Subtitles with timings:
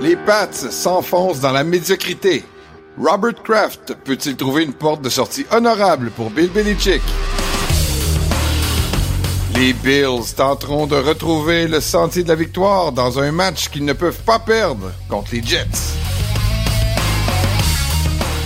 [0.00, 2.44] Les Pats s'enfoncent dans la médiocrité.
[2.98, 7.02] Robert Kraft peut-il trouver une porte de sortie honorable pour Bill Belichick?
[9.54, 13.92] Les Bills tenteront de retrouver le sentier de la victoire dans un match qu'ils ne
[13.92, 16.11] peuvent pas perdre contre les Jets.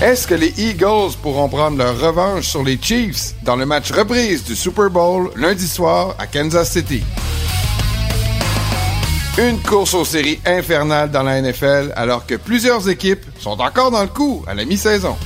[0.03, 4.45] Est-ce que les Eagles pourront prendre leur revanche sur les Chiefs dans le match reprise
[4.45, 7.03] du Super Bowl lundi soir à Kansas City?
[9.39, 14.03] Une course aux séries infernale dans la NFL alors que plusieurs équipes sont encore dans
[14.03, 15.17] le coup à la mi-saison.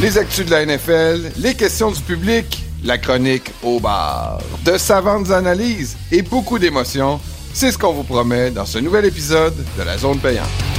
[0.00, 4.40] Les actus de la NFL, les questions du public, la chronique au bar.
[4.64, 7.20] De savantes analyses et beaucoup d'émotions,
[7.52, 10.73] c'est ce qu'on vous promet dans ce nouvel épisode de la zone payante.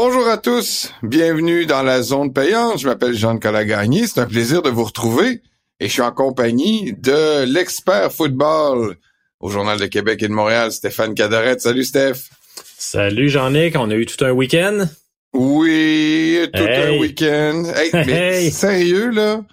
[0.00, 2.78] Bonjour à tous, bienvenue dans la zone payante.
[2.78, 5.42] Je m'appelle Jean-Nicolas Gagné, c'est un plaisir de vous retrouver
[5.80, 8.94] et je suis en compagnie de l'expert football
[9.40, 11.62] au Journal de Québec et de Montréal, Stéphane Cadorette.
[11.62, 12.30] Salut Steph.
[12.78, 14.86] Salut Jean-Nic, on a eu tout un week-end?
[15.32, 17.64] Oui, tout un week-end.
[17.74, 19.44] Hey, mais sérieux là,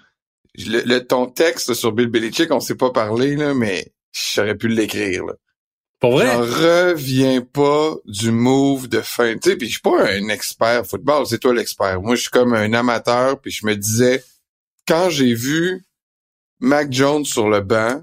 [0.64, 5.24] le, ton texte sur Bill Belichick, on s'est pas parlé là, mais j'aurais pu l'écrire
[5.24, 5.32] là.
[6.00, 6.26] Pour vrai?
[6.26, 9.34] J'en reviens pas du move de fin.
[9.34, 12.00] Tu sais, puis je suis pas un expert football, c'est toi l'expert.
[12.00, 14.22] Moi, je suis comme un amateur, puis je me disais,
[14.86, 15.84] quand j'ai vu
[16.60, 18.02] Mac Jones sur le banc,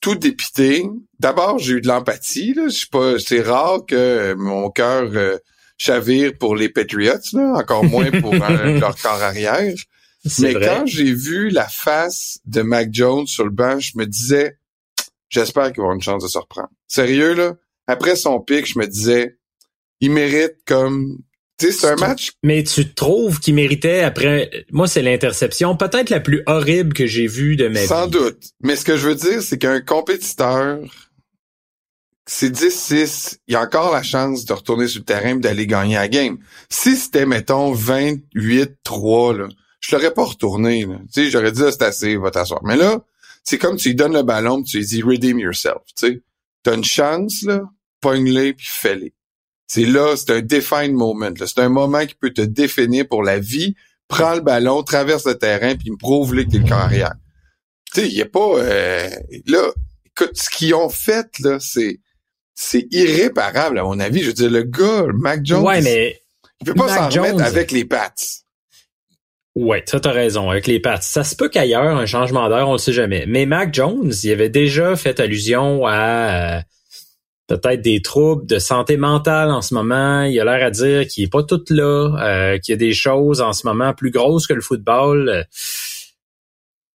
[0.00, 0.86] tout dépité.
[1.18, 2.54] D'abord, j'ai eu de l'empathie.
[2.54, 2.68] Là.
[2.68, 5.38] Je pas, c'est rare que mon cœur euh,
[5.76, 9.74] chavire pour les Patriots, là, encore moins pour leur corps arrière.
[10.40, 14.57] Mais quand j'ai vu la face de Mac Jones sur le banc, je me disais,
[15.28, 16.70] j'espère qu'il va avoir une chance de se reprendre.
[16.86, 17.54] Sérieux là.
[17.86, 19.38] Après son pic, je me disais,
[20.00, 21.18] il mérite comme
[21.60, 22.32] c'est un match.
[22.44, 24.64] Mais tu trouves qu'il méritait après.
[24.70, 27.86] Moi, c'est l'interception peut-être la plus horrible que j'ai vue de ma vie.
[27.86, 28.52] Sans doute.
[28.62, 30.78] Mais ce que je veux dire, c'est qu'un compétiteur,
[32.26, 35.96] c'est 10-6, il a encore la chance de retourner sur le terrain et d'aller gagner
[35.96, 36.38] la game.
[36.70, 39.48] Si c'était, mettons, 28-3, là,
[39.80, 40.86] je l'aurais pas retourné.
[41.12, 42.60] Tu sais, j'aurais dit, c'est assez, va t'asseoir.
[42.62, 43.00] Mais là,
[43.48, 45.82] c'est comme tu lui donnes le ballon tu lui dis, redeem yourself.
[45.96, 46.22] Tu sais,
[46.62, 47.62] t'as une chance, là,
[48.02, 49.14] pogne-les puis fais-les.
[49.66, 51.30] C'est là, c'est un defined moment.
[51.38, 53.74] C'est un moment qui peut te définir pour la vie.
[54.06, 57.14] Prends le ballon, traverse le terrain, puis prouve-le que t'es le carrière.
[57.94, 58.58] Tu sais, il y a pas...
[58.58, 59.08] Euh,
[59.46, 59.70] là,
[60.04, 62.00] écoute, ce qu'ils ont fait, là, c'est
[62.54, 64.20] c'est irréparable, à mon avis.
[64.22, 66.20] Je veux dire, le gars, Mac Jones, ouais, mais
[66.60, 68.12] il peut pas s'en remettre avec les Pats.
[69.58, 71.00] Ouais, ça t'as raison, avec les Pats.
[71.00, 73.24] Ça se peut qu'ailleurs, un changement d'heure, on le sait jamais.
[73.26, 76.58] Mais Mac Jones, il avait déjà fait allusion à...
[76.58, 76.60] Euh,
[77.48, 80.22] peut-être des troubles de santé mentale en ce moment.
[80.22, 82.92] Il a l'air à dire qu'il est pas tout là, euh, qu'il y a des
[82.92, 85.44] choses en ce moment plus grosses que le football.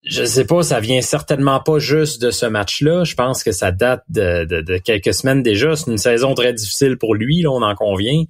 [0.05, 3.03] Je sais pas, ça vient certainement pas juste de ce match-là.
[3.03, 5.75] Je pense que ça date de, quelques semaines déjà.
[5.75, 8.23] C'est une saison très difficile pour lui, là, on en convient.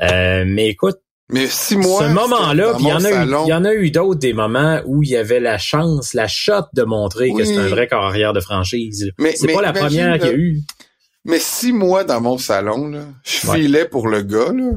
[0.00, 1.00] Euh, mais écoute,
[1.32, 2.08] mais six mois.
[2.08, 4.80] Ce moment-là, il y en a eu, il y en a eu d'autres des moments
[4.86, 8.32] où il y avait la chance, la shot de montrer que c'est un vrai carrière
[8.32, 9.12] de franchise.
[9.18, 10.60] Mais c'est pas la première qu'il y a eu.
[11.24, 14.70] Mais six mois dans mon salon, là, je filais pour le gars, là.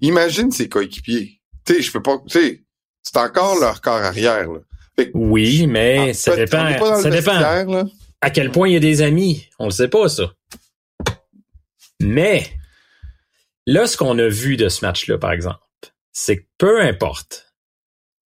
[0.00, 1.40] Imagine ses coéquipiers.
[1.64, 2.64] Tu sais, je peux pas, tu sais,
[3.02, 4.60] c'est encore leur corps arrière, là.
[5.14, 7.00] oui, mais ah, ça dépend.
[7.00, 7.88] Ça dépend.
[8.20, 9.46] À quel point il y a des amis.
[9.58, 10.32] On le sait pas, ça.
[12.00, 12.50] Mais,
[13.66, 15.58] là, ce qu'on a vu de ce match-là, par exemple,
[16.14, 17.54] c'est que peu importe,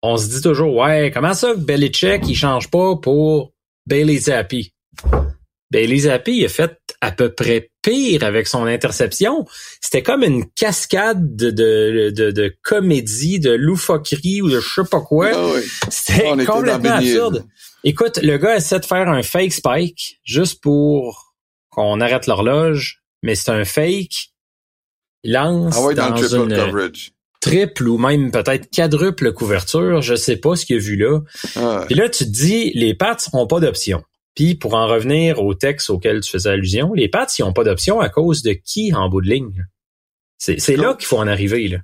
[0.04, 3.54] on se dit toujours, ouais, comment ça que Belichick, il change pas pour
[3.88, 4.74] Bailey Zappi?
[5.72, 9.46] Bailey Zappi, il a fait à peu près pire avec son interception.
[9.82, 14.90] C'était comme une cascade de, de, de, de, comédie, de loufoquerie ou de je sais
[14.90, 15.32] pas quoi.
[15.34, 15.60] Ah
[15.90, 17.46] C'était complètement absurde.
[17.84, 21.36] Écoute, le gars essaie de faire un fake spike juste pour
[21.70, 24.30] qu'on arrête l'horloge, mais c'est un fake.
[25.24, 26.54] Il lance ah dans, une
[27.40, 30.02] triple ou même peut-être quadruple couverture.
[30.02, 31.20] Je sais pas ce qu'il a vu là.
[31.56, 34.04] Ah Puis là, tu te dis, les pattes n'ont pas d'option.
[34.38, 37.64] Puis pour en revenir au texte auquel tu faisais allusion, les Pats, ils n'ont pas
[37.64, 39.66] d'option à cause de qui en bout de ligne?
[40.38, 41.68] C'est là qu'il faut en arriver.
[41.68, 41.80] Là.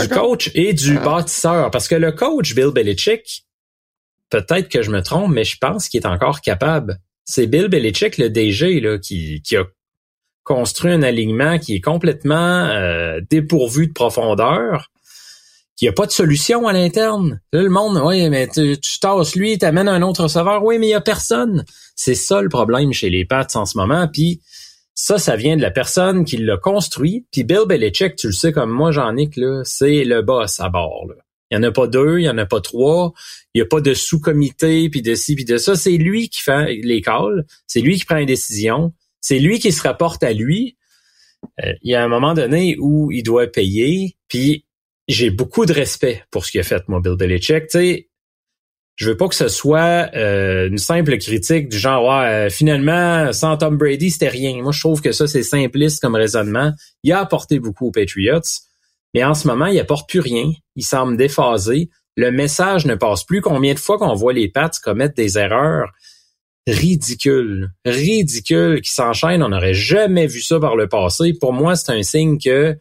[0.00, 1.04] Du coach et du ah.
[1.04, 1.72] bâtisseur.
[1.72, 3.44] Parce que le coach, Bill Belichick,
[4.30, 7.00] peut-être que je me trompe, mais je pense qu'il est encore capable.
[7.24, 9.64] C'est Bill Belichick, le DG, là, qui, qui a
[10.48, 14.90] construit un alignement qui est complètement euh, dépourvu de profondeur
[15.76, 17.40] qu'il n'y a pas de solution à l'interne.
[17.52, 20.64] Là, le monde, oui, mais tu, tu tasses lui, t'amènes un autre receveur.
[20.64, 21.64] Oui, mais il n'y a personne.
[21.94, 24.08] C'est ça le problème chez les Pats en ce moment.
[24.12, 24.40] Puis
[24.94, 27.26] Ça, ça vient de la personne qui l'a construit.
[27.30, 31.06] Puis Bill Belichick, tu le sais comme moi, Jean-Nic, là, c'est le boss à bord.
[31.08, 31.14] Là.
[31.50, 33.12] Il n'y en a pas deux, il n'y en a pas trois.
[33.54, 35.76] Il n'y a pas de sous-comité, puis de ci, puis de ça.
[35.76, 37.46] C'est lui qui fait les calls.
[37.68, 38.92] C'est lui qui prend les décisions.
[39.20, 40.76] C'est lui qui se rapporte à lui.
[41.64, 44.16] Euh, il y a un moment donné où il doit payer.
[44.28, 44.64] Puis
[45.06, 47.68] j'ai beaucoup de respect pour ce qu'il a fait, moi, Bill Belichick.
[47.68, 48.08] Tu
[48.98, 53.32] je veux pas que ce soit euh, une simple critique du genre ouais, euh, finalement
[53.32, 54.60] sans Tom Brady c'était rien.
[54.60, 56.72] Moi je trouve que ça c'est simpliste comme raisonnement.
[57.04, 58.40] Il a apporté beaucoup aux Patriots,
[59.14, 60.50] mais en ce moment il apporte plus rien.
[60.74, 61.90] Il semble déphasé.
[62.16, 63.40] Le message ne passe plus.
[63.40, 65.92] Combien de fois qu'on voit les Pats commettre des erreurs?
[66.68, 69.42] Ridicules, ridicules qui s'enchaînent.
[69.42, 71.32] On n'aurait jamais vu ça par le passé.
[71.40, 72.76] Pour moi c'est un signe que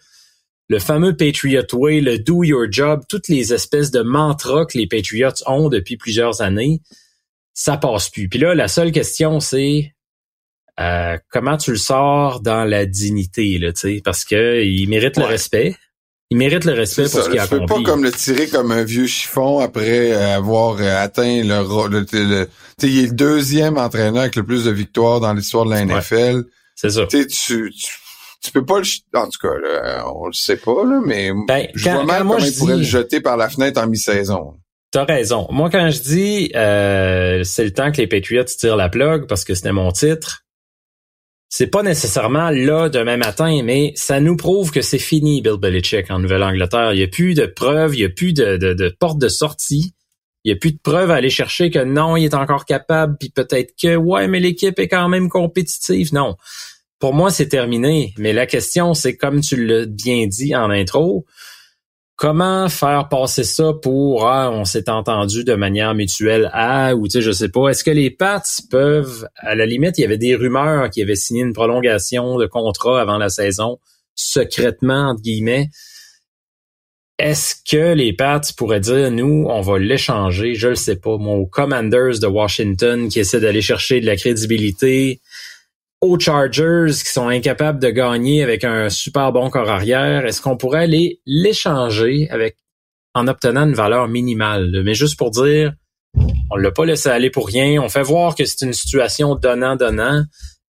[0.69, 4.87] le fameux Patriot Way, le Do Your Job, toutes les espèces de mantras que les
[4.87, 6.81] Patriots ont depuis plusieurs années,
[7.53, 8.27] ça passe plus.
[8.27, 9.93] Puis là, la seule question, c'est
[10.79, 13.71] euh, comment tu le sors dans la dignité, là,
[14.03, 15.75] parce que il mérite le respect.
[16.29, 17.65] Il mérite le respect pour ce qu'il a accompli.
[17.65, 22.05] Tu peux pas comme le tirer comme un vieux chiffon après avoir atteint le, le,
[22.11, 22.49] le,
[22.83, 26.43] il est le deuxième entraîneur avec le plus de victoires dans l'histoire de la NFL.
[26.75, 27.05] c'est ça.
[27.07, 27.73] Tu, tu
[28.41, 28.85] tu peux pas le
[29.17, 32.37] en tout cas là, on le sait pas là, mais ben, je vois mal comment
[32.37, 34.53] il pourrait le jeter par la fenêtre en mi-saison.
[34.91, 35.47] T'as raison.
[35.49, 39.43] Moi quand je dis euh, c'est le temps que les Patriots tirent la plug parce
[39.43, 40.45] que c'était mon titre,
[41.49, 46.11] c'est pas nécessairement là demain matin, mais ça nous prouve que c'est fini Bill Belichick
[46.11, 46.93] en Nouvelle-Angleterre.
[46.93, 49.29] Il y a plus de preuves, il y a plus de, de, de porte de
[49.29, 49.93] sortie.
[50.43, 53.17] Il y a plus de preuves à aller chercher que non, il est encore capable,
[53.19, 56.13] puis peut-être que ouais, mais l'équipe est quand même compétitive.
[56.13, 56.35] Non
[56.99, 58.13] pour moi, c'est terminé.
[58.17, 61.25] Mais la question, c'est comme tu l'as bien dit en intro,
[62.17, 67.13] comment faire passer ça pour ah, on s'est entendu de manière mutuelle à ou tu
[67.13, 67.69] sais je sais pas.
[67.69, 71.15] Est-ce que les Pats peuvent à la limite il y avait des rumeurs qui avaient
[71.15, 73.77] signé une prolongation de contrat avant la saison
[74.15, 75.69] secrètement entre guillemets.
[77.19, 81.45] Est-ce que les Pats pourraient dire nous on va l'échanger je le sais pas mon
[81.45, 85.21] Commanders de Washington qui essaie d'aller chercher de la crédibilité
[86.01, 90.57] aux Chargers qui sont incapables de gagner avec un super bon corps arrière, est-ce qu'on
[90.57, 92.57] pourrait aller l'échanger avec
[93.13, 94.81] en obtenant une valeur minimale?
[94.83, 95.73] Mais juste pour dire,
[96.51, 97.81] on l'a pas laissé aller pour rien.
[97.81, 100.23] On fait voir que c'est une situation donnant-donnant.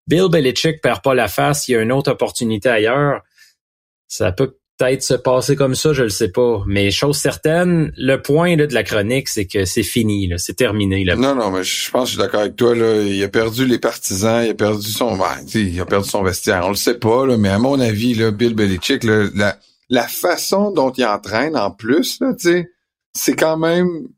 [0.06, 3.22] Bill Belichick perd pas la face, il y a une autre opportunité ailleurs.
[4.08, 6.62] Ça peut peut-être se passer comme ça, je le sais pas.
[6.66, 11.04] Mais chose certaine, le point là, de la chronique, c'est que c'est fini, c'est terminé.
[11.04, 11.16] Là.
[11.16, 12.74] Non, non, mais je pense que je suis d'accord avec toi.
[12.74, 13.02] Là.
[13.02, 16.62] Il a perdu les partisans, il a perdu son ben, il a perdu son vestiaire.
[16.64, 19.58] On le sait pas, là, mais à mon avis, là, Bill Belichick, là, la,
[19.88, 22.20] la façon dont il entraîne en plus,
[23.12, 24.08] c'est quand même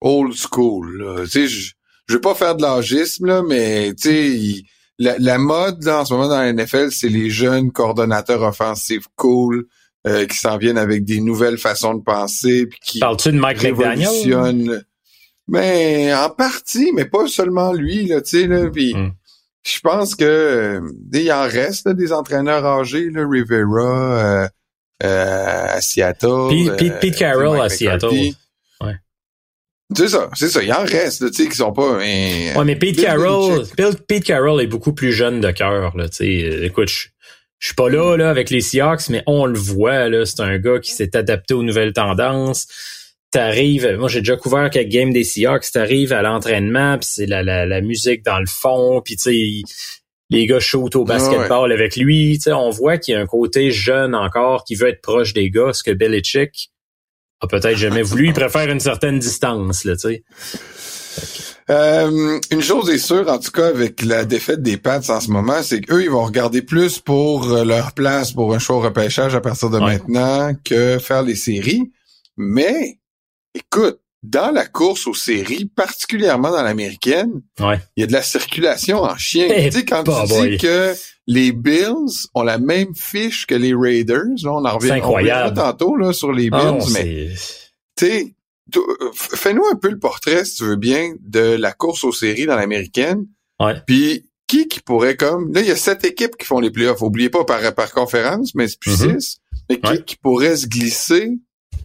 [0.00, 1.24] old school.
[1.32, 4.64] Je, je veux pas faire de l'agisme, mais tu
[4.98, 9.06] la, la, mode là, en ce moment dans la NFL, c'est les jeunes coordonnateurs offensifs
[9.16, 9.66] cool
[10.06, 13.58] euh, qui s'en viennent avec des nouvelles façons de penser puis qui Parles-tu de Mike?
[15.48, 19.12] Mais en partie, mais pas seulement lui là, tu sais là, puis hmm.
[19.62, 20.80] je pense que euh,
[21.12, 24.48] il en reste des entraîneurs âgés là, Rivera euh,
[25.04, 28.34] euh à Seattle, Pete, Pete, Carroll à Seattle.
[29.94, 30.62] C'est ça, c'est ça.
[30.62, 31.98] Il en reste, tu sais, qui sont pas.
[31.98, 33.64] Mais, ouais, mais Pete Carroll,
[34.08, 36.08] Pete Carroll est beaucoup plus jeune de cœur, là.
[36.08, 37.08] Tu sais, écoute, je,
[37.60, 40.26] je suis pas là, là, avec les Seahawks, mais on le voit, là.
[40.26, 42.66] C'est un gars qui s'est adapté aux nouvelles tendances.
[43.30, 45.70] T'arrives, moi j'ai déjà couvert quelques games des Seahawks.
[45.72, 49.72] T'arrives à l'entraînement, puis c'est la, la, la, musique dans le fond, puis tu sais,
[50.30, 52.38] les gars shootent au basketball avec lui.
[52.38, 55.32] Tu sais, on voit qu'il y a un côté jeune encore qui veut être proche
[55.32, 56.70] des gars, ce que Belichick
[57.40, 58.28] a peut-être jamais voulu.
[58.28, 60.24] Il préfère une certaine distance, là, tu sais.
[61.68, 65.30] Euh, une chose est sûre, en tout cas, avec la défaite des Pats en ce
[65.30, 69.34] moment, c'est qu'eux, ils vont regarder plus pour euh, leur place pour un show repêchage
[69.34, 71.90] à partir de maintenant que faire les séries.
[72.36, 73.00] Mais,
[73.54, 79.02] écoute, dans la course aux séries, particulièrement dans l'américaine, il y a de la circulation
[79.02, 79.48] en chien.
[79.48, 80.94] tu sais, quand tu dis que
[81.26, 86.12] les Bills ont la même fiche que les Raiders, là, on en revient, tantôt là,
[86.12, 87.28] sur les ah Bills, mais
[87.96, 88.34] tu sais,
[89.14, 92.56] fais-nous un peu le portrait, si tu veux bien, de la course aux séries dans
[92.56, 93.26] l'américaine.
[93.60, 93.74] Ouais.
[93.86, 97.02] Puis qui qui pourrait comme là il y a sept équipes qui font les playoffs.
[97.02, 99.20] Oubliez pas par par conférence, mais c'est plus mm-hmm.
[99.20, 99.40] six.
[99.68, 101.32] Mais qui qui pourrait se glisser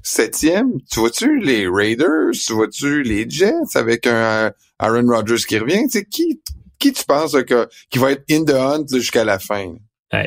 [0.03, 5.87] septième, tu vois-tu les Raiders, tu vois-tu les Jets avec un Aaron Rodgers qui revient,
[5.91, 6.41] tu qui,
[6.79, 9.75] qui tu penses que, qui va être in the hunt jusqu'à la fin?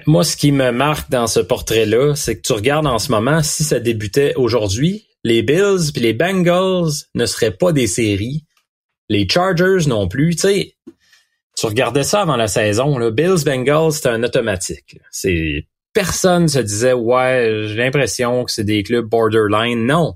[0.07, 3.43] moi, ce qui me marque dans ce portrait-là, c'est que tu regardes en ce moment,
[3.43, 8.45] si ça débutait aujourd'hui, les Bills puis les Bengals ne seraient pas des séries.
[9.09, 10.37] Les Chargers non plus.
[10.37, 10.75] Tu sais,
[11.57, 14.99] tu regardais ça avant la saison, là, Bills Bengals, c'était un automatique.
[15.11, 19.87] C'est personne se disait ouais, j'ai l'impression que c'est des clubs borderline.
[19.87, 20.15] Non.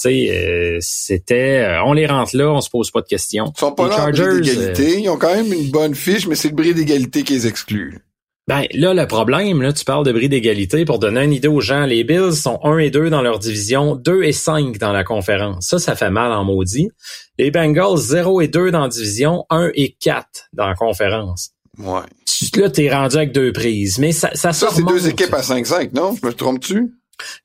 [0.00, 3.52] Tu sais, euh, c'était euh, on les rentre là, on se pose pas de questions.
[3.56, 5.00] Ils sont pas Les là Chargers, d'égalité.
[5.00, 7.98] Ils ont quand même une bonne fiche, mais c'est le bris d'égalité qui les exclut.
[8.46, 10.86] Ben là, le problème, là, tu parles de bris d'égalité.
[10.86, 13.94] Pour donner une idée aux gens, les Bills sont 1 et 2 dans leur division,
[13.94, 15.66] 2 et 5 dans la conférence.
[15.66, 16.88] Ça, ça fait mal en maudit.
[17.36, 21.50] Les Bengals, 0 et 2 dans la division, 1 et 4 dans la conférence.
[21.78, 22.00] Ouais.
[22.26, 23.98] Tu- Là, t'es rendu avec deux prises.
[23.98, 26.16] Mais ça, ça, Ça, c'est deux équipes à 5-5, non?
[26.20, 26.94] Je me trompe-tu?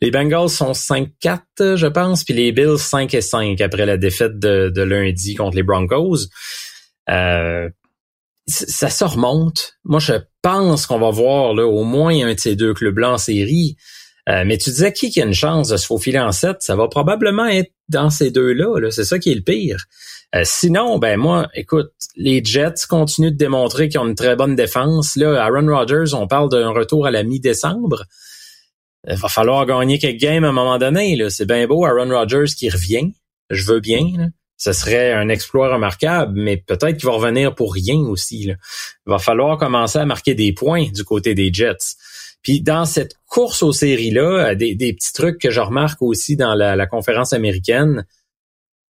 [0.02, 4.38] Les Bengals sont 5-4, je pense, puis les Bills 5 et 5 après la défaite
[4.40, 6.28] de, de lundi contre les Broncos.
[7.10, 7.70] Euh,
[8.48, 9.74] ça se remonte.
[9.84, 13.18] Moi, je pense qu'on va voir là, au moins un de ces deux clubs-là en
[13.18, 13.78] série.
[14.30, 16.58] Euh, mais tu disais qui qui a une chance de se faufiler en 7?
[16.62, 18.80] Ça va probablement être dans ces deux-là.
[18.80, 19.86] -là, C'est ça qui est le pire.
[20.36, 24.56] Euh, sinon, ben moi, écoute, les Jets continuent de démontrer qu'ils ont une très bonne
[24.56, 25.16] défense.
[25.16, 28.06] Là, Aaron Rodgers, on parle d'un retour à la mi-décembre.
[29.08, 31.18] Il va falloir gagner quelques games à un moment donné.
[31.30, 33.12] C'est bien beau, Aaron Rodgers qui revient.
[33.50, 34.32] Je veux bien.
[34.58, 38.44] Ce serait un exploit remarquable, mais peut-être qu'il va revenir pour rien aussi.
[38.46, 38.58] Il
[39.06, 41.96] va falloir commencer à marquer des points du côté des Jets.
[42.42, 46.56] Puis dans cette course aux séries-là, euh, des, petits trucs que je remarque aussi dans
[46.56, 48.06] la conférence américaine,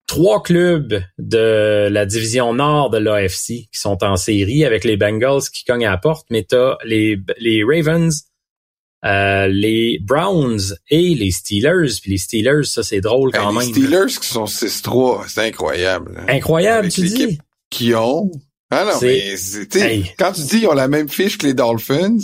[0.07, 5.43] trois clubs de la division nord de l'AFC qui sont en série avec les Bengals
[5.53, 8.25] qui cognent à la porte, mais t'as les, les Ravens,
[9.05, 11.93] euh, les Browns et les Steelers.
[12.03, 13.67] Puis les Steelers, ça c'est drôle quand Hey, même.
[13.69, 16.19] les Steelers qui sont 6-3, c'est incroyable.
[16.19, 16.25] hein.
[16.29, 17.39] Incroyable, Avec tu dis?
[17.71, 18.31] Qui ont.
[18.73, 19.35] Ah non, mais
[19.71, 20.11] tu Hey.
[20.19, 22.19] quand tu dis ils ont la même fiche que les Dolphins,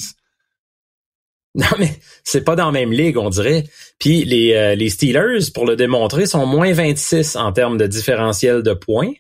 [1.61, 3.65] Non, mais c'est pas dans la même ligue, on dirait.
[3.99, 8.75] Puis les, euh, Steelers, pour le démontrer, sont moins 26 en termes de différentiel de
[8.75, 9.13] points.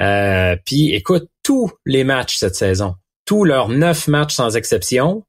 [0.00, 2.94] Euh, puis écoute, tous les matchs cette saison,
[3.26, 5.22] tous leurs neuf matchs sans exception,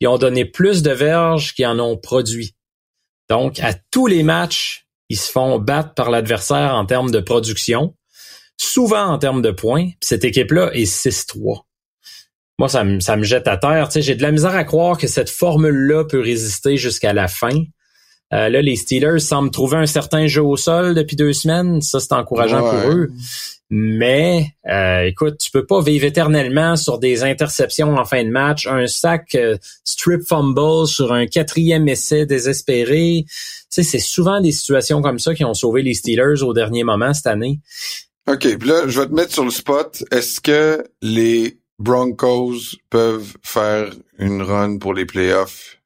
[0.00, 2.54] ils ont donné plus de verges qu'ils en ont produit.
[3.28, 7.94] Donc, à tous les matchs, ils se font battre par l'adversaire en termes de production,
[8.56, 9.84] souvent en termes de points.
[9.84, 11.64] Puis cette équipe-là est 6-3
[12.60, 13.88] moi, ça me, ça me jette à terre.
[13.88, 17.26] Tu sais, j'ai de la misère à croire que cette formule-là peut résister jusqu'à la
[17.26, 17.58] fin.
[18.34, 21.80] Euh, là, les Steelers semblent trouver un certain jeu au sol depuis deux semaines.
[21.80, 22.82] Ça, c'est encourageant Ouais.
[22.82, 23.08] pour eux.
[23.70, 28.66] Mais, euh, écoute, tu peux pas vivre éternellement sur des interceptions en fin de match,
[28.66, 33.24] un sac euh, strip fumble sur un quatrième essai désespéré.
[33.26, 33.32] Tu
[33.70, 37.14] sais, c'est souvent des situations comme ça qui ont sauvé les Steelers au dernier moment
[37.14, 37.60] cette année.
[38.28, 40.04] OK, puis là, je vais te mettre sur le spot.
[40.10, 45.78] Est-ce que les Broncos peuvent faire une run pour les playoffs?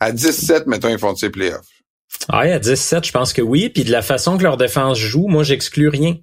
[0.00, 1.68] À 17, mettons, ils font de ces playoffs.
[2.28, 3.68] Ah, à 17, je pense que oui.
[3.68, 6.16] Puis de la façon que leur défense joue, moi, j'exclus rien.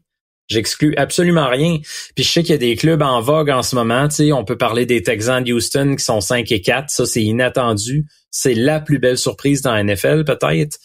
[0.49, 1.77] J'exclus absolument rien.
[2.15, 4.07] Puis je sais qu'il y a des clubs en vogue en ce moment.
[4.09, 6.89] Tu sais, on peut parler des Texans de Houston qui sont 5 et 4.
[6.89, 8.05] Ça, c'est inattendu.
[8.31, 10.77] C'est la plus belle surprise dans la NFL, peut-être.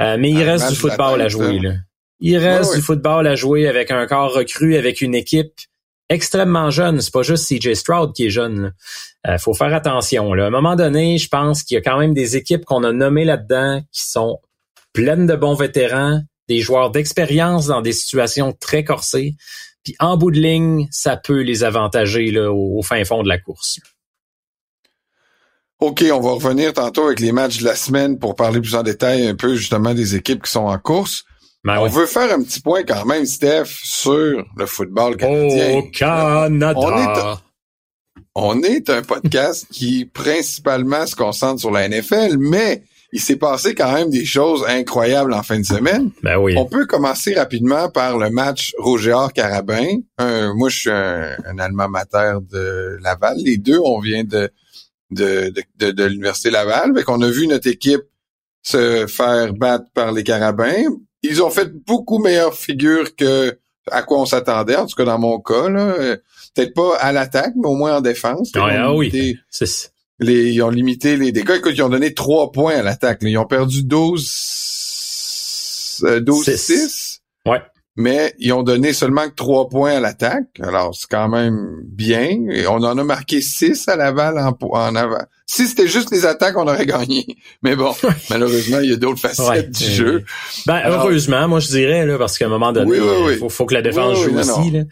[0.00, 1.58] Euh, mais il Un reste du football à jouer.
[1.62, 1.68] ça.
[1.68, 1.74] Là.
[2.20, 5.52] Il reste Ouais, du football à jouer avec un corps recru, avec une équipe
[6.08, 7.00] extrêmement jeune.
[7.00, 8.72] C'est pas juste CJ Stroud qui est jeune.
[9.26, 10.34] Il faut faire attention.
[10.34, 10.44] Là.
[10.44, 12.92] À un moment donné, je pense qu'il y a quand même des équipes qu'on a
[12.92, 14.40] nommées là-dedans qui sont
[14.92, 19.34] pleines de bons vétérans, des joueurs d'expérience dans des situations très corsées.
[19.82, 23.28] Puis en bout de ligne, ça peut les avantager là, au, au fin fond de
[23.28, 23.80] la course.
[25.80, 28.82] OK, on va revenir tantôt avec les matchs de la semaine pour parler plus en
[28.82, 31.24] détail un peu justement des équipes qui sont en course.
[31.64, 35.78] Ben on veut faire un petit point quand même, Steph, sur le football canadien.
[35.78, 36.48] Au Canada.
[36.76, 37.38] On est-
[38.36, 43.76] On est un podcast qui principalement se concentre sur la NFL, mais il s'est passé
[43.76, 46.10] quand même des choses incroyables en fin de semaine.
[46.24, 46.54] Ben oui.
[46.58, 49.98] On peut commencer rapidement par le match Roger-Carabin.
[50.18, 53.36] moi, je suis un, un alma mater de Laval.
[53.38, 54.50] Les deux, on vient de
[55.10, 56.92] de, de, de, de l'Université Laval.
[56.96, 58.02] Fait qu'on a vu notre équipe
[58.62, 60.82] se faire battre par les Carabins.
[61.24, 63.58] Ils ont fait beaucoup meilleure figure que
[63.90, 65.68] à quoi on s'attendait, en tout cas dans mon cas.
[65.68, 65.94] Là.
[65.98, 66.16] Euh,
[66.54, 68.52] Peut-être pas à l'attaque, mais au moins en défense.
[68.54, 69.10] Ils ont Ouais, ah oui.
[69.10, 69.40] limité
[70.20, 71.56] les, ils ont limité les dégâts.
[71.58, 73.18] Écoute, ils ont donné trois points à l'attaque.
[73.22, 76.58] Ils ont perdu 12, euh, 12 Six.
[76.58, 77.60] 6 Ouais.
[77.96, 80.48] Mais ils ont donné seulement que trois points à l'attaque.
[80.60, 82.38] Alors, c'est quand même bien.
[82.50, 85.22] Et on en a marqué six à Laval en, en avant.
[85.46, 87.26] Si c'était juste les attaques, on aurait gagné.
[87.62, 87.94] Mais bon,
[88.30, 89.62] malheureusement, il y a d'autres facettes Ouais.
[89.68, 90.24] du Euh, jeu.
[90.66, 93.32] Ben, Alors- heureusement, moi je dirais, là, parce qu'à un moment donné, Oui, oui, oui.
[93.34, 94.70] il faut, faut que la défense joue non, aussi.
[94.72, 94.78] non.
[94.78, 94.84] Là.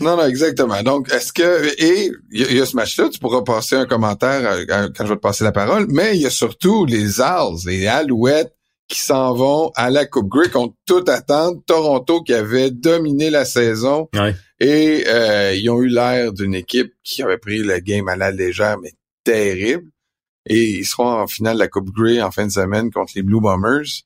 [0.00, 0.80] Non, non, exactement.
[0.84, 1.66] Donc, est-ce que...
[1.82, 4.64] Et il y, a- il y a ce match-là, tu pourras passer un commentaire euh,
[4.96, 7.88] quand je vais te passer la parole, mais il y a surtout les Als, les
[7.88, 8.54] Alouettes
[8.88, 11.64] qui s'en vont à la Coupe Grey contre toute attente.
[11.66, 14.34] Toronto qui avait dominé la saison Ouais.
[14.60, 18.30] Et euh, ils ont eu l'air d'une équipe qui avait pris le game à la
[18.30, 18.92] légère, mais
[19.22, 19.84] terrible.
[20.46, 23.22] Et ils seront en finale de la Coupe Grey en fin de semaine contre les
[23.22, 24.02] Blue Bombers.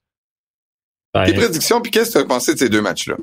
[1.15, 3.17] Ben, Tes prédictions, puis qu'est-ce que tu as pensé de ces deux matchs-là?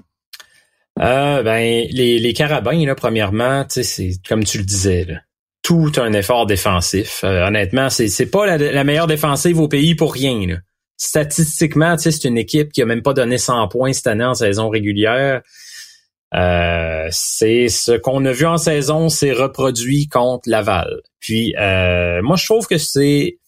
[0.99, 5.21] Euh, ben, les, les Carabins, là, premièrement, c'est comme tu le disais, là,
[5.61, 7.21] tout un effort défensif.
[7.23, 10.47] Euh, honnêtement, c'est, c'est pas la, meilleure défensive au pays pour rien.
[10.47, 10.55] Là.
[10.99, 14.67] Statistiquement, c'est une équipe qui a même pas donné 100 points cette année en saison
[14.67, 15.41] régulière.
[16.35, 21.01] Euh, c'est ce qu'on a vu en saison, c'est reproduit contre Laval.
[21.21, 23.39] Puis euh, moi, je trouve que c'est,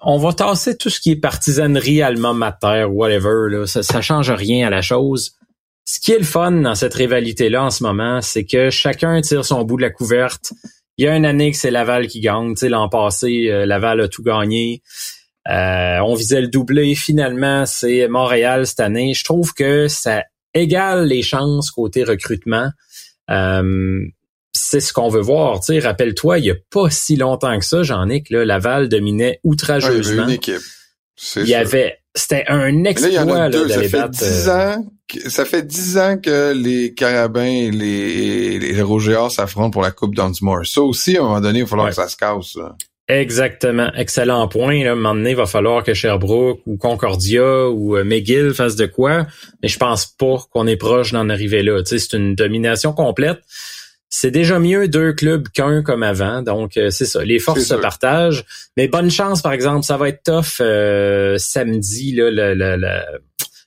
[0.00, 3.50] on va tasser tout ce qui est partisanerie allemand mater, whatever.
[3.50, 3.66] Là.
[3.66, 5.32] Ça, ça change rien à la chose.
[5.84, 9.44] Ce qui est le fun dans cette rivalité-là en ce moment, c'est que chacun tire
[9.44, 10.52] son bout de la couverte.
[10.98, 12.54] Il y a une année que c'est Laval qui gagne.
[12.54, 14.82] Tu sais, l'an passé, euh, Laval a tout gagné.
[15.50, 16.94] Euh, on visait le doublé.
[16.94, 19.14] Finalement, c'est Montréal cette année.
[19.14, 20.24] Je trouve que ça
[20.54, 22.70] égale les chances côté recrutement.
[23.30, 24.00] Euh,
[24.52, 25.60] c'est ce qu'on veut voir.
[25.60, 29.40] Tu sais, rappelle-toi, il y a pas si longtemps que ça, que là, Laval dominait
[29.44, 30.24] outrageusement.
[30.26, 30.62] il y, équipe.
[31.36, 34.84] il y avait, c'était un exploit là, là, ça fait ans.
[35.28, 40.16] Ça fait dix ans que les Carabins et les, les, les s'affrontent pour la Coupe
[40.16, 40.66] Dunsmore.
[40.66, 42.56] Ça aussi, à un moment donné, il va falloir que ça se casse.
[43.08, 43.92] Exactement.
[43.94, 44.82] Excellent point.
[44.82, 44.90] Là.
[44.90, 48.76] À un moment donné, il va falloir que Sherbrooke ou Concordia ou euh, McGill fassent
[48.76, 49.26] de quoi.
[49.62, 51.82] Mais je pense pas qu'on est proche d'en arriver là.
[51.82, 53.38] Tu sais, c'est une domination complète.
[54.08, 56.42] C'est déjà mieux deux clubs qu'un comme avant.
[56.42, 57.24] Donc, euh, c'est ça.
[57.24, 58.44] Les forces se partagent.
[58.76, 59.84] Mais bonne chance, par exemple.
[59.84, 63.00] Ça va être tough euh, samedi, là, le, le, le,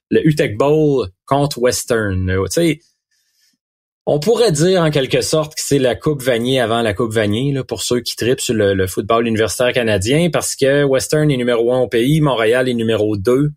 [0.09, 2.25] le UTEC Bowl contre Western.
[2.27, 2.79] Tu sais,
[4.11, 7.51] on pourrait dire en quelque sorte que c'est la Coupe Vanier avant la Coupe Vanier,
[7.51, 11.71] là, pour ceux qui tripent sur le, football universitaire canadien, parce que Western est numéro
[11.71, 13.51] un au pays, Montréal est numéro deux.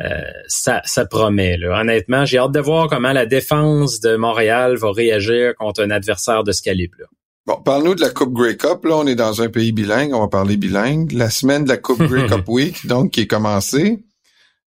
[0.00, 1.58] Euh, ça, ça promet.
[1.58, 1.80] Là.
[1.80, 6.42] Honnêtement, j'ai hâte de voir comment la défense de Montréal va réagir contre un adversaire
[6.42, 7.06] de ce calibre-là.
[7.46, 8.84] Bon, parle-nous de la Coupe Grey Cup.
[8.84, 11.12] Là, on est dans un pays bilingue, on va parler bilingue.
[11.12, 13.98] La semaine de la Coupe Grey Cup Week, donc, qui est commencée.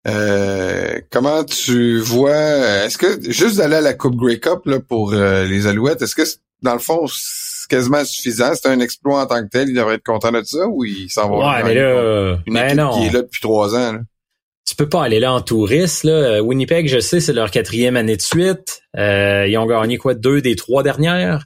[0.08, 5.14] Euh, comment tu vois Est-ce que juste d'aller à la Coupe Grey Cup là, pour
[5.14, 6.24] euh, les Alouettes, est-ce que
[6.62, 8.52] dans le fond c'est quasiment suffisant?
[8.54, 9.70] C'est un exploit en tant que tel.
[9.70, 12.80] Il devrait être content de ça ou il s'en va Ouais, mais là, une ben
[12.80, 13.94] équipe qui est là depuis trois ans.
[13.94, 14.00] Là.
[14.66, 16.04] Tu peux pas aller là en touriste.
[16.04, 16.42] Là.
[16.42, 18.82] Winnipeg, je sais, c'est leur quatrième année de suite.
[18.98, 20.14] Euh, ils ont gagné quoi?
[20.14, 21.46] Deux des trois dernières.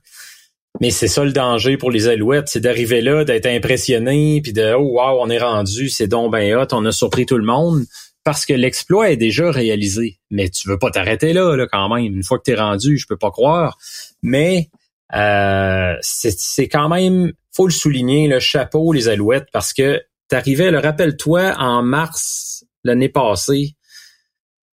[0.79, 4.75] Mais c'est ça le danger pour les Alouettes, c'est d'arriver là, d'être impressionné, puis de
[4.75, 7.83] oh wow, on est rendu, c'est donc ben hot, on a surpris tout le monde
[8.27, 10.19] parce que l'exploit est déjà réalisé.
[10.31, 12.13] Mais tu veux pas t'arrêter là, là, quand même.
[12.13, 13.77] Une fois que tu es rendu, je peux pas croire.
[14.21, 14.69] Mais
[15.15, 20.79] euh, c'est quand même, faut le souligner, le chapeau, les alouettes, parce que t'arrivais, le
[20.79, 23.77] rappelle-toi, en mars l'année passée,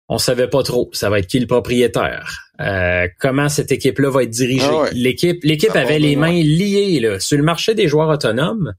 [0.09, 2.53] on savait pas trop, ça va être qui le propriétaire.
[2.61, 4.63] Euh, comment cette équipe-là va être dirigée.
[4.71, 7.19] Ah l'équipe, l'équipe avait les mains liées là.
[7.19, 8.75] sur le marché des joueurs autonomes.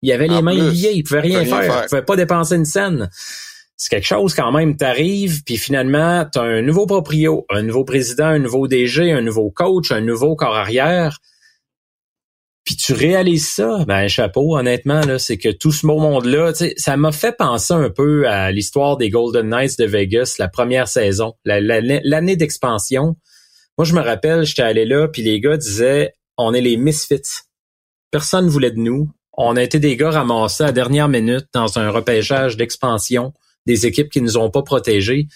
[0.00, 2.56] Il y avait les mains liées, il pouvait rien, faire, faire, il pouvait pas dépenser
[2.56, 3.10] une scène
[3.76, 7.84] c'est quelque chose quand même, t'arrives, puis finalement, tu as un nouveau proprio, un nouveau
[7.84, 11.18] président, un nouveau DG, un nouveau coach, un nouveau corps arrière.
[12.64, 16.96] Puis tu réalises ça, ben chapeau, honnêtement, là, c'est que tout ce beau monde-là, ça
[16.96, 21.34] m'a fait penser un peu à l'histoire des Golden Knights de Vegas, la première saison,
[21.44, 23.16] l'année d'expansion.
[23.76, 27.42] Moi, je me rappelle, j'étais allé là, puis les gars disaient, on est les misfits.
[28.10, 29.10] Personne voulait de nous.
[29.36, 33.34] On a été des gars ramassés à dernière minute dans un repêchage d'expansion
[33.66, 35.26] des équipes qui nous ont pas protégés.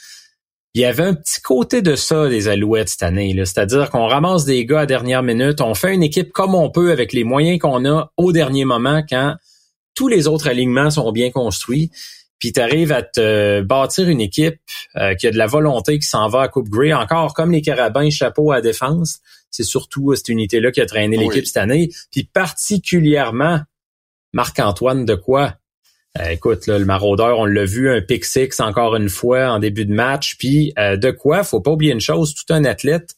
[0.74, 4.44] Il y avait un petit côté de ça des Alouettes cette année, c'est-à-dire qu'on ramasse
[4.44, 7.58] des gars à dernière minute, on fait une équipe comme on peut avec les moyens
[7.58, 9.34] qu'on a au dernier moment quand
[9.94, 11.90] tous les autres alignements sont bien construits.
[12.38, 14.60] Puis tu arrives à te bâtir une équipe
[14.96, 17.62] euh, qui a de la volonté, qui s'en va à Coupe Grey, encore comme les
[17.62, 19.18] Carabins, chapeau à défense.
[19.50, 21.90] C'est surtout cette unité-là qui a traîné l'équipe cette année.
[22.12, 23.60] Puis particulièrement
[24.32, 25.54] Marc-Antoine de quoi?
[26.20, 29.85] Euh, écoute, le maraudeur, on l'a vu, un pick six encore une fois en début
[29.85, 30.37] de match.
[30.38, 33.14] Puis euh, de quoi, faut pas oublier une chose, tout un athlète.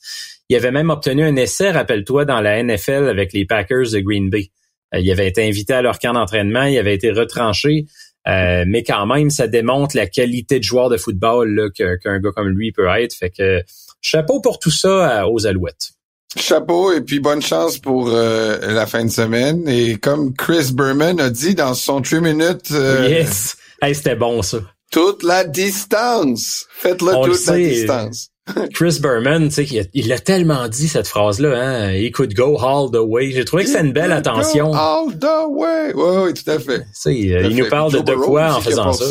[0.48, 4.28] Il avait même obtenu un essai, rappelle-toi, dans la NFL avec les Packers de Green
[4.28, 4.50] Bay.
[4.94, 7.86] Euh, il avait été invité à leur camp d'entraînement, il avait été retranché.
[8.26, 12.72] mais quand même, ça démontre la qualité de joueur de football qu'un gars comme lui
[12.72, 13.14] peut être.
[13.14, 13.62] Fait que
[14.00, 15.92] chapeau pour tout ça aux Alouettes.
[16.36, 19.68] Chapeau et puis bonne chance pour euh, la fin de semaine.
[19.68, 22.70] Et comme Chris Berman a dit dans son 3 minutes...
[22.70, 23.56] Euh, yes!
[23.92, 24.58] c'était bon ça.
[24.92, 26.66] Toute la distance!
[26.70, 28.28] Faites-le toute la distance.
[28.74, 31.92] Chris Berman, tu sais, il a, tellement dit cette phrase-là, hein.
[31.92, 33.30] He could go all the way.
[33.32, 34.72] J'ai trouvé que c'est une belle attention.
[34.72, 35.92] all the way.
[35.94, 36.84] Oui, oui, tout à fait.
[37.06, 39.04] il nous parle de, de quoi en faisant ça?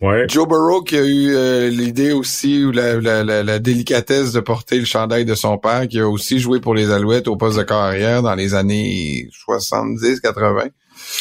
[0.00, 0.26] Ouais.
[0.28, 4.78] Joe Burrow qui a eu euh, l'idée aussi ou la, la, la, délicatesse de porter
[4.78, 7.64] le chandail de son père, qui a aussi joué pour les Alouettes au poste de
[7.64, 10.70] corps arrière dans les années 70-80.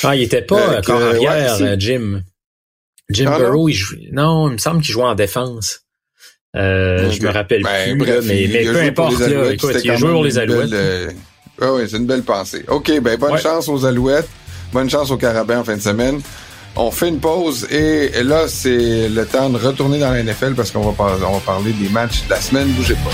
[0.04, 2.22] Ah, il était pas euh, corps arrière, euh, Jim.
[3.10, 3.68] Jim ah, Burrow, non?
[3.68, 3.96] il joue...
[4.12, 5.82] non, il me semble qu'il jouait en défense.
[6.56, 10.12] Euh, Je me rappelle ben, plus, mais, mais peu importe, là, écoute, il a joué
[10.12, 10.70] pour les Alouettes.
[10.70, 11.16] Belle,
[11.60, 12.64] ah oui, c'est une belle pensée.
[12.68, 14.30] OK, ben bonne chance aux Alouettes.
[14.72, 16.22] Bonne chance aux Carabins en fin de semaine.
[16.80, 20.70] On fait une pause et là, c'est le temps de retourner dans la NFL parce
[20.70, 22.68] qu'on va, on va parler des matchs de la semaine.
[22.68, 23.10] Bougez pas.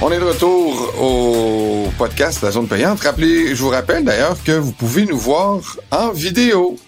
[0.00, 3.00] On est de retour au podcast La Zone Payante.
[3.00, 5.60] Rappelez, je vous rappelle d'ailleurs que vous pouvez nous voir
[5.90, 6.78] en vidéo.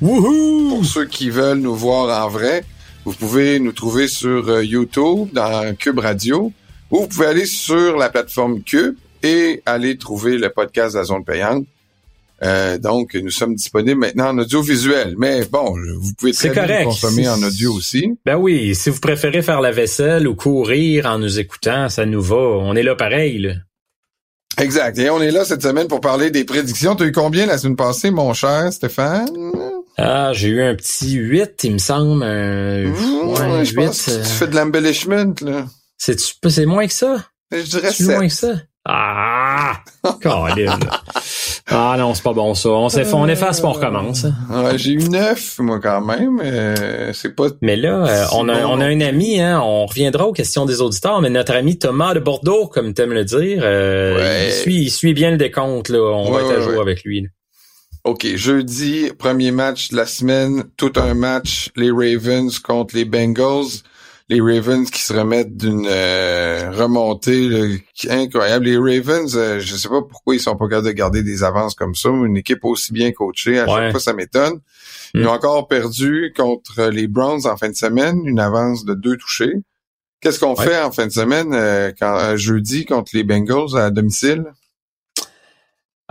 [0.00, 0.70] Wouhou!
[0.70, 2.64] Pour ceux qui veulent nous voir en vrai,
[3.04, 6.52] vous pouvez nous trouver sur euh, YouTube, dans Cube Radio,
[6.90, 11.04] ou vous pouvez aller sur la plateforme Cube et aller trouver le podcast de la
[11.04, 11.66] zone payante.
[12.42, 15.14] Euh, donc, nous sommes disponibles maintenant en audiovisuel.
[15.16, 18.18] Mais bon, vous pouvez très bien consommer en audio aussi.
[18.24, 22.22] Ben oui, si vous préférez faire la vaisselle ou courir en nous écoutant, ça nous
[22.22, 22.36] va.
[22.36, 23.38] On est là pareil.
[23.38, 23.52] Là.
[24.58, 24.98] Exact.
[24.98, 26.96] Et on est là cette semaine pour parler des prédictions.
[26.96, 29.30] Tu as eu combien la semaine passée, mon cher Stéphane?
[29.98, 32.22] Ah, j'ai eu un petit 8, il me semble.
[32.22, 32.88] Un...
[32.88, 35.66] Mmh, je pense que tu fais de l'embellishment, là.
[35.98, 37.24] C'est, c'est moins que ça?
[37.52, 38.06] Je dirais 7.
[38.08, 38.54] moins que ça?
[38.84, 39.78] Ah!
[41.68, 42.70] ah non, c'est pas bon ça.
[42.70, 44.26] On s'est on efface pour on recommence.
[44.50, 46.40] Ouais, j'ai eu 9, moi, quand même.
[46.42, 47.46] Euh, c'est pas...
[47.60, 50.80] Mais là, euh, on, a, on a un ami, hein, on reviendra aux questions des
[50.80, 54.82] auditeurs, mais notre ami Thomas de Bordeaux, comme tu aimes le dire, euh, il, suit,
[54.82, 55.88] il suit bien le décompte.
[55.88, 56.00] Là.
[56.00, 57.28] On va être à jour avec lui.
[58.04, 63.82] OK, jeudi, premier match de la semaine, tout un match, les Ravens contre les Bengals.
[64.28, 68.64] Les Ravens qui se remettent d'une euh, remontée incroyable.
[68.64, 71.74] Les Ravens, euh, je sais pas pourquoi ils sont pas capables de garder des avances
[71.74, 72.08] comme ça.
[72.08, 74.60] Une équipe aussi bien coachée, à chaque fois, ça m'étonne.
[75.14, 75.26] Ils hmm.
[75.26, 79.52] ont encore perdu contre les Browns en fin de semaine, une avance de deux touchés.
[80.20, 84.44] Qu'est-ce qu'on fait en fin de semaine, euh, quand, jeudi, contre les Bengals à domicile?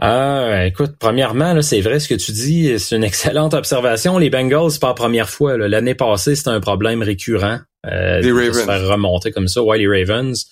[0.03, 4.17] Ah, écoute, premièrement, c'est vrai ce que tu dis, c'est une excellente observation.
[4.17, 5.57] Les Bengals, c'est pas la première fois.
[5.57, 7.59] L'année passée, c'était un problème récurrent.
[7.85, 8.57] Euh, les Ravens.
[8.57, 10.47] Se faire remonter comme ça, ouais, les Ravens.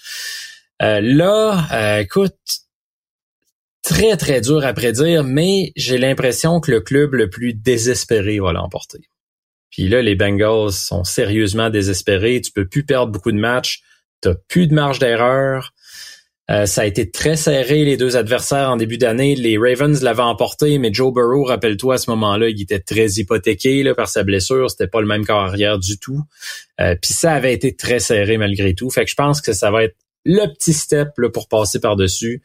[0.84, 2.36] Euh, là, euh, écoute,
[3.82, 8.54] très, très dur à prédire, mais j'ai l'impression que le club le plus désespéré va
[8.54, 9.00] l'emporter.
[9.72, 12.40] Puis là, les Bengals sont sérieusement désespérés.
[12.42, 13.82] Tu peux plus perdre beaucoup de matchs.
[14.22, 15.74] T'as plus de marge d'erreur.
[16.50, 19.36] Euh, ça a été très serré, les deux adversaires en début d'année.
[19.36, 23.84] Les Ravens l'avaient emporté, mais Joe Burrow, rappelle-toi, à ce moment-là, il était très hypothéqué
[23.84, 24.70] là, par sa blessure.
[24.70, 26.22] C'était pas le même corps arrière du tout.
[26.82, 28.90] Euh, Puis ça avait été très serré malgré tout.
[28.90, 32.42] Fait que je pense que ça va être le petit step là, pour passer par-dessus.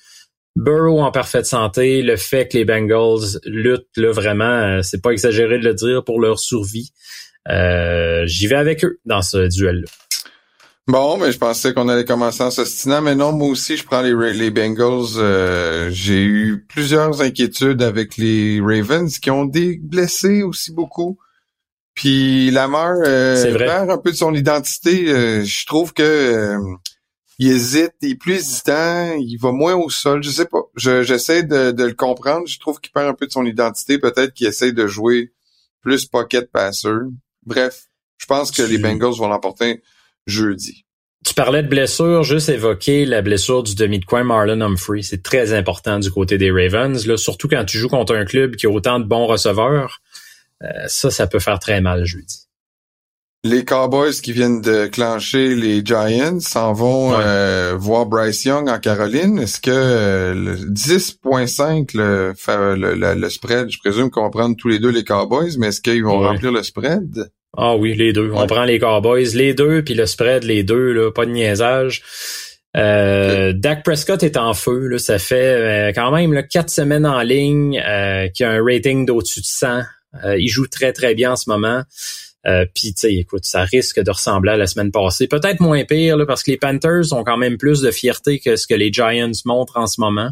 [0.57, 5.11] Burrow en parfaite santé, le fait que les Bengals luttent là, vraiment, euh, c'est pas
[5.11, 6.93] exagéré de le dire, pour leur survie.
[7.49, 9.88] Euh, J'y vais avec eux dans ce duel-là.
[10.87, 14.03] Bon, mais je pensais qu'on allait commencer en s'ostinant, mais non, moi aussi, je prends
[14.03, 15.16] les, les Bengals.
[15.16, 21.18] Euh, j'ai eu plusieurs inquiétudes avec les Ravens qui ont des blessés aussi beaucoup.
[21.94, 25.09] Puis Lamar euh, perd un peu de son identité.
[25.09, 26.77] Euh, je trouve que euh,
[27.38, 30.23] il hésite, il est plus hésitant, il va moins au sol.
[30.23, 30.62] Je sais pas.
[30.77, 32.47] J'essaie de, de, le comprendre.
[32.47, 33.99] Je trouve qu'il perd un peu de son identité.
[33.99, 35.33] Peut-être qu'il essaie de jouer
[35.81, 36.90] plus pocket passer.
[37.47, 37.85] Bref,
[38.18, 39.83] je pense que les Bengals vont l'emporter
[40.27, 40.85] jeudi.
[41.25, 45.01] Tu parlais de blessure, juste évoquer la blessure du demi de coin Marlon Humphrey.
[45.01, 48.57] C'est très important du côté des Ravens, là, surtout quand tu joues contre un club
[48.57, 50.03] qui a autant de bons receveurs.
[50.63, 52.45] Euh, ça, ça peut faire très mal jeudi.
[53.43, 58.79] Les Cowboys qui viennent de clencher les Giants s'en vont euh, voir Bryce Young en
[58.79, 59.39] Caroline.
[59.39, 64.79] Est-ce que euh, le 10.5 le, le, spread, je présume qu'on va prendre tous les
[64.79, 67.31] deux les Cowboys, mais est-ce qu'ils vont remplir le spread?
[67.57, 68.31] Ah oui, les deux.
[68.35, 72.03] On prend les Cowboys, les deux, puis le spread, les deux, là, pas de niaisage.
[72.77, 74.88] Euh, Dak Prescott est en feu.
[74.88, 78.64] Là, ça fait euh, quand même là, quatre semaines en ligne euh, qui a un
[78.64, 79.83] rating d'au-dessus de 100.
[80.25, 81.83] Euh, il joue très, très bien en ce moment.
[82.47, 85.29] Euh, Puis, tu sais, écoute, ça risque de ressembler à la semaine passée.
[85.29, 88.57] Peut-être moins pire, là, parce que les Panthers ont quand même plus de fierté que
[88.57, 90.31] ce que les Giants montrent en ce moment.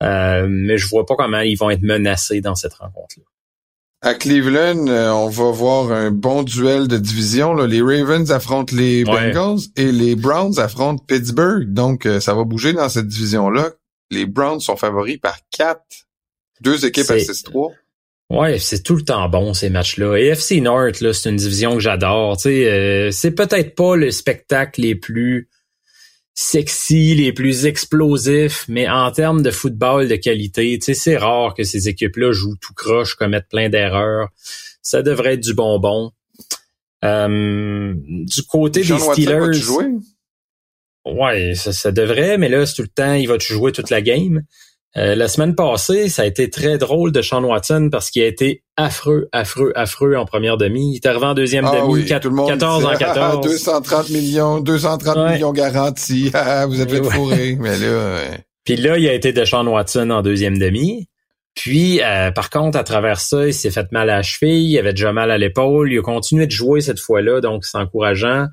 [0.00, 3.24] mais je vois pas comment ils vont être menacés dans cette rencontre-là.
[4.00, 7.52] À Cleveland, euh, on va voir un bon duel de division.
[7.52, 7.66] Là.
[7.66, 11.72] Les Ravens affrontent les Bengals et les Browns affrontent Pittsburgh.
[11.72, 13.70] Donc, euh, ça va bouger dans cette division-là.
[14.10, 16.06] Les Browns sont favoris par quatre.
[16.60, 17.72] Deux équipes à 6-3.
[18.30, 20.16] Ouais, c'est tout le temps bon ces matchs-là.
[20.16, 22.36] Et FC North, là, c'est une division que j'adore.
[22.36, 25.48] Tu sais, euh, c'est peut-être pas le spectacle les plus
[26.40, 31.52] sexy, les plus explosifs, mais en termes de football de qualité, tu sais, c'est rare
[31.52, 34.28] que ces équipes-là jouent tout croche, commettent plein d'erreurs.
[34.80, 36.12] Ça devrait être du bonbon.
[37.04, 39.50] Euh, du côté des Steelers.
[41.04, 43.90] Ouais, ça, ça devrait, mais là, c'est tout le temps, il va tu jouer toute
[43.90, 44.42] la game?
[44.98, 48.26] Euh, la semaine passée, ça a été très drôle de Sean Watson parce qu'il a
[48.26, 50.92] été affreux, affreux, affreux en première demi.
[50.92, 53.46] Il est arrivé en deuxième ah demi, 14 en 14.
[53.46, 56.30] 230 millions, 230 millions garantis.
[56.34, 57.56] Ah, vous êtes fait fourrer.
[57.60, 58.20] Mais là,
[58.64, 61.08] Puis là, il a été de Sean Watson en deuxième demi.
[61.54, 64.78] Puis, euh, par contre, à travers ça, il s'est fait mal à la cheville, il
[64.78, 68.46] avait déjà mal à l'épaule, il a continué de jouer cette fois-là, donc c'est encourageant.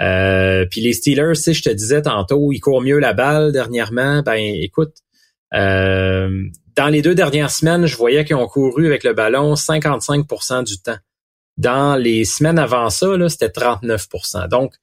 [0.00, 3.52] Euh, puis les Steelers, tu sais, je te disais tantôt, ils courent mieux la balle
[3.52, 4.22] dernièrement.
[4.22, 4.94] Ben, écoute,
[5.52, 10.78] dans les deux dernières semaines, je voyais qu'ils ont couru avec le ballon 55% du
[10.80, 10.98] temps.
[11.56, 14.74] Dans les semaines avant ça, c'était 39% Donc,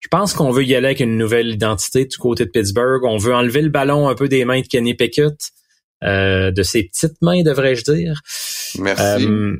[0.00, 3.02] je pense qu'on veut y aller avec une nouvelle identité du côté de Pittsburgh.
[3.04, 5.36] On veut enlever le ballon un peu des mains de Kenny Pickett,
[6.04, 8.20] euh, de ses petites mains, devrais-je dire.
[8.78, 9.26] Merci.
[9.26, 9.56] Euh,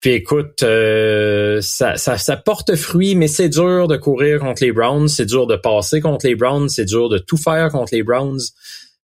[0.00, 5.08] puis écoute, ça, ça, ça, porte fruit, mais c'est dur de courir contre les Browns,
[5.08, 8.40] c'est dur de passer contre les Browns, c'est dur de tout faire contre les Browns.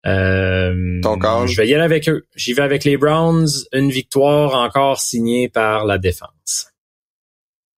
[0.06, 0.72] Euh,
[1.46, 2.26] je vais y aller avec eux.
[2.36, 3.48] J'y vais avec les Browns.
[3.72, 6.68] Une victoire encore signée par la défense.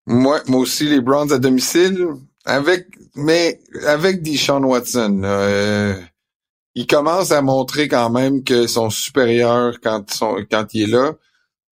[0.06, 2.08] Moi, moi aussi, les Browns à domicile.
[2.46, 5.94] Avec, mais avec Deshaun Watson, euh,
[6.74, 11.14] il commence à montrer quand même qu'ils sont supérieurs quand, sont, quand il est là.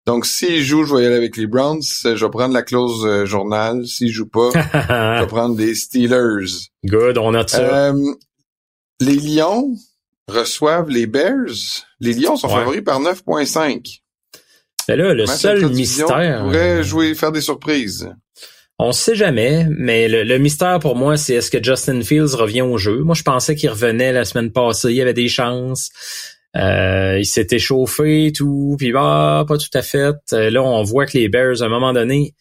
[0.05, 1.81] Donc, s'il joue, je vais y aller avec les Browns.
[1.81, 3.85] Je vais prendre la clause euh, journal.
[3.85, 6.69] S'il joue pas, je vais prendre des Steelers.
[6.85, 7.89] Good, on a ça.
[7.89, 8.13] Euh,
[9.01, 9.75] les Lions,
[10.27, 11.85] reçoivent les Bears.
[11.99, 14.01] Les Lions sont favoris par 9.5.
[14.87, 16.43] Mais là, le seul mystère...
[16.43, 18.09] pourrait jouer, faire des surprises.
[18.79, 22.77] On sait jamais, mais le, mystère pour moi, c'est est-ce que Justin Fields revient au
[22.77, 22.99] jeu?
[22.99, 25.89] Moi, je pensais qu'il revenait la semaine passée, il y avait des chances.
[26.55, 30.15] Euh, il s'est échauffé, tout, puis bah, pas tout à fait.
[30.33, 32.33] Euh, là, on voit que les Bears, à un moment donné,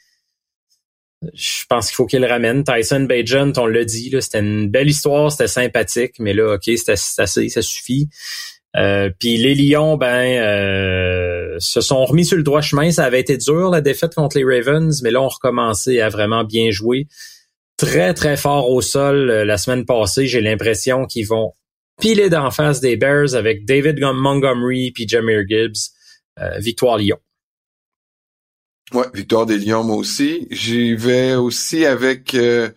[1.35, 2.63] je pense qu'il faut qu'il ramène.
[2.65, 7.27] Tyson Bajent, on l'a dit, c'était une belle histoire, c'était sympathique, mais là, OK, ça
[7.27, 8.09] suffit.
[8.77, 12.91] Euh, puis les Lions, ben, euh, se sont remis sur le droit chemin.
[12.91, 16.45] Ça avait été dur, la défaite contre les Ravens, mais là, on recommençait à vraiment
[16.45, 17.07] bien jouer.
[17.79, 20.27] Très, très fort au sol euh, la semaine passée.
[20.27, 21.53] J'ai l'impression qu'ils vont
[22.01, 25.93] piler d'en face des Bears avec David Montgomery puis Jameer Gibbs.
[26.59, 27.17] victoire Lyon.
[28.93, 30.47] Ouais, victoire des Lions, moi aussi.
[30.51, 32.35] J'y vais aussi avec...
[32.35, 32.71] Euh,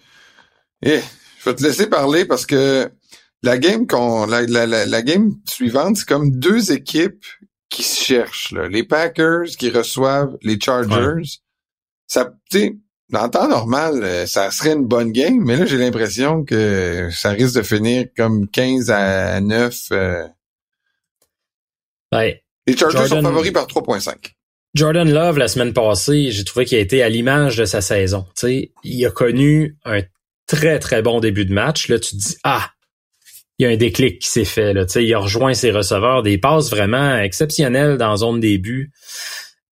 [0.82, 1.02] eh,
[1.40, 2.90] je vais te laisser parler parce que
[3.44, 7.24] la game qu'on la, la, la, game suivante, c'est comme deux équipes
[7.70, 8.52] qui se cherchent.
[8.52, 8.68] Là.
[8.68, 11.40] Les Packers qui reçoivent les Chargers.
[12.08, 15.78] Ça, tu dans le temps normal, euh, ça serait une bonne game, mais là, j'ai
[15.78, 19.80] l'impression que ça risque de finir comme 15 à 9.
[19.92, 20.28] Euh...
[22.68, 24.34] les Chargers sont favoris par 3.5.
[24.76, 28.26] Jordan Love, la semaine passée, j'ai trouvé qu'il a été à l'image de sa saison.
[28.36, 30.02] sais, il a connu un
[30.46, 31.88] très, très bon début de match.
[31.88, 32.70] Là, tu te dis, ah,
[33.58, 34.74] il y a un déclic qui s'est fait.
[34.74, 34.88] Là.
[34.88, 38.92] sais, il a rejoint ses receveurs, des passes vraiment exceptionnelles dans zone début.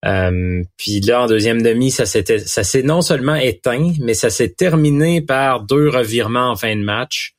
[0.04, 5.20] Euh, puis là, en deuxième demi, ça s'est non seulement éteint, mais ça s'est terminé
[5.20, 7.34] par deux revirements en fin de match.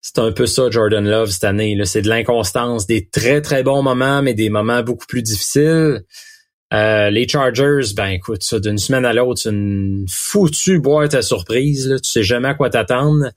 [0.00, 1.76] C'est un peu ça, Jordan Love, cette année.
[1.84, 6.02] C'est de l'inconstance, des très, très bons moments, mais des moments beaucoup plus difficiles.
[6.74, 11.22] Euh, les Chargers, ben écoute, ça, d'une semaine à l'autre, c'est une foutue boîte à
[11.22, 11.88] surprise.
[11.88, 11.98] Là.
[12.00, 13.30] Tu sais jamais à quoi t'attendre.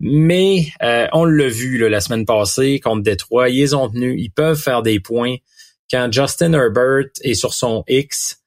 [0.00, 3.50] Mais euh, on l'a vu la semaine passée contre Détroit.
[3.50, 4.18] Ils ont tenu.
[4.18, 5.36] Ils peuvent faire des points.
[5.90, 8.40] Quand Justin Herbert est sur son X,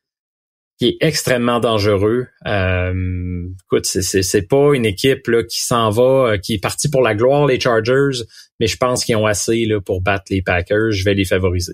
[0.82, 2.26] qui est extrêmement dangereux.
[2.48, 7.14] Euh, écoute, c'est pas une équipe qui s'en va, euh, qui est partie pour la
[7.14, 8.24] gloire, les Chargers,
[8.60, 10.92] mais je pense qu'ils ont assez là, pour battre les Packers.
[10.92, 11.74] Je vais les favoriser.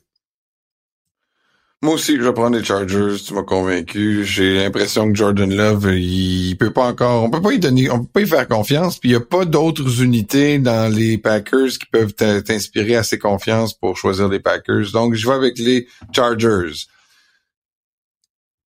[1.84, 4.26] Moi aussi, je vais prendre les Chargers, tu m'as convaincu.
[4.26, 8.00] J'ai l'impression que Jordan Love, il peut pas encore, on peut pas y donner, on
[8.00, 11.78] peut pas y faire confiance, puis il y a pas d'autres unités dans les Packers
[11.80, 14.92] qui peuvent t'inspirer assez confiance pour choisir les Packers.
[14.92, 16.88] Donc, je vais avec les Chargers.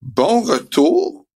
[0.03, 1.27] Bon retour.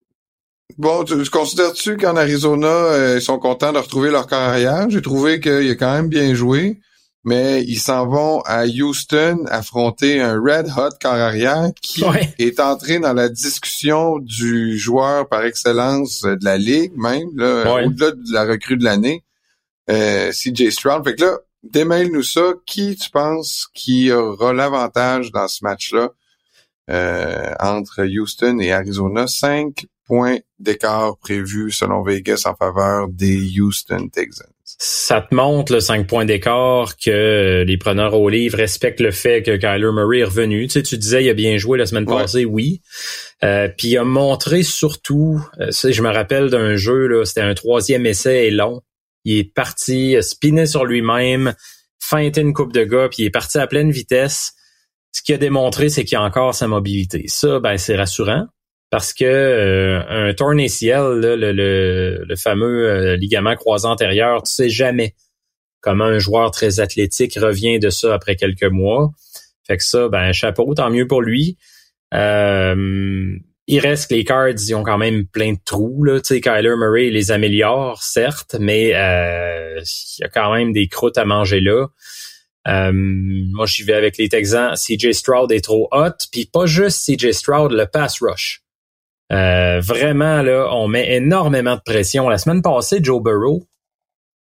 [0.78, 4.88] Bon, tu, considères-tu qu'en Arizona, euh, ils sont contents de retrouver leur carrière?
[4.90, 6.78] J'ai trouvé qu'il a quand même bien joué
[7.24, 12.04] mais ils s'en vont à Houston affronter un Red Hot carrière qui
[12.38, 18.32] est entré dans la discussion du joueur par excellence de la ligue même, au-delà de
[18.32, 19.24] la recrue de l'année,
[19.90, 21.04] euh, CJ Stroud.
[21.04, 22.52] Fait que là, démêle-nous ça.
[22.66, 26.10] Qui tu penses qui aura l'avantage dans ce match-là
[26.90, 29.26] euh, entre Houston et Arizona?
[29.26, 34.53] Cinq points d'écart prévus selon Vegas en faveur des Houston Texans.
[34.78, 39.42] Ça te montre le 5 points d'écart que les preneurs au livre respectent le fait
[39.42, 40.66] que Kyler Murray est revenu.
[40.66, 42.80] Tu sais, tu disais il a bien joué la semaine passée, oui.
[43.44, 47.54] Euh, puis il a montré surtout, euh, je me rappelle d'un jeu, là, c'était un
[47.54, 48.82] troisième essai et long.
[49.24, 51.54] Il est parti, spiné sur lui-même,
[52.00, 54.52] feinté une coupe de gars, puis il est parti à pleine vitesse.
[55.12, 57.24] Ce qu'il a démontré, c'est qu'il a encore sa mobilité.
[57.28, 58.46] Ça, ben, c'est rassurant
[58.94, 64.68] parce que euh, un torn ACL, le, le, fameux euh, ligament croisé antérieur, tu sais
[64.68, 65.16] jamais
[65.80, 69.10] comment un joueur très athlétique revient de ça après quelques mois.
[69.66, 71.58] Fait que ça, ben chapeau, tant mieux pour lui.
[72.14, 76.04] Euh, il reste que les Cards, ils ont quand même plein de trous.
[76.04, 76.20] Là.
[76.20, 80.86] Tu sais, Kyler Murray les améliore, certes, mais euh, il y a quand même des
[80.86, 81.88] croûtes à manger là.
[82.68, 84.74] Euh, moi, j'y vais avec les Texans.
[84.76, 86.14] CJ Stroud est trop hot.
[86.30, 88.63] Puis pas juste CJ Stroud, le pass rush.
[89.32, 92.28] Euh, vraiment, là, on met énormément de pression.
[92.28, 93.64] La semaine passée, Joe Burrow,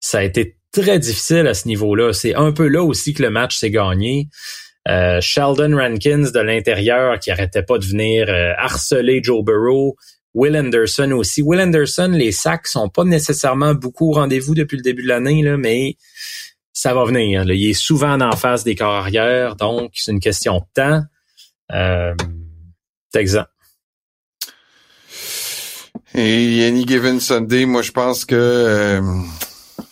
[0.01, 2.13] ça a été très difficile à ce niveau-là.
[2.13, 4.29] C'est un peu là aussi que le match s'est gagné.
[4.89, 9.97] Euh, Sheldon Rankins de l'intérieur qui arrêtait pas de venir euh, harceler Joe Burrow.
[10.35, 11.43] Will Anderson aussi.
[11.43, 15.43] Will Anderson, les sacs sont pas nécessairement beaucoup au rendez-vous depuis le début de l'année,
[15.43, 15.97] là, mais
[16.73, 17.45] ça va venir.
[17.45, 17.55] Là.
[17.55, 21.03] Il est souvent en face des corps arrière, donc c'est une question de temps.
[21.73, 22.15] Euh,
[23.15, 23.49] exemple.
[26.21, 29.01] Et Any Given Sunday, moi je pense que euh,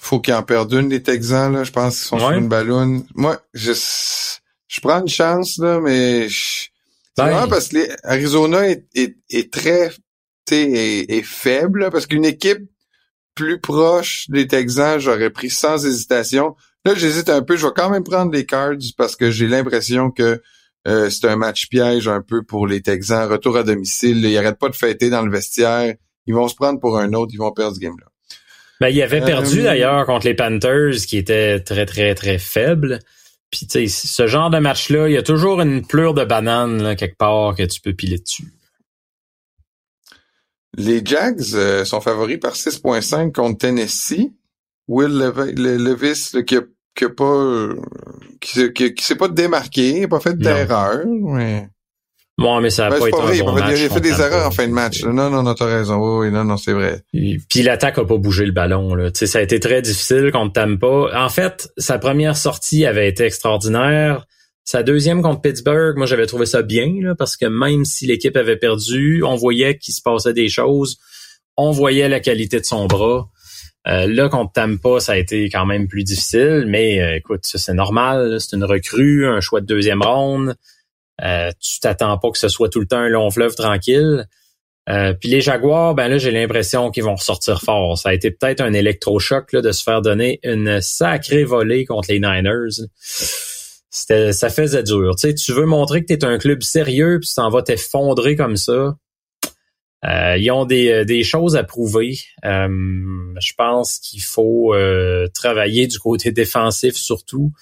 [0.01, 1.53] faut qu'il en perde une des Texans.
[1.53, 1.63] Là.
[1.63, 3.07] Je pense qu'ils sont sur une ballonne.
[3.15, 3.73] Moi, je
[4.67, 6.69] je prends une chance, là, mais c'est
[7.17, 7.47] ben.
[7.49, 9.93] parce que Arizona est, est, est très
[10.51, 12.69] est, est faible, parce qu'une équipe
[13.37, 16.57] plus proche des Texans, j'aurais pris sans hésitation.
[16.85, 17.57] Là, j'hésite un peu.
[17.57, 20.43] Je vais quand même prendre les Cards parce que j'ai l'impression que
[20.89, 23.31] euh, c'est un match piège un peu pour les Texans.
[23.31, 24.25] Retour à domicile.
[24.25, 25.95] Ils n'arrêtent pas de fêter dans le vestiaire.
[26.27, 27.33] Ils vont se prendre pour un autre.
[27.35, 28.07] Ils vont perdre ce game-là.
[28.81, 32.99] Ben, il avait perdu euh, d'ailleurs contre les Panthers qui étaient très, très, très faibles.
[33.51, 36.83] Puis, tu sais, ce genre de match-là, il y a toujours une pleure de banane
[36.83, 38.53] là, quelque part que tu peux piler dessus.
[40.77, 44.31] Les Jags euh, sont favoris par 6.5 contre Tennessee.
[44.89, 46.61] Will Levis, qui a,
[46.95, 47.69] qui a pas
[48.41, 51.05] qui, qui, s'est pas démarqué, pas fait d'erreur.
[51.07, 51.69] Mais...
[52.39, 53.79] Bon, mais ça a ben, pas été vrai, un bon match.
[53.81, 55.03] Il a fait des erreurs en fin de match.
[55.05, 56.21] Non, non, non, t'as raison.
[56.21, 57.03] Oui, non, non, c'est vrai.
[57.13, 58.95] Puis, l'attaque a pas bougé le ballon.
[58.95, 59.11] Là.
[59.15, 61.11] sais, ça a été très difficile contre Tampa.
[61.15, 64.27] En fait, sa première sortie avait été extraordinaire.
[64.65, 68.37] Sa deuxième contre Pittsburgh, moi j'avais trouvé ça bien là, parce que même si l'équipe
[68.37, 70.99] avait perdu, on voyait qu'il se passait des choses.
[71.57, 73.31] On voyait la qualité de son bras.
[73.87, 77.73] Euh, là, contre Tampa, ça a été quand même plus difficile, mais euh, écoute, c'est
[77.73, 78.39] normal.
[78.41, 80.57] C'est une recrue, un choix de deuxième ronde.
[81.25, 84.27] Euh, tu t'attends pas que ce soit tout le temps un long fleuve tranquille.
[84.89, 87.99] Euh, puis les Jaguars, ben là, j'ai l'impression qu'ils vont ressortir fort.
[87.99, 92.13] Ça a été peut-être un électrochoc là, de se faire donner une sacrée volée contre
[92.13, 92.87] les Niners.
[93.91, 95.17] Ça faisait dur.
[95.17, 97.63] Tu sais, tu veux montrer que tu es un club sérieux, puis tu t'en vas
[97.63, 98.97] t'effondrer comme ça.
[100.05, 102.19] Euh, ils ont des, des, choses à prouver.
[102.45, 104.77] je pense qu'il faut
[105.35, 107.53] travailler du côté défensif surtout.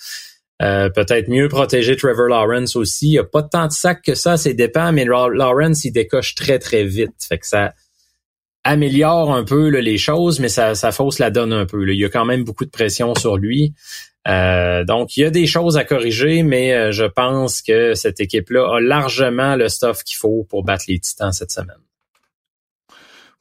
[0.63, 3.09] Euh, peut-être mieux protéger Trevor Lawrence aussi.
[3.09, 6.35] Il n'y a pas tant de sacs que ça, c'est dépend, mais Lawrence, il décoche
[6.35, 7.25] très, très vite.
[7.29, 7.75] Fait que ça
[8.63, 11.87] améliore un peu les choses, mais ça, ça fausse la donne un peu.
[11.93, 13.75] Il y a quand même beaucoup de pression sur lui.
[14.27, 18.21] Euh, donc, il y a des choses à corriger, mais euh, je pense que cette
[18.21, 21.77] équipe-là a largement le stuff qu'il faut pour battre les Titans cette semaine.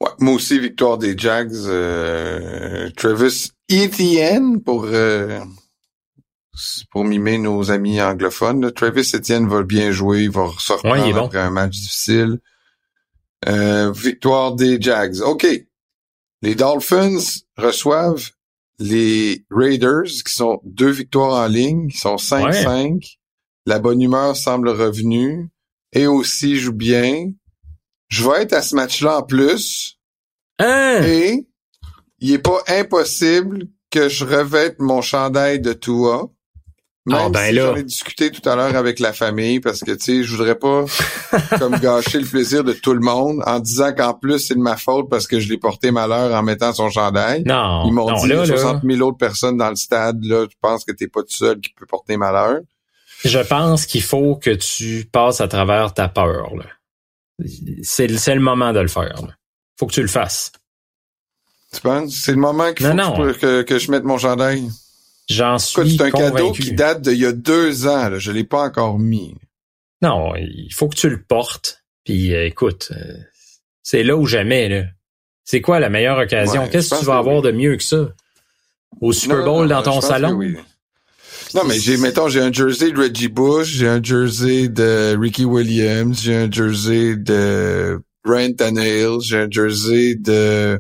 [0.02, 1.54] Ouais, moi aussi, victoire des Jags.
[2.98, 4.88] Travis Etienne pour
[6.92, 8.72] pour mimer nos amis anglophones.
[8.72, 12.40] Travis Etienne va bien jouer, il va reprendre après un match difficile.
[13.48, 15.22] Euh, victoire des Jags.
[15.22, 15.48] OK.
[16.42, 17.20] Les Dolphins
[17.58, 18.32] reçoivent
[18.80, 23.18] les Raiders, qui sont deux victoires en ligne, qui sont 5-5.
[23.66, 25.50] La bonne humeur semble revenue.
[25.94, 27.32] Et aussi joue bien.
[28.10, 30.00] Je vais être à ce match-là en plus.
[30.60, 31.02] Hein?
[31.04, 31.48] Et
[32.20, 36.32] il est pas impossible que je revête mon chandail de Tua.
[37.06, 39.92] Même ah, ben si j'en ai discuté tout à l'heure avec la famille parce que
[39.92, 40.86] tu sais, je voudrais pas
[41.60, 44.78] comme gâcher le plaisir de tout le monde en disant qu'en plus c'est de ma
[44.78, 47.44] faute parce que je l'ai porté malheur en mettant son chandail.
[47.46, 47.84] Non.
[47.88, 50.94] Ils m'ont dit là, 60 000 autres personnes dans le stade là, je pense que
[50.94, 52.62] t'es pas tout seul qui peut porter malheur?
[53.26, 56.54] Je pense qu'il faut que tu passes à travers ta peur.
[57.82, 59.22] C'est le moment de le faire.
[59.22, 59.36] Là.
[59.78, 60.54] Faut que tu le fasses.
[61.74, 62.14] Tu penses?
[62.14, 64.70] C'est le moment qu'il faut que, que je mette mon chandail?
[65.30, 68.10] J'en suis C'est un cadeau qui date d'il y a deux ans.
[68.10, 68.20] Là.
[68.20, 69.36] Je l'ai pas encore mis.
[70.02, 71.84] Non, il faut que tu le portes.
[72.04, 73.18] Puis euh, écoute, euh,
[73.82, 74.68] c'est là ou jamais.
[74.68, 74.84] Là.
[75.46, 76.68] C'est quoi la meilleure occasion?
[76.68, 78.10] Qu'est-ce que tu vas avoir de mieux que ça?
[79.02, 80.40] Au Super Bowl dans ton salon?
[81.54, 85.46] Non, mais j'ai, mettons, j'ai un jersey de Reggie Bush, j'ai un jersey de Ricky
[85.46, 90.80] Williams, j'ai un jersey de Ryan Tannehill, j'ai un jersey de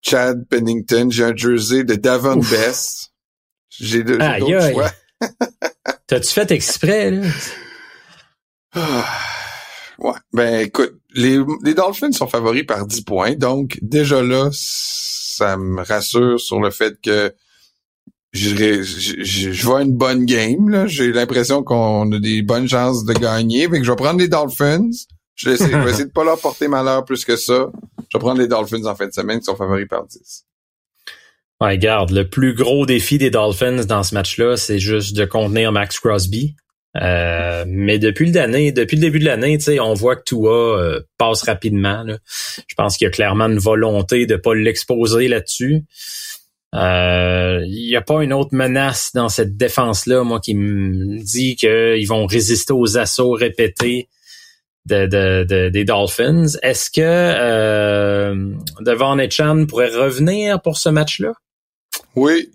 [0.00, 3.07] Chad Pennington, j'ai un jersey de Davon Bess.
[3.80, 4.90] J'ai deux autres choix.
[6.06, 7.26] T'as-tu fait exprès, là?
[8.74, 9.04] Ah,
[9.98, 10.12] ouais.
[10.32, 15.82] Ben, écoute, les, les Dolphins sont favoris par 10 points, donc déjà là, ça me
[15.82, 17.34] rassure sur le fait que
[18.32, 20.68] je, vois une bonne game.
[20.68, 20.86] Là.
[20.86, 23.68] J'ai l'impression qu'on a des bonnes chances de gagner.
[23.68, 24.90] Fait que je vais prendre les Dolphins.
[25.34, 27.70] Je vais, essayer, je vais essayer de pas leur porter malheur plus que ça.
[28.10, 30.44] Je vais prendre les Dolphins en fin de semaine qui sont favoris par 10.
[31.60, 35.72] Ouais, regarde, le plus gros défi des Dolphins dans ce match-là, c'est juste de contenir
[35.72, 36.54] Max Crosby.
[36.96, 41.42] Euh, mais depuis le, depuis le début de l'année, on voit que Tua euh, passe
[41.42, 42.02] rapidement.
[42.04, 42.18] Là.
[42.66, 45.84] Je pense qu'il y a clairement une volonté de pas l'exposer là-dessus.
[46.74, 51.56] Euh, il n'y a pas une autre menace dans cette défense-là, moi, qui me dit
[51.56, 54.08] qu'ils vont résister aux assauts répétés
[54.86, 56.46] de, de, des Dolphins.
[56.62, 61.32] Est-ce que euh, Devon Chan pourrait revenir pour ce match-là?
[62.16, 62.50] Oui,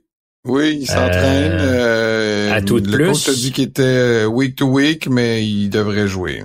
[0.45, 1.57] oui, il s'entraîne.
[1.59, 3.07] Euh, à tout de le plus.
[3.07, 6.43] coach a dit qu'il était week to week, mais il devrait jouer.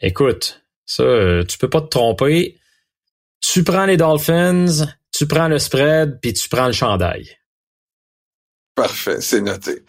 [0.00, 1.04] Écoute, ça,
[1.48, 2.58] tu peux pas te tromper.
[3.40, 7.36] Tu prends les Dolphins, tu prends le spread, puis tu prends le chandail.
[8.74, 9.84] Parfait, c'est noté.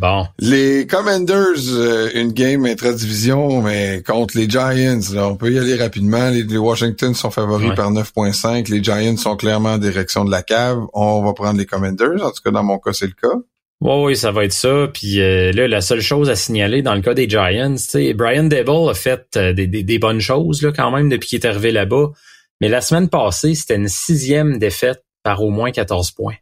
[0.00, 0.26] Bon.
[0.38, 5.76] Les Commanders, euh, une game intra-division, mais contre les Giants, là, on peut y aller
[5.76, 6.30] rapidement.
[6.30, 8.70] Les, Washington sont favoris par 9.5.
[8.70, 10.78] Les Giants sont clairement en direction de la cave.
[10.94, 12.24] On va prendre les Commanders.
[12.24, 13.36] En tout cas, dans mon cas, c'est le cas.
[13.82, 14.88] Oui, oui, ça va être ça.
[14.92, 17.76] Puis euh, là, la seule chose à signaler dans le cas des Giants,
[18.14, 21.46] Brian Dable a fait euh, des, des, bonnes choses là, quand même depuis qu'il est
[21.46, 22.10] arrivé là-bas.
[22.62, 26.36] Mais la semaine passée, c'était une sixième défaite par au moins 14 points.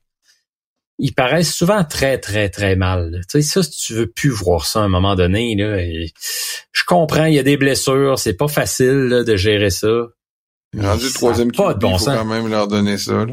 [0.99, 3.20] Ils paraissent souvent très, très, très mal.
[3.30, 5.78] Tu sais, ça, si tu veux plus voir ça à un moment donné, là,
[6.72, 10.09] je comprends, il y a des blessures, c'est pas facile de gérer ça.
[10.76, 13.24] Rendu troisième pas de bon il faut quand même leur donner ça.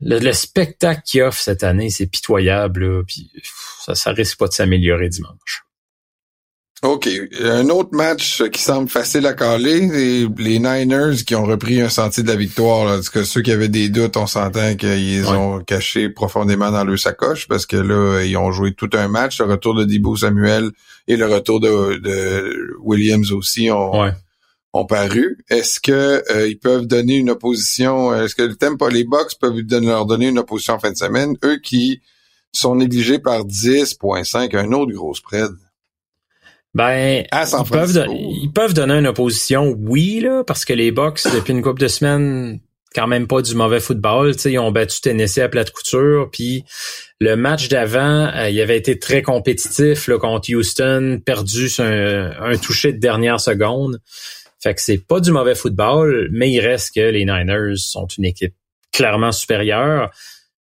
[0.00, 3.04] Le, spectacle qu'ils offrent cette année, c'est pitoyable.
[3.06, 3.30] puis
[3.80, 5.64] ça, ça risque pas de s'améliorer dimanche.
[6.84, 7.08] OK.
[7.40, 11.88] Un autre match qui semble facile à caler, les, les Niners qui ont repris un
[11.88, 12.84] sentier de la victoire.
[12.84, 16.84] Là, parce que ceux qui avaient des doutes, on s'entend qu'ils ont caché profondément dans
[16.84, 19.40] leur sacoche parce que là, ils ont joué tout un match.
[19.40, 20.70] Le retour de Debo Samuel
[21.08, 24.12] et le retour de, Williams aussi ont,
[24.74, 25.38] ont paru.
[25.48, 28.14] Est-ce que euh, ils peuvent donner une opposition?
[28.14, 31.34] Est-ce que le Tempo, les Bucks peuvent leur donner une opposition en fin de semaine?
[31.44, 32.02] Eux qui
[32.52, 35.50] sont négligés par 10.5, un autre gros spread.
[36.74, 41.52] Ben, ils, peuvent ils peuvent donner une opposition, oui, là, parce que les Bucks, depuis
[41.52, 42.60] une couple de semaines,
[42.94, 44.38] quand même pas du mauvais football.
[44.38, 46.28] sais, ils ont battu Tennessee à plate couture.
[46.32, 46.64] Puis
[47.20, 52.32] le match d'avant, euh, il avait été très compétitif là, contre Houston, perdu sur un,
[52.40, 54.00] un toucher de dernière seconde.
[54.60, 58.24] Fait que c'est pas du mauvais football, mais il reste que les Niners sont une
[58.24, 58.54] équipe
[58.92, 60.10] clairement supérieure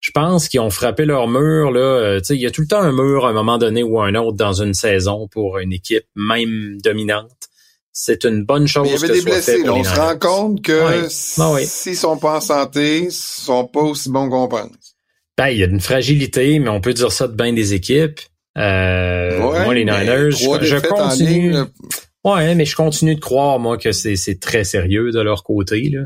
[0.00, 1.70] je pense qu'ils ont frappé leur mur.
[1.70, 4.00] Là, euh, il y a tout le temps un mur à un moment donné ou
[4.00, 7.30] un autre dans une saison pour une équipe même dominante.
[7.92, 8.88] C'est une bonne chose.
[8.88, 9.68] il y avait des blessés.
[9.68, 14.28] on se rend compte que s'ils sont pas en santé, ils sont pas aussi bons
[14.28, 14.96] qu'on pense.
[15.38, 18.20] Ben, il y a une fragilité, mais on peut dire ça de bien des équipes.
[18.58, 21.54] Euh, moi, les Niners, je, continue.
[22.24, 25.90] ouais, mais je continue de croire moi que c'est très sérieux de leur côté.
[25.90, 26.04] Là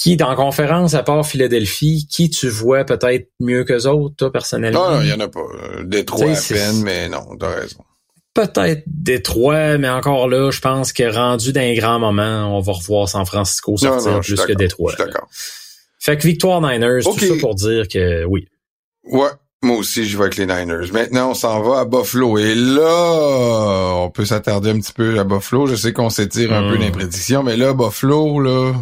[0.00, 4.92] qui, dans conférence, à part Philadelphie, qui tu vois peut-être mieux que autres, toi, personnellement?
[4.92, 5.40] Non, il y en a pas.
[5.84, 7.84] Détroit à peine, mais non, t'as raison.
[8.32, 13.10] Peut-être Détroit, mais encore là, je pense que rendu d'un grand moment, on va revoir
[13.10, 14.94] San Francisco sortir plus que Détroit.
[14.96, 15.28] d'accord.
[15.98, 18.48] Fait que victoire Niners, tout ça pour dire que oui.
[19.04, 19.28] Ouais,
[19.60, 20.90] moi aussi, je vais avec les Niners.
[20.94, 22.38] Maintenant, on s'en va à Buffalo.
[22.38, 25.66] Et là, on peut s'attarder un petit peu à Buffalo.
[25.66, 26.90] Je sais qu'on s'étire un peu hmm.
[27.30, 28.72] dans mais là, Buffalo, là,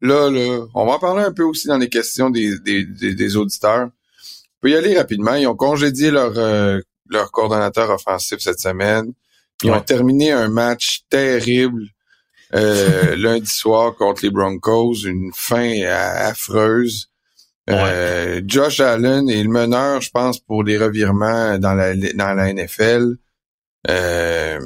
[0.00, 3.36] Là, là, on va en parler un peu aussi dans les questions des, des, des,
[3.36, 3.86] auditeurs.
[3.86, 5.34] On peut y aller rapidement.
[5.34, 9.12] Ils ont congédié leur, euh, leur coordonnateur offensif cette semaine.
[9.64, 11.82] Ils ont terminé un match terrible
[12.54, 17.10] euh, lundi soir contre les Broncos, une fin affreuse.
[17.68, 22.52] Euh, Josh Allen est le meneur, je pense, pour les revirements dans la, dans la
[22.52, 23.16] NFL.
[23.90, 24.60] Euh,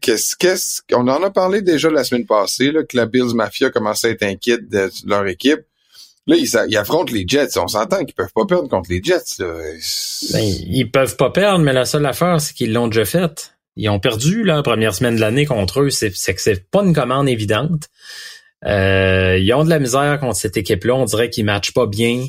[0.00, 4.10] Qu'est-ce en a parlé déjà la semaine passée là, que la Bills Mafia commençait à
[4.10, 5.60] être inquiète de, leur équipe.
[6.26, 7.58] Là, ils, affrontent les Jets.
[7.58, 9.42] On s'entend qu'ils peuvent pas perdre contre les Jets.
[10.32, 13.54] Ben, ils peuvent pas perdre, mais la seule affaire, c'est qu'ils l'ont déjà faite.
[13.76, 15.90] Ils ont perdu la première semaine de l'année contre eux.
[15.90, 17.88] C'est, que c'est pas une commande évidente.
[18.64, 20.94] Euh, ils ont de la misère contre cette équipe-là.
[20.94, 22.26] On dirait qu'ils matchent pas bien.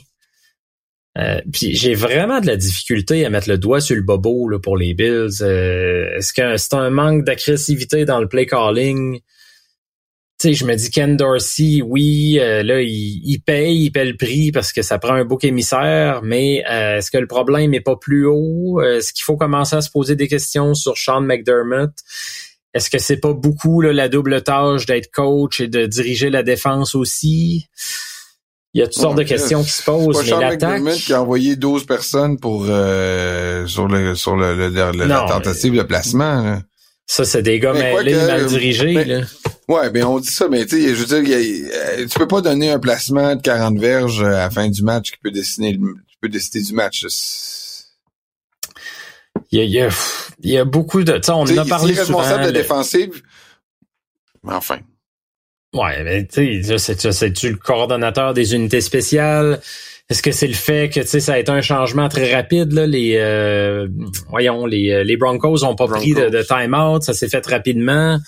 [1.17, 4.77] Euh, j'ai vraiment de la difficulté à mettre le doigt sur le bobo là, pour
[4.77, 5.41] les Bills.
[5.41, 9.19] Euh, est-ce que c'est un manque d'agressivité dans le play calling?
[10.37, 14.51] Tu je me dis Ken Dorsey, oui, euh, là, il, paye, il paye le prix
[14.51, 18.25] parce que ça prend un bouc émissaire, mais est-ce que le problème est pas plus
[18.27, 18.81] haut?
[18.81, 21.93] Est-ce qu'il faut commencer à se poser des questions sur Sean McDermott?
[22.73, 26.43] Est-ce que c'est pas beaucoup là, la double tâche d'être coach et de diriger la
[26.43, 27.67] défense aussi?
[28.75, 30.29] Il y a toutes sortes de questions qui se posent.
[30.29, 30.83] mais l'attaque...
[30.95, 36.59] qui a envoyé 12 personnes pour euh, sur le sur le, la tentative de placement.
[37.07, 39.05] Ça, c'est des gars mêlés, mal dirigés.
[39.05, 39.21] là.
[39.69, 42.41] Ouais, ben on dit ça, mais tu sais, je veux dire, euh, tu peux pas
[42.41, 46.17] donner un placement de 40 verges à la fin du match qui peut dessiner qui
[46.19, 47.05] peut décider du match.
[49.51, 49.89] Il y a,
[50.43, 51.13] il y a, beaucoup de.
[51.29, 52.17] on en a parlé souvent.
[52.17, 53.21] responsable de défensive.
[54.43, 54.79] Enfin.
[55.75, 59.59] Ouais, mais tu sais, c'est-tu le coordonnateur des unités spéciales?
[60.09, 62.71] Est-ce que c'est le fait que tu sais ça a été un changement très rapide
[62.71, 62.85] là?
[62.85, 63.87] Les euh,
[64.29, 68.19] voyons les, euh, les Broncos ont pas pris de, de time-out, ça s'est fait rapidement.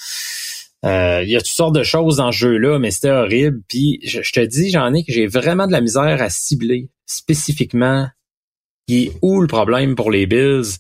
[0.86, 3.62] Euh, il y a toutes sortes de choses dans ce jeu-là, mais c'était horrible.
[3.68, 8.08] Puis je, te dis, j'en ai que j'ai vraiment de la misère à cibler spécifiquement
[8.88, 10.78] qui est où le problème pour les Bills.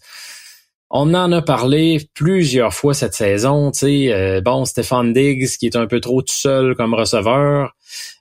[0.89, 5.65] On en a parlé plusieurs fois cette saison, tu sais, euh, bon, Stéphane Diggs qui
[5.65, 7.75] est un peu trop tout seul comme receveur.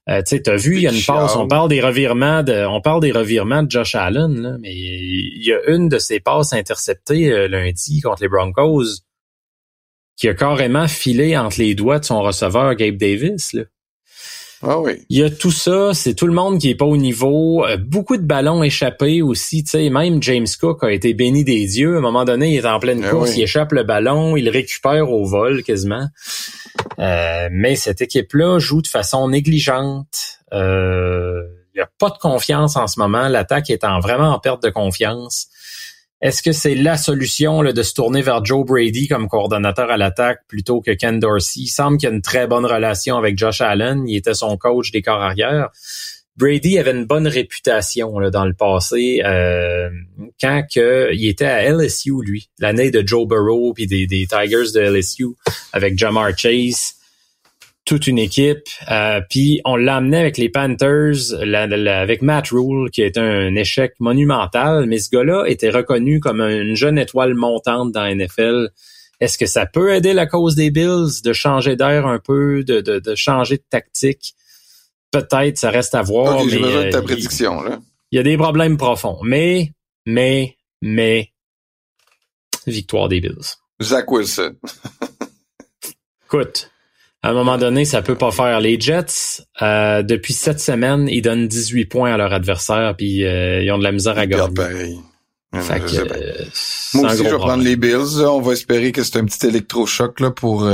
[0.08, 2.66] Euh, tu sais, t'as vu, il y a une passe, on parle des revirements de,
[2.66, 6.18] on parle des revirements de Josh Allen, là, mais il y a une de ses
[6.18, 8.84] passes interceptées euh, lundi contre les Broncos
[10.16, 13.62] qui a carrément filé entre les doigts de son receveur Gabe Davis, là.
[14.62, 15.04] Ah oui.
[15.08, 17.64] Il y a tout ça, c'est tout le monde qui est pas au niveau.
[17.64, 19.64] Euh, beaucoup de ballons échappés aussi.
[19.64, 21.96] Tu sais, même James Cook a été béni des dieux.
[21.96, 24.48] À un moment donné, il est en pleine ah course, il échappe le ballon, il
[24.48, 26.06] récupère au vol quasiment.
[26.98, 30.38] Euh, mais cette équipe-là joue de façon négligente.
[30.52, 31.42] Euh,
[31.74, 33.28] il n'y a pas de confiance en ce moment.
[33.28, 35.48] L'attaque est en vraiment en perte de confiance.
[36.22, 39.98] Est-ce que c'est la solution là, de se tourner vers Joe Brady comme coordonnateur à
[39.98, 41.60] l'attaque plutôt que Ken Dorsey?
[41.60, 44.08] Il semble qu'il y a une très bonne relation avec Josh Allen.
[44.08, 45.68] Il était son coach des corps arrière.
[46.36, 49.88] Brady avait une bonne réputation dans le passé euh,
[50.40, 55.28] quand il était à LSU, lui, l'année de Joe Burrow puis des Tigers de LSU
[55.72, 56.95] avec Jamar Chase
[57.86, 58.68] toute une équipe.
[58.90, 63.94] Euh, puis on l'a amené avec les Panthers, avec Matt Rule, qui est un échec
[64.00, 64.86] monumental.
[64.86, 68.70] Mais ce gars-là était reconnu comme une jeune étoile montante dans la NFL.
[69.20, 72.80] Est-ce que ça peut aider la cause des Bills de changer d'air un peu, de,
[72.80, 74.34] de, changer de tactique?
[75.10, 76.40] Peut-être, ça reste à voir.
[76.40, 77.78] Okay, mais, de ta euh, prédiction, là.
[78.10, 79.18] Il y a des problèmes profonds.
[79.22, 79.72] Mais,
[80.04, 81.32] mais, mais,
[82.66, 83.56] victoire des Bills.
[83.80, 84.56] Zach Wilson.
[86.26, 86.70] Écoute,
[87.22, 88.60] à un moment donné, ça peut pas faire.
[88.60, 93.62] Les Jets, euh, depuis cette semaine, ils donnent 18 points à leur adversaire, puis euh,
[93.62, 94.54] ils ont de la misère à gagner.
[94.54, 94.98] pareil.
[95.54, 95.60] Euh,
[96.94, 98.20] Moi aussi, je vais prendre les Bills.
[98.20, 100.68] On va espérer que c'est un petit électrochoc là, pour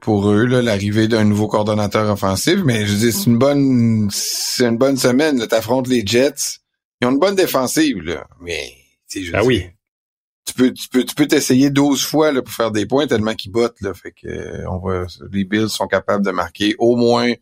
[0.00, 2.58] pour eux, l'arrivée d'un nouveau coordonnateur offensif.
[2.64, 5.46] Mais je dis, c'est une bonne c'est une bonne semaine.
[5.48, 6.58] Tu affrontes les Jets.
[7.00, 8.26] Ils ont une bonne défensive, là.
[8.40, 8.72] Mais
[9.32, 9.66] ah oui
[10.46, 13.34] tu peux tu peux tu peux t'essayer 12 fois là, pour faire des points tellement
[13.34, 16.96] qu'ils bottent là fait que euh, on va les Bills sont capables de marquer au
[16.96, 17.32] moins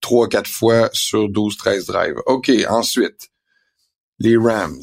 [0.00, 2.16] 3 4 fois sur 12 13 drives.
[2.26, 3.30] OK, ensuite
[4.18, 4.82] les Rams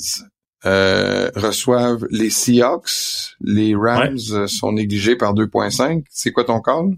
[0.65, 3.35] euh, reçoivent les Seahawks.
[3.39, 6.03] Les Rams sont négligés par 2.5.
[6.09, 6.97] C'est quoi ton call?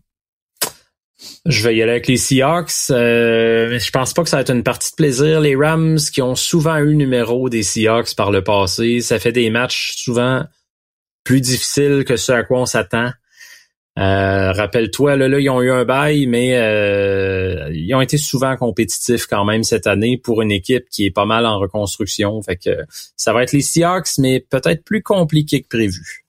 [1.45, 2.91] Je vais y aller avec les Seahawks.
[2.91, 5.41] Euh, je pense pas que ça va être une partie de plaisir.
[5.41, 9.49] Les Rams qui ont souvent eu numéro des Seahawks par le passé, ça fait des
[9.49, 10.43] matchs souvent
[11.23, 13.11] plus difficiles que ce à quoi on s'attend.
[13.99, 18.55] Euh, rappelle-toi, là, là, ils ont eu un bail, mais euh, ils ont été souvent
[18.55, 22.41] compétitifs quand même cette année pour une équipe qui est pas mal en reconstruction.
[22.41, 22.85] Fait que
[23.17, 26.25] ça va être les Seahawks, mais peut-être plus compliqué que prévu.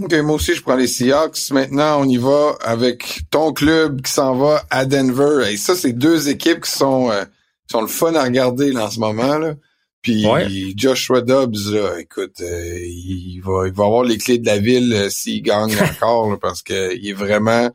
[0.00, 1.50] OK, moi aussi, je prends les Seahawks.
[1.50, 5.50] Maintenant, on y va avec ton club qui s'en va à Denver.
[5.50, 7.24] Et ça, c'est deux équipes qui sont, euh,
[7.70, 9.38] sont le fun à regarder là, en ce moment.
[9.38, 9.54] Là.
[10.02, 14.58] Puis Joshua Dobbs, là, écoute, euh, il, va, il va avoir les clés de la
[14.58, 17.70] ville euh, s'il gagne encore, parce que il est vraiment,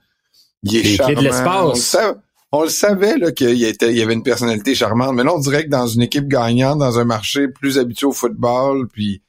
[0.63, 1.97] il est les Clés de l'espace.
[2.51, 5.65] On, le savait là qu'il était, il avait une personnalité charmante, mais là on dirait
[5.65, 9.21] que dans une équipe gagnante, dans un marché plus habitué au football, puis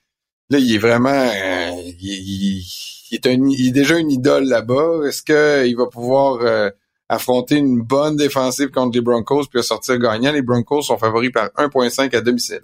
[0.51, 1.71] là, il est vraiment, euh,
[2.01, 2.65] il,
[3.13, 5.03] est déjà une idole là-bas.
[5.07, 6.71] Est-ce qu'il va pouvoir euh,
[7.09, 10.33] affronter une bonne défensive contre les Broncos puis sortir gagnant?
[10.33, 12.63] Les Broncos sont favoris par 1.5 à domicile.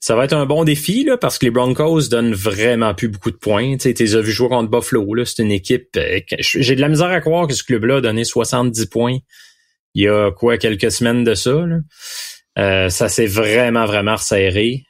[0.00, 3.32] Ça va être un bon défi là, parce que les Broncos donnent vraiment plus beaucoup
[3.32, 3.76] de points.
[3.76, 5.24] Tu as vu jouer contre Buffalo.
[5.24, 5.88] C'est une équipe.
[5.96, 9.18] Euh, j'ai de la misère à croire que ce club-là a donné 70 points
[9.94, 11.64] il y a quoi quelques semaines de ça.
[12.56, 14.84] Ça s'est vraiment, vraiment resserré.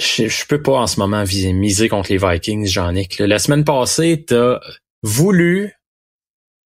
[0.00, 3.18] Je, je peux pas en ce moment viser, miser contre les Vikings, Jean-Nic.
[3.18, 4.60] La semaine passée, t'as
[5.02, 5.72] voulu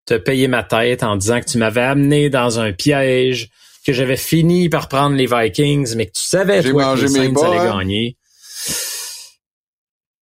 [0.07, 3.51] te payer ma tête en disant que tu m'avais amené dans un piège,
[3.85, 7.35] que j'avais fini par prendre les Vikings, mais que tu savais toi que les Saints
[7.43, 7.79] allaient hein?
[7.79, 8.17] gagner.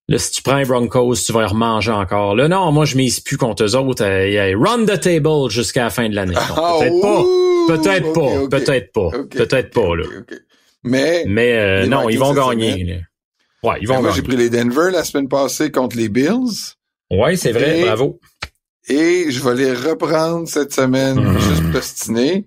[0.10, 2.36] Là, si tu prends les Broncos, tu vas les remanger encore.
[2.36, 4.04] Là, non, moi, je mise plus contre eux autres.
[4.04, 6.36] Euh, run the table jusqu'à la fin de l'année.
[6.38, 7.24] Ah, peut-être pas.
[7.68, 8.48] Peut-être pas.
[8.50, 9.10] Peut-être pas.
[9.30, 10.04] Peut-être pas, là.
[10.84, 13.02] Mais, Mais euh, non, ils vont gagner.
[13.64, 16.76] Ouais, ils vont moi, j'ai pris les Denver la semaine passée contre les Bills.
[17.10, 17.82] Ouais, c'est vrai.
[17.82, 18.20] bravo.
[18.90, 21.40] Et je vais les reprendre cette semaine, mm-hmm.
[21.40, 22.46] juste postiner.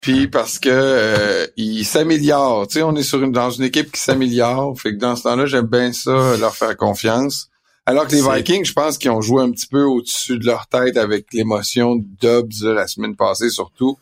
[0.00, 2.66] Puis parce que euh, ils s'améliorent.
[2.66, 4.78] Tu sais, on est sur une dans une équipe qui s'améliore.
[4.80, 7.48] Fait que dans ce temps-là, j'aime bien ça, leur faire confiance.
[7.86, 10.66] Alors que les Vikings, je pense qu'ils ont joué un petit peu au-dessus de leur
[10.68, 13.98] tête avec l'émotion de Dubs la semaine passée surtout.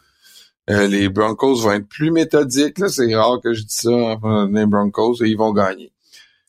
[0.71, 2.79] Euh, les Broncos vont être plus méthodiques.
[2.79, 5.93] Là, c'est rare que je dis ça hein, les Broncos et ils vont gagner.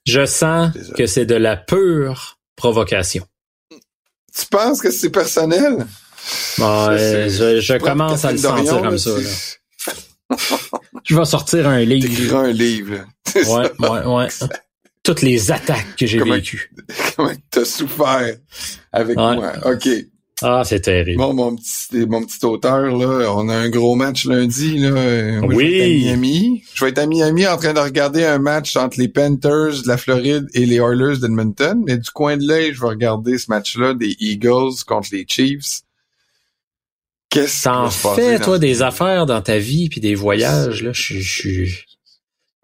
[0.05, 3.26] Je sens que c'est de la pure provocation.
[3.70, 5.86] Tu penses que c'est personnel?
[6.57, 9.11] je, commence à le sentir comme ça.
[11.03, 12.36] je vais sortir un livre.
[12.36, 13.05] un livre.
[13.36, 14.28] Ouais, ouais, ouais.
[15.03, 16.72] Toutes les attaques que j'ai vécues.
[17.15, 18.38] Comment t'as souffert
[18.91, 19.53] avec moi.
[19.65, 19.88] OK.
[20.41, 21.17] Ah, c'est terrible.
[21.17, 25.41] Bon, mon petit, mon petit auteur, là, on a un gros match lundi, là.
[25.43, 25.49] oui.
[25.49, 26.63] Je vais, être à Miami.
[26.73, 29.87] je vais être à Miami en train de regarder un match entre les Panthers de
[29.87, 31.83] la Floride et les Oilers d'Edmonton.
[31.85, 35.81] Mais du coin de l'œil, je vais regarder ce match-là des Eagles contre les Chiefs.
[37.29, 40.91] Qu'est-ce T'en fais, toi, des affaires dans ta vie puis des voyages, là.
[40.93, 41.67] Je,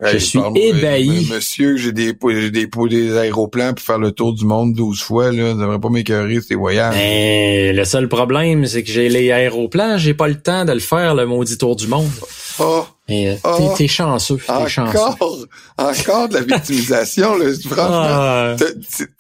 [0.04, 1.28] je, je suis ébahi.
[1.32, 5.32] monsieur, j'ai des, j'ai des, des aéroplans pour faire le tour du monde 12 fois,
[5.32, 5.52] là.
[5.52, 6.96] Ça devrait pas m'écœurer, ces voyages.
[6.96, 10.80] Mais le seul problème, c'est que j'ai les aéroplans, j'ai pas le temps de le
[10.80, 12.12] faire, le maudit tour du monde.
[12.60, 12.86] Oh.
[13.08, 13.74] Mais oh.
[13.78, 15.48] t'es, chanceux, t'es encore, chanceux.
[15.78, 17.46] Encore de la victimisation, là.
[17.64, 18.56] Franchement, ah.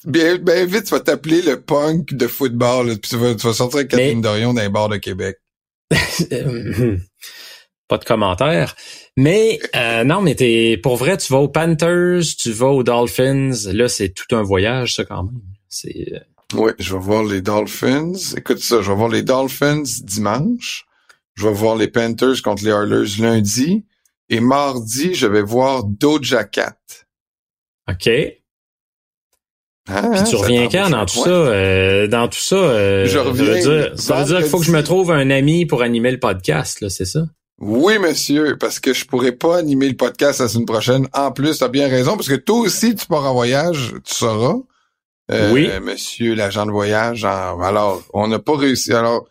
[0.06, 3.48] bien, bien vite, tu vas t'appeler le punk de football, là, puis tu vas, tu
[3.48, 5.38] vas sortir avec Catherine Dorion dans les bars de Québec.
[7.88, 8.76] pas de commentaire.
[9.18, 13.52] Mais euh, non, mais t'es pour vrai, tu vas aux Panthers, tu vas aux Dolphins.
[13.72, 15.42] Là, c'est tout un voyage, ça quand même.
[15.70, 16.14] C'est.
[16.14, 16.20] Euh,
[16.54, 18.14] oui, je vais voir les Dolphins.
[18.38, 20.86] Écoute ça, je vais voir les Dolphins dimanche.
[21.36, 23.84] Je vais voir les Panthers contre les Oilers lundi.
[24.30, 26.78] Et mardi, je vais voir Doja Cat.
[27.90, 28.10] OK.
[29.88, 33.06] Ah, Puis tu reviens quand dans tout, ça, euh, dans tout ça?
[33.06, 33.96] je reviens.
[33.96, 36.82] Ça veut dire, qu'il faut que je me trouve un ami pour animer le podcast,
[36.82, 37.26] là, c'est ça?
[37.60, 41.08] Oui, monsieur, parce que je pourrais pas animer le podcast la semaine prochaine.
[41.14, 44.14] En plus, tu as bien raison, parce que toi aussi, tu pars en voyage, tu
[44.14, 44.58] sauras.
[45.32, 45.70] Euh, oui.
[45.82, 47.24] Monsieur l'agent de voyage.
[47.26, 48.94] alors, on n'a pas réussi.
[48.94, 49.26] Alors,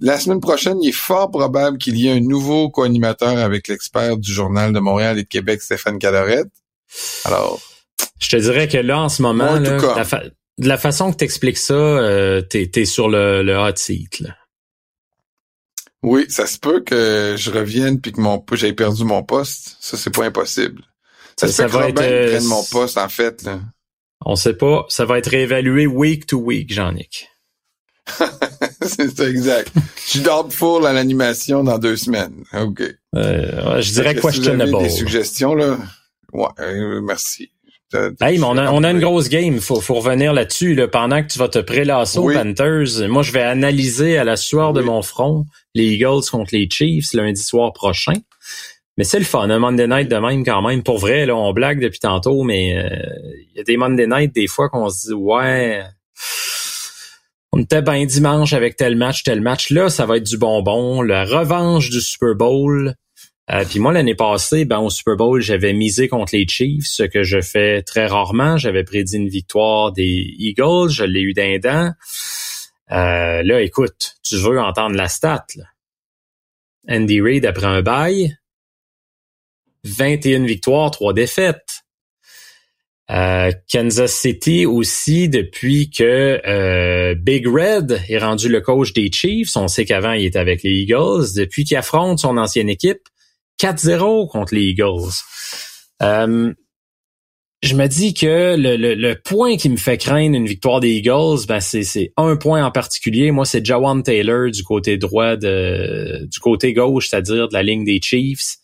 [0.00, 4.16] la semaine prochaine, il est fort probable qu'il y ait un nouveau co-animateur avec l'expert
[4.16, 6.50] du Journal de Montréal et de Québec, Stéphane Cadorette.
[7.24, 7.60] Alors.
[8.20, 9.78] Je te dirais que là, en ce moment, là,
[10.58, 14.20] de la façon que tu expliques ça, euh, t'es es sur le, le hot seat.
[14.20, 14.36] Là.
[16.04, 19.78] Oui, ça se peut que je revienne puis que mon j'aie perdu mon poste.
[19.80, 20.82] Ça, c'est pas impossible.
[21.34, 23.42] Ça, se peut que Robin être, prenne mon poste, en fait.
[23.42, 23.60] Là.
[24.26, 24.84] On sait pas.
[24.90, 27.30] Ça va être réévalué week to week, Jean-Nic.
[28.82, 29.72] c'est ça, exact.
[30.12, 32.44] je dors full à l'animation dans deux semaines.
[32.52, 32.82] OK.
[33.16, 34.66] Euh, je dirais questionable.
[34.66, 35.78] Si vous avez des suggestions, là.
[36.34, 37.50] Ouais, euh, merci.
[38.20, 39.60] Hey, mais on a, on a une grosse game.
[39.60, 40.74] Faut, faut revenir là-dessus.
[40.74, 40.88] Là.
[40.88, 44.72] Pendant que tu vas te prélasser aux Panthers, moi, je vais analyser à la sueur
[44.72, 48.14] de mon front les Eagles contre les Chiefs lundi soir prochain.
[48.96, 50.82] Mais c'est le fun, un Monday Night de même quand même.
[50.82, 54.34] Pour vrai, là, on blague depuis tantôt, mais il euh, y a des Monday Night
[54.34, 55.82] des fois qu'on se dit ouais,
[57.52, 59.70] on était bien dimanche avec tel match, tel match.
[59.70, 61.02] Là, ça va être du bonbon.
[61.02, 62.94] La revanche du Super Bowl.
[63.50, 67.02] Euh, puis moi, l'année passée, ben, au Super Bowl, j'avais misé contre les Chiefs, ce
[67.02, 68.56] que je fais très rarement.
[68.56, 71.92] J'avais prédit une victoire des Eagles, je l'ai eu d'un dent.
[72.90, 75.44] Euh, là, écoute, tu veux entendre la stat.
[75.56, 75.64] Là.
[76.88, 78.36] Andy Reid après un bail,
[79.84, 81.84] 21 victoires, 3 défaites.
[83.10, 89.54] Euh, Kansas City aussi, depuis que euh, Big Red est rendu le coach des Chiefs,
[89.56, 93.06] on sait qu'avant il était avec les Eagles, depuis qu'il affronte son ancienne équipe,
[93.60, 95.12] 4-0 contre les Eagles.
[96.02, 96.52] Euh,
[97.62, 101.46] je me dis que le, le, point qui me fait craindre une victoire des Eagles,
[101.48, 103.30] ben c'est un point en particulier.
[103.30, 107.84] Moi, c'est Jawan Taylor du côté droit de du côté gauche, c'est-à-dire de la ligne
[107.84, 108.58] des Chiefs.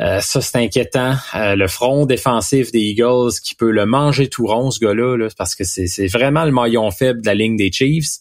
[0.00, 1.14] Euh, ça, c'est inquiétant.
[1.34, 5.28] Euh, le front défensif des Eagles qui peut le manger tout rond, ce gars-là, là,
[5.36, 8.18] parce que c'est vraiment le maillon faible de la ligne des Chiefs.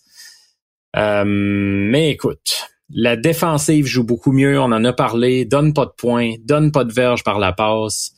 [0.95, 6.35] mais écoute, La défensive joue beaucoup mieux, on en a parlé, donne pas de points,
[6.43, 8.13] donne pas de verge par la passe.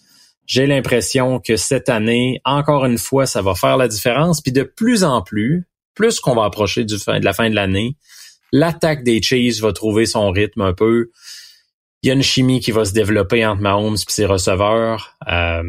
[0.45, 4.41] J'ai l'impression que cette année, encore une fois, ça va faire la différence.
[4.41, 7.97] Puis de plus en plus, plus qu'on va approcher de la fin de l'année,
[8.51, 11.11] l'attaque des Chiefs va trouver son rythme un peu.
[12.01, 15.15] Il y a une chimie qui va se développer entre Mahomes et ses receveurs.
[15.27, 15.63] Euh,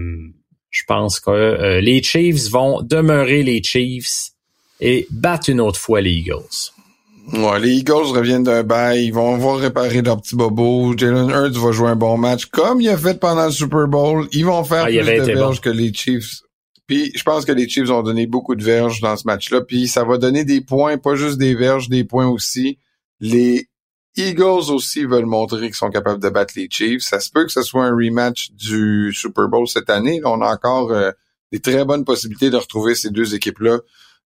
[0.70, 4.30] je pense que euh, les Chiefs vont demeurer les Chiefs
[4.80, 6.72] et battre une autre fois les Eagles.
[7.32, 10.96] Ouais, les Eagles reviennent d'un bail, ils vont voir réparer leur petit bobo.
[10.96, 14.26] Jalen Hurts va jouer un bon match comme il a fait pendant le Super Bowl.
[14.32, 16.40] Ils vont faire ah, plus de verges que les Chiefs.
[16.88, 19.60] Puis je pense que les Chiefs ont donné beaucoup de verges dans ce match-là.
[19.60, 22.78] Puis ça va donner des points, pas juste des verges, des points aussi.
[23.20, 23.68] Les
[24.16, 27.02] Eagles aussi veulent montrer qu'ils sont capables de battre les Chiefs.
[27.02, 30.20] Ça se peut que ce soit un rematch du Super Bowl cette année.
[30.24, 31.12] on a encore euh,
[31.52, 33.78] des très bonnes possibilités de retrouver ces deux équipes-là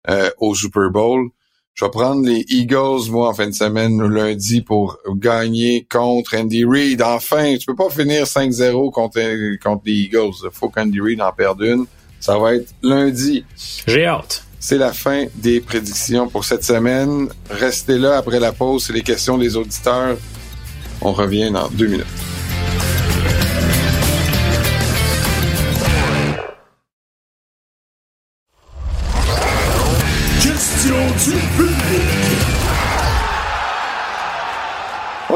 [0.08, 1.30] euh, au Super Bowl.
[1.74, 6.66] Je vais prendre les Eagles, moi, en fin de semaine, lundi, pour gagner contre Andy
[6.66, 7.00] Reid.
[7.00, 10.34] Enfin, tu peux pas finir 5-0 contre, contre les Eagles.
[10.44, 11.86] Il faut qu'Andy Reid en perde une.
[12.20, 13.44] Ça va être lundi.
[13.86, 14.44] J'ai hâte.
[14.60, 17.28] C'est la fin des prédictions pour cette semaine.
[17.48, 18.84] Restez là après la pause.
[18.84, 20.18] C'est les questions des auditeurs.
[21.00, 22.31] On revient dans deux minutes.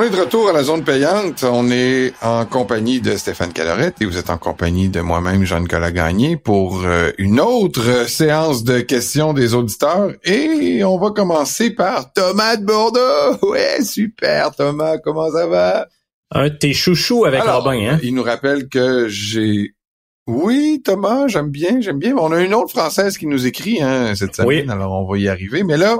[0.07, 1.43] Est de retour à la zone payante.
[1.43, 5.91] On est en compagnie de Stéphane Calorette et vous êtes en compagnie de moi-même, Jean-Nicolas
[5.91, 10.13] Gagné, pour euh, une autre séance de questions des auditeurs.
[10.23, 13.01] Et on va commencer par Thomas de Bordeaux.
[13.43, 14.99] Ouais, super, Thomas.
[14.99, 15.89] Comment ça va?
[16.31, 17.99] Un de tes chouchous avec Robin, hein?
[18.03, 19.75] Il nous rappelle que j'ai
[20.29, 22.15] oui, Thomas, j'aime bien, j'aime bien.
[22.17, 25.29] On a une autre Française qui nous écrit hein, cette semaine, alors on va y
[25.29, 25.63] arriver.
[25.63, 25.99] Mais là,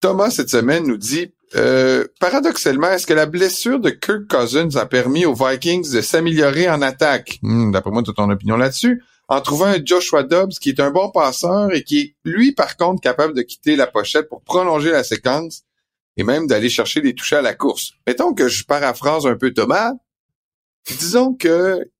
[0.00, 4.86] Thomas, cette semaine, nous dit, euh, paradoxalement, est-ce que la blessure de Kirk Cousins a
[4.86, 7.38] permis aux Vikings de s'améliorer en attaque?
[7.42, 9.02] Hmm, d'après moi, tu ton opinion là-dessus.
[9.28, 12.76] En trouvant un Joshua Dobbs qui est un bon passeur et qui est, lui, par
[12.76, 15.62] contre, capable de quitter la pochette pour prolonger la séquence
[16.16, 17.92] et même d'aller chercher des touches à la course.
[18.06, 19.92] Mettons que je paraphrase un peu Thomas.
[20.86, 21.90] Disons que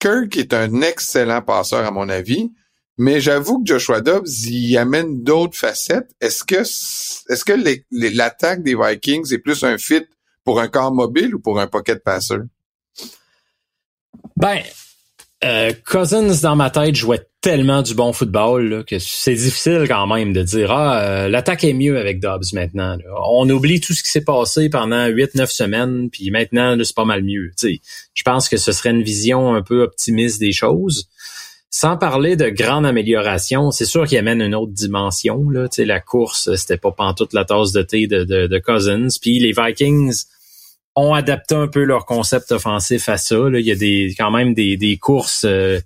[0.00, 2.52] Kirk est un excellent passeur à mon avis,
[2.96, 6.10] mais j'avoue que Joshua Dobbs y amène d'autres facettes.
[6.20, 7.54] Est-ce que est-ce que
[8.16, 10.06] l'attaque des Vikings est plus un fit
[10.44, 12.36] pour un corps mobile ou pour un pocket passer?
[14.36, 14.60] Ben,
[15.44, 20.32] euh, Cousins dans ma tête jouait tellement du bon football que c'est difficile quand même
[20.32, 22.96] de dire ah euh, l'attaque est mieux avec Dobbs maintenant.
[23.28, 27.22] On oublie tout ce qui s'est passé pendant 8-9 semaines puis maintenant c'est pas mal
[27.22, 27.50] mieux.
[27.60, 31.10] je pense que ce serait une vision un peu optimiste des choses.
[31.76, 35.50] Sans parler de grande amélioration, c'est sûr qu'il amène une autre dimension.
[35.50, 35.66] Là.
[35.78, 39.08] la course, c'était pas pantoute la tasse de thé de, Cousins.
[39.20, 40.22] Puis les Vikings
[40.94, 43.48] ont adapté un peu leur concept offensif à ça.
[43.52, 45.80] Il y a quand même des, courses euh,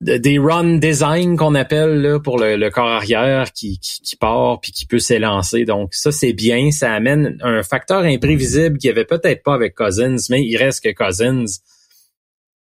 [0.00, 5.00] des run design qu'on appelle pour le, corps arrière qui, qui, part puis qui peut
[5.00, 5.64] s'élancer.
[5.64, 9.74] Donc ça c'est bien, ça amène un facteur imprévisible qu'il y avait peut-être pas avec
[9.74, 11.46] Cousins, mais il reste que Cousins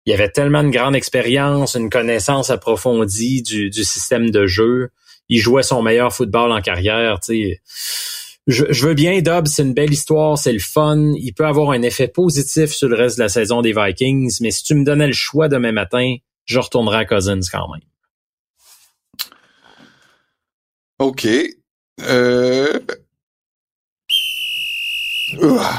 [0.07, 4.91] il avait tellement de grande expérience, une connaissance approfondie du, du système de jeu.
[5.29, 7.19] Il jouait son meilleur football en carrière,
[8.47, 11.15] je, veux bien, Dobbs, c'est une belle histoire, c'est le fun.
[11.17, 14.51] Il peut avoir un effet positif sur le reste de la saison des Vikings, mais
[14.51, 17.81] si tu me donnais le choix demain matin, je retournerai à Cousins quand même.
[20.99, 21.27] OK.
[22.03, 22.81] Euh...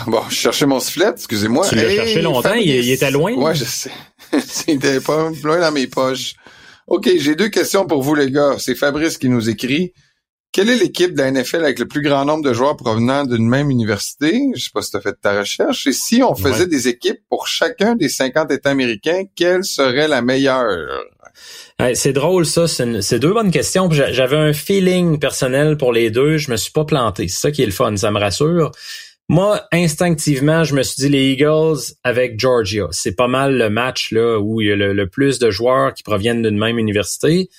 [0.08, 1.68] bon, je cherchais mon sifflet, excusez-moi.
[1.70, 3.34] Tu l'as cherché longtemps, il, était loin?
[3.34, 3.92] Ouais, je sais.
[4.46, 6.36] C'était pas loin dans mes poches.
[6.88, 8.56] OK, j'ai deux questions pour vous, les gars.
[8.60, 9.94] C'est Fabrice qui nous écrit.
[10.52, 13.46] Quelle est l'équipe de la NFL avec le plus grand nombre de joueurs provenant d'une
[13.46, 14.42] même université?
[14.56, 15.86] Je sais pas si tu as fait ta recherche.
[15.86, 20.22] Et si on faisait des équipes pour chacun des 50 États américains, quelle serait la
[20.22, 20.88] meilleure?
[21.94, 23.90] c'est drôle ça, c'est deux bonnes questions.
[23.92, 27.28] J'avais un feeling personnel pour les deux, je me suis pas planté.
[27.28, 28.72] C'est ça qui est le fun, ça me rassure.
[29.28, 32.88] Moi, instinctivement, je me suis dit les Eagles avec Georgia.
[32.92, 36.04] C'est pas mal le match là où il y a le plus de joueurs qui
[36.04, 37.50] proviennent d'une même université.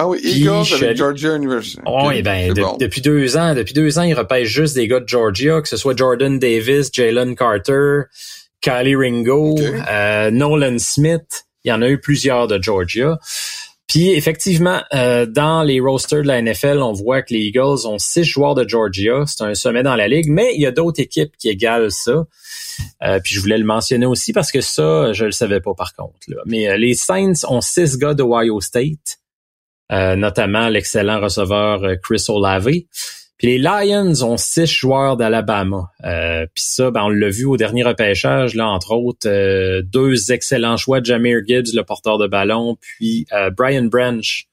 [0.00, 1.80] Ah oui, Eagles avec Georgia University.
[2.04, 5.60] Oui, ben, depuis deux ans, depuis deux ans, ils repêchent juste des gars de Georgia,
[5.60, 8.02] que ce soit Jordan Davis, Jalen Carter,
[8.60, 11.46] Kylie Ringo, euh, Nolan Smith.
[11.64, 13.18] Il y en a eu plusieurs de Georgia.
[13.88, 17.98] Puis effectivement, euh, dans les rosters de la NFL, on voit que les Eagles ont
[17.98, 19.24] six joueurs de Georgia.
[19.26, 22.26] C'est un sommet dans la ligue, mais il y a d'autres équipes qui égalent ça.
[23.02, 25.94] Euh, puis je voulais le mentionner aussi parce que ça, je le savais pas par
[25.94, 26.18] contre.
[26.46, 29.18] Mais les Saints ont six gars de Ohio State.
[29.90, 32.68] Euh, notamment l'excellent receveur euh, Chris Olave.
[33.38, 35.92] Puis les Lions ont six joueurs d'Alabama.
[36.04, 40.32] Euh, puis ça, ben, on l'a vu au dernier repêchage, là, entre autres, euh, deux
[40.32, 44.48] excellents choix, Jameer Gibbs, le porteur de ballon, puis euh, Brian Branch,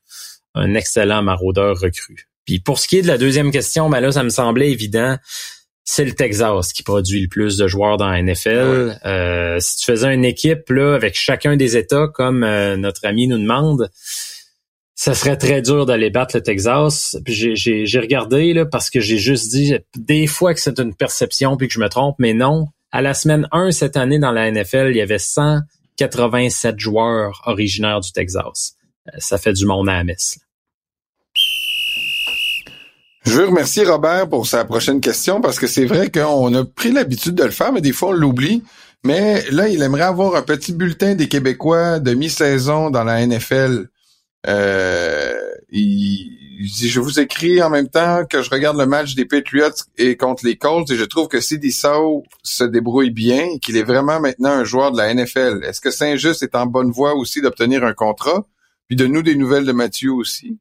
[0.53, 2.27] un excellent maraudeur recru.
[2.45, 5.17] Puis pour ce qui est de la deuxième question, ben là, ça me semblait évident.
[5.83, 8.99] C'est le Texas qui produit le plus de joueurs dans la NFL.
[9.05, 12.41] Euh, si tu faisais une équipe là avec chacun des États, comme
[12.75, 13.89] notre ami nous demande,
[14.95, 17.17] ça serait très dur d'aller battre le Texas.
[17.27, 21.67] J'ai regardé là, parce que j'ai juste dit des fois que c'est une perception puis
[21.67, 22.67] que je me trompe, mais non.
[22.91, 27.99] À la semaine 1 cette année dans la NFL, il y avait 187 joueurs originaires
[27.99, 28.77] du Texas.
[29.09, 30.39] Euh, ça fait du monde à la messe.
[33.25, 36.91] Je veux remercier Robert pour sa prochaine question parce que c'est vrai qu'on a pris
[36.91, 38.63] l'habitude de le faire, mais des fois on l'oublie.
[39.03, 43.87] Mais là, il aimerait avoir un petit bulletin des Québécois de mi-saison dans la NFL.
[44.47, 45.33] Euh,
[45.71, 49.69] il, dit, je vous écris en même temps que je regarde le match des Patriots
[49.97, 53.83] et contre les Colts et je trouve que Sidney se débrouille bien et qu'il est
[53.83, 55.61] vraiment maintenant un joueur de la NFL.
[55.63, 58.45] Est-ce que Saint-Just est en bonne voie aussi d'obtenir un contrat?
[58.87, 60.57] Puis de nous des nouvelles de Mathieu aussi.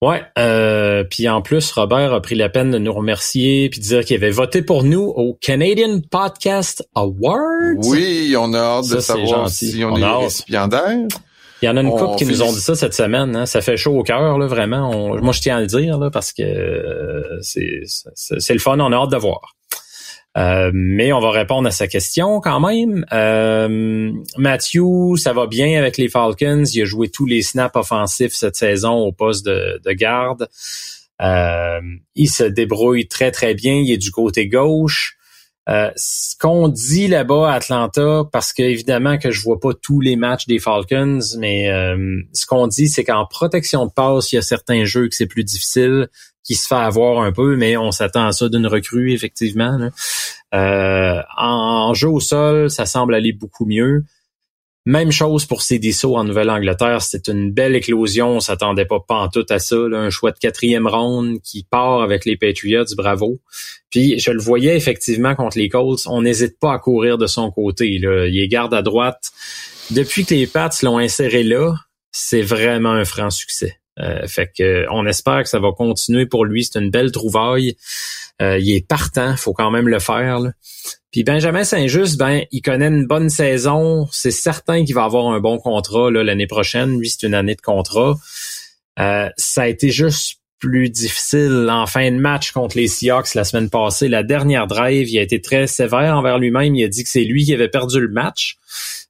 [0.00, 3.84] Ouais, euh, puis en plus, Robert a pris la peine de nous remercier puis de
[3.84, 7.78] dire qu'il avait voté pour nous au Canadian Podcast Awards.
[7.82, 11.08] Oui, on a hâte de savoir si on, est récipiendaire.
[11.60, 13.34] Il y en a une couple qui nous ont dit ça cette semaine.
[13.34, 13.46] Hein.
[13.46, 15.16] Ça fait chaud au cœur, là, vraiment.
[15.20, 18.78] moi, je tiens à le dire là, parce que euh, c'est, le fun.
[18.78, 19.56] On a hâte de voir.
[20.36, 23.04] Euh, mais on va répondre à sa question quand même.
[23.12, 26.64] Euh, Matthew, ça va bien avec les Falcons?
[26.64, 30.48] Il a joué tous les snaps offensifs cette saison au poste de, de garde.
[31.20, 33.74] Il se débrouille très très bien.
[33.74, 35.17] Il est du côté gauche.
[35.68, 40.00] Euh, ce qu'on dit là-bas à Atlanta, parce que évidemment que je vois pas tous
[40.00, 44.36] les matchs des Falcons, mais euh, ce qu'on dit, c'est qu'en protection de passe, il
[44.36, 46.08] y a certains jeux que c'est plus difficile,
[46.42, 49.90] qui se fait avoir un peu, mais on s'attend à ça d'une recrue, effectivement.
[50.54, 54.04] Euh, en, jeu au sol, ça semble aller beaucoup mieux.
[54.88, 57.02] Même chose pour Cédisso en Nouvelle-Angleterre.
[57.02, 58.36] C'est une belle éclosion.
[58.36, 59.76] On s'attendait pas tout à ça.
[59.76, 62.86] Un choix de quatrième ronde qui part avec les Patriots.
[62.96, 63.38] Bravo.
[63.90, 66.06] Puis je le voyais effectivement contre les Colts.
[66.06, 67.86] On n'hésite pas à courir de son côté.
[67.86, 69.30] Il est garde à droite.
[69.90, 71.74] Depuis que les Pats l'ont inséré là,
[72.10, 73.76] c'est vraiment un franc succès.
[74.00, 76.64] Euh, fait que on espère que ça va continuer pour lui.
[76.64, 77.76] C'est une belle trouvaille.
[78.40, 80.40] Euh, il est partant, faut quand même le faire.
[81.10, 84.06] Puis Benjamin Saint-Just, ben, il connaît une bonne saison.
[84.12, 86.98] C'est certain qu'il va avoir un bon contrat l'année prochaine.
[86.98, 88.14] Lui, c'est une année de contrat.
[89.00, 93.44] Euh, ça a été juste plus difficile en fin de match contre les Seahawks la
[93.44, 94.08] semaine passée.
[94.08, 96.74] La dernière drive, il a été très sévère envers lui-même.
[96.74, 98.58] Il a dit que c'est lui qui avait perdu le match.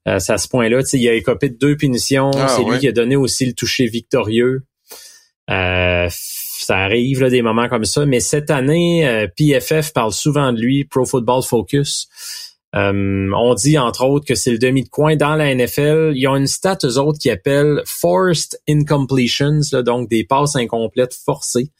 [0.06, 0.82] Euh, c'est à ce point-là.
[0.92, 2.30] Il a écopé de deux punitions.
[2.34, 4.62] Ah, c'est lui qui a donné aussi le toucher victorieux.
[5.48, 10.52] Euh, ça arrive là, des moments comme ça, mais cette année, euh, PFF parle souvent
[10.52, 12.08] de lui, Pro Football Focus.
[12.76, 16.12] Euh, on dit entre autres que c'est le demi de coin dans la NFL.
[16.14, 21.14] Il y a une stat eux autres qui appelle forced incompletions, donc des passes incomplètes
[21.14, 21.70] forcées.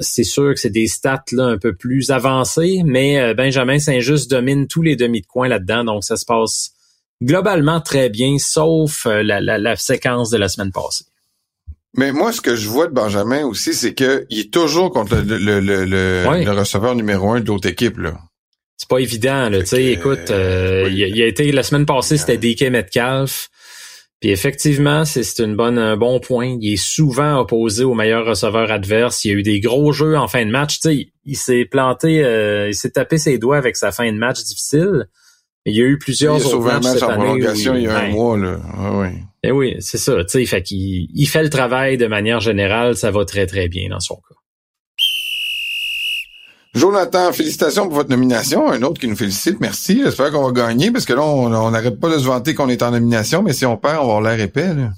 [0.00, 4.82] c'est sûr que c'est des stats un peu plus avancées, mais Benjamin Saint-Just domine tous
[4.82, 6.72] les demi de coin là-dedans, donc ça se passe
[7.22, 11.04] globalement très bien, sauf la séquence de la semaine passée.
[11.96, 15.38] Mais moi, ce que je vois de Benjamin aussi, c'est qu'il est toujours contre le,
[15.38, 17.98] le, le, le, receveur numéro un de l'autre équipe.
[17.98, 18.18] Là.
[18.76, 19.48] C'est pas évident.
[19.48, 19.64] Là.
[19.64, 23.48] sais, écoute, euh, il, a, été la semaine passée, c'était DK Metcalf.
[24.20, 26.56] Puis effectivement, c'est une bonne, un bon point.
[26.60, 29.24] Il est souvent opposé au meilleur receveur adverse.
[29.24, 30.78] Il y a eu des gros jeux en fin de match.
[30.80, 34.42] sais, il s'est planté, euh, il s'est tapé ses doigts avec sa fin de match
[34.44, 35.06] difficile.
[35.66, 37.34] Il y a eu plusieurs il a autres matchs cette année.
[37.36, 38.58] il y a un mois, là.
[38.76, 39.08] Ah, oui.
[39.42, 40.16] Eh oui, c'est ça.
[40.24, 43.68] Tu sais, fait qu'il il fait le travail de manière générale, ça va très très
[43.68, 44.34] bien dans son cas.
[46.74, 48.70] Jonathan, félicitations pour votre nomination.
[48.70, 50.02] Un autre qui nous félicite, merci.
[50.04, 52.82] J'espère qu'on va gagner parce que là, on n'arrête pas de se vanter qu'on est
[52.82, 54.74] en nomination, mais si on perd, on va avoir l'air épais.
[54.74, 54.92] Là.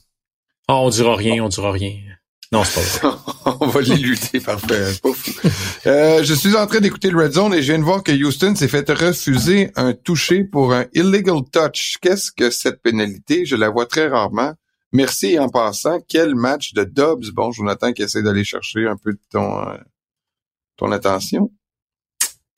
[0.69, 1.93] Ah, on dira rien, on dira rien.
[2.53, 3.57] Non, c'est pas vrai.
[3.61, 4.93] on va les lutter, parfait.
[5.87, 8.13] Euh, je suis en train d'écouter le Red Zone et je viens de voir que
[8.13, 11.97] Houston s'est fait refuser un toucher pour un illegal touch.
[12.03, 13.47] Qu'est-ce que cette pénalité?
[13.47, 14.53] Je la vois très rarement.
[14.93, 16.01] Merci en passant.
[16.07, 17.33] Quel match de Dobbs.
[17.33, 19.79] Bon, Jonathan qui essaie d'aller chercher un peu de ton, euh,
[20.77, 21.51] ton attention.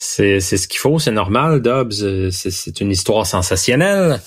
[0.01, 1.63] C'est, c'est ce qu'il faut, c'est normal.
[1.63, 4.21] Dobbs, c'est, c'est une histoire sensationnelle.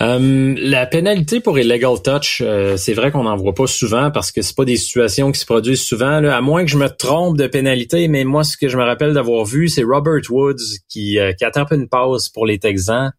[0.00, 4.30] Euh, la pénalité pour illegal touch, euh, c'est vrai qu'on n'en voit pas souvent parce
[4.30, 6.20] que c'est pas des situations qui se produisent souvent.
[6.20, 8.84] Là, à moins que je me trompe de pénalité, mais moi, ce que je me
[8.84, 13.12] rappelle d'avoir vu, c'est Robert Woods qui, euh, qui une pause pour les Texans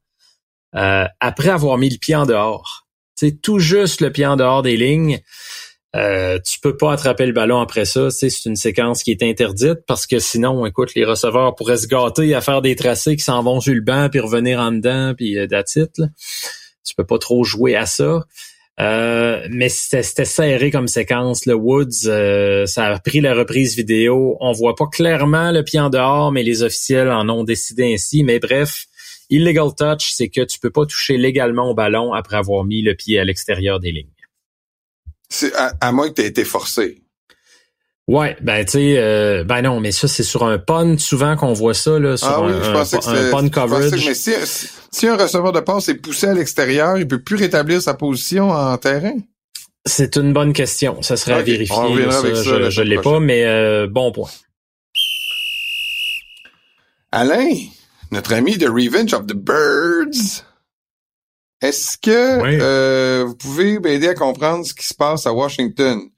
[0.71, 2.85] après avoir mis le pied en dehors.
[3.15, 5.19] C'est tout juste le pied en dehors des lignes.
[5.95, 8.11] Euh, tu peux pas attraper le ballon après ça.
[8.11, 12.35] C'est une séquence qui est interdite parce que sinon, écoute, les receveurs pourraient se gâter
[12.35, 15.37] à faire des tracés qui s'en vont sur le banc puis revenir en dedans puis
[15.37, 15.77] euh, that's
[16.85, 18.25] Tu peux pas trop jouer à ça.
[18.79, 21.45] Euh, mais c'était serré comme séquence.
[21.45, 24.37] Le Woods, euh, ça a pris la reprise vidéo.
[24.39, 28.23] On voit pas clairement le pied en dehors, mais les officiels en ont décidé ainsi.
[28.23, 28.85] Mais bref,
[29.29, 32.95] illegal touch, c'est que tu peux pas toucher légalement au ballon après avoir mis le
[32.95, 34.07] pied à l'extérieur des lignes.
[35.29, 37.03] C'est à, moins que tu aies été forcé.
[38.09, 41.53] Ouais, ben tu sais, euh, ben non, mais ça c'est sur un pun souvent qu'on
[41.53, 44.03] voit ça là, sur ah oui, un, je pensais un, pun coverage.
[44.03, 44.33] mais si,
[44.91, 48.49] si, un receveur de passe est poussé à l'extérieur, il peut plus rétablir sa position
[48.49, 49.13] en terrain?
[49.85, 51.03] C'est une bonne question.
[51.03, 51.75] Ça serait à vérifier.
[51.75, 54.31] je, ne l'ai pas, mais euh, bon point.
[57.11, 57.47] Alain,
[58.11, 60.43] notre ami de Revenge of the Birds,
[61.61, 66.09] est-ce que euh, vous pouvez m'aider à comprendre ce qui se passe à Washington?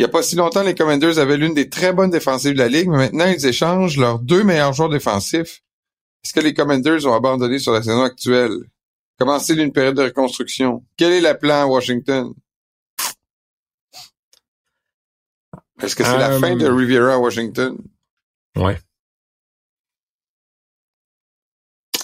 [0.00, 2.58] Il n'y a pas si longtemps, les Commanders avaient l'une des très bonnes défensives de
[2.58, 5.62] la Ligue, mais maintenant, ils échangent leurs deux meilleurs joueurs défensifs.
[6.24, 8.70] Est-ce que les Commanders ont abandonné sur la saison actuelle?
[9.18, 10.82] Commencer une période de reconstruction?
[10.96, 12.32] Quel est le plan à Washington?
[15.82, 17.76] Est-ce que c'est la fin de euh, Riviera à Washington?
[18.56, 18.78] Ouais.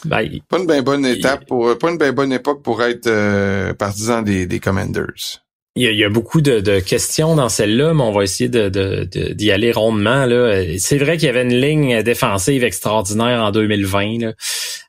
[0.05, 3.73] Ben, pas une bien bonne étape pour, pas une bien bonne époque pour être euh,
[3.73, 5.46] partisan des, des Commanders.
[5.79, 9.05] Il y, a, beaucoup de, questions dans celle-là, mais on va essayer de,
[9.35, 10.25] d'y aller rondement.
[10.25, 10.63] Là.
[10.79, 14.21] C'est vrai qu'il y avait une ligne défensive extraordinaire en 2020.
[14.21, 14.33] Là.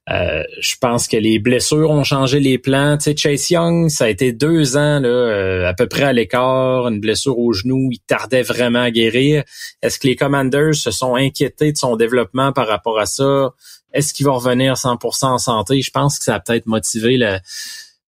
[0.09, 2.97] Euh, je pense que les blessures ont changé les plans.
[2.97, 6.13] Tu sais, Chase Young, ça a été deux ans là, euh, à peu près à
[6.13, 9.43] l'écart, une blessure au genou, il tardait vraiment à guérir.
[9.81, 13.49] Est-ce que les Commanders se sont inquiétés de son développement par rapport à ça?
[13.93, 15.81] Est-ce qu'il va revenir 100% en santé?
[15.81, 17.41] Je pense que ça a peut-être motivé la,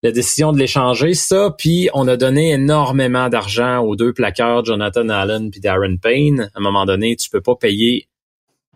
[0.04, 1.14] décision de l'échanger.
[1.14, 6.50] Ça, puis on a donné énormément d'argent aux deux plaqueurs, Jonathan Allen puis Darren Payne.
[6.54, 8.08] À un moment donné, tu peux pas payer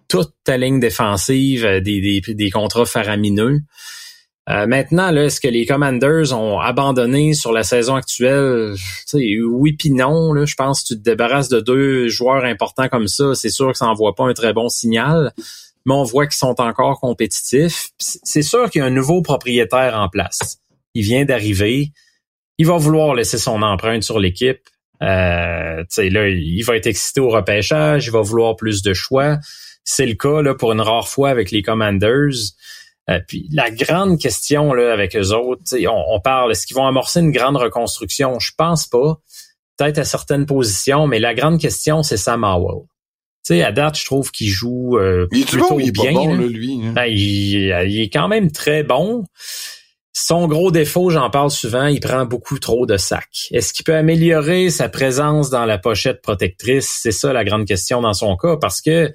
[0.09, 3.61] toute ta ligne défensive euh, des, des, contrats faramineux.
[4.49, 8.75] Euh, maintenant, là, est-ce que les Commanders ont abandonné sur la saison actuelle?
[9.13, 10.33] oui puis non.
[10.33, 13.33] Là, je pense que tu te débarrasses de deux joueurs importants comme ça.
[13.33, 15.31] C'est sûr que ça n'envoie pas un très bon signal
[15.85, 17.89] mais on voit qu'ils sont encore compétitifs.
[17.97, 20.59] C'est sûr qu'il y a un nouveau propriétaire en place.
[20.93, 21.91] Il vient d'arriver.
[22.57, 24.61] Il va vouloir laisser son empreinte sur l'équipe.
[25.01, 29.37] Euh, là, il va être excité au repêchage, il va vouloir plus de choix.
[29.83, 32.53] C'est le cas là, pour une rare fois avec les Commanders.
[33.09, 36.87] Euh, puis la grande question là, avec eux autres, on, on parle, est-ce qu'ils vont
[36.87, 38.39] amorcer une grande reconstruction?
[38.39, 39.19] Je pense pas.
[39.77, 42.85] Peut-être à certaines positions, mais la grande question, c'est Sam Howell.
[43.45, 46.13] Tu sais, à date, je trouve qu'il joue euh, il est plutôt il est bien.
[46.13, 46.79] bon, lui.
[46.81, 46.93] Hein?
[46.93, 49.25] Ben, il, est quand même très bon.
[50.15, 53.47] Son gros défaut, j'en parle souvent, il prend beaucoup trop de sacs.
[53.51, 56.99] Est-ce qu'il peut améliorer sa présence dans la pochette protectrice?
[57.01, 59.11] C'est ça la grande question dans son cas, parce que,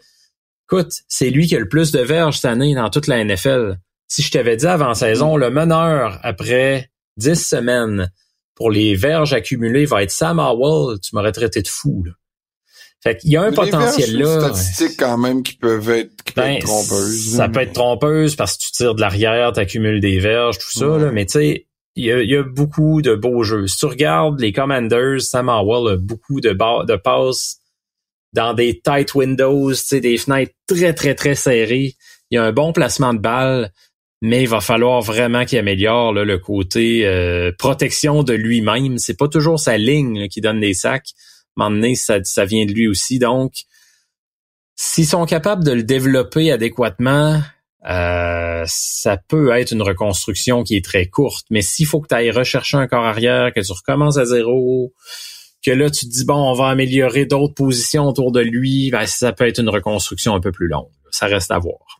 [0.66, 3.78] écoute, c'est lui qui a le plus de verges cette année dans toute la NFL.
[4.08, 8.10] Si je t'avais dit avant saison, le meneur après 10 semaines
[8.56, 12.02] pour les verges accumulées va être Sam Howell, tu m'aurais traité de fou.
[12.04, 12.12] Là.
[13.02, 14.40] Fait qu'il y a un potentiel là.
[14.40, 17.36] statistiques quand même qui peuvent être, qui peuvent être ben, trompeuses.
[17.36, 20.70] Ça peut être trompeuse parce que tu tires de l'arrière, tu accumules des verges, tout
[20.70, 23.66] ça, là, mais tu sais, il y, a, y, a, beaucoup de beaux jeux.
[23.66, 27.58] Si tu regardes les Commanders, Sam Howell a beaucoup de, de passes
[28.32, 31.94] dans des tight windows, des fenêtres très, très, très serrées.
[32.30, 33.72] Il y a un bon placement de balle,
[34.20, 38.98] mais il va falloir vraiment qu'il améliore là, le côté euh, protection de lui-même.
[38.98, 41.10] C'est pas toujours sa ligne qui donne des sacs
[41.58, 43.18] moment ça, ça vient de lui aussi.
[43.18, 43.52] Donc,
[44.74, 47.40] s'ils sont capables de le développer adéquatement,
[47.88, 51.46] euh, ça peut être une reconstruction qui est très courte.
[51.50, 54.92] Mais s'il faut que tu ailles rechercher un corps arrière, que tu recommences à zéro,
[55.64, 59.06] que là, tu te dis, bon, on va améliorer d'autres positions autour de lui, ben,
[59.06, 60.90] ça peut être une reconstruction un peu plus longue.
[61.10, 61.97] Ça reste à voir.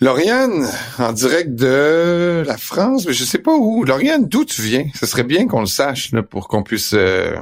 [0.00, 0.68] Lauriane,
[0.98, 3.82] en direct de la France, mais je sais pas où.
[3.82, 4.86] Lauriane, d'où tu viens?
[4.94, 7.34] Ce serait bien qu'on le sache là, pour qu'on puisse euh,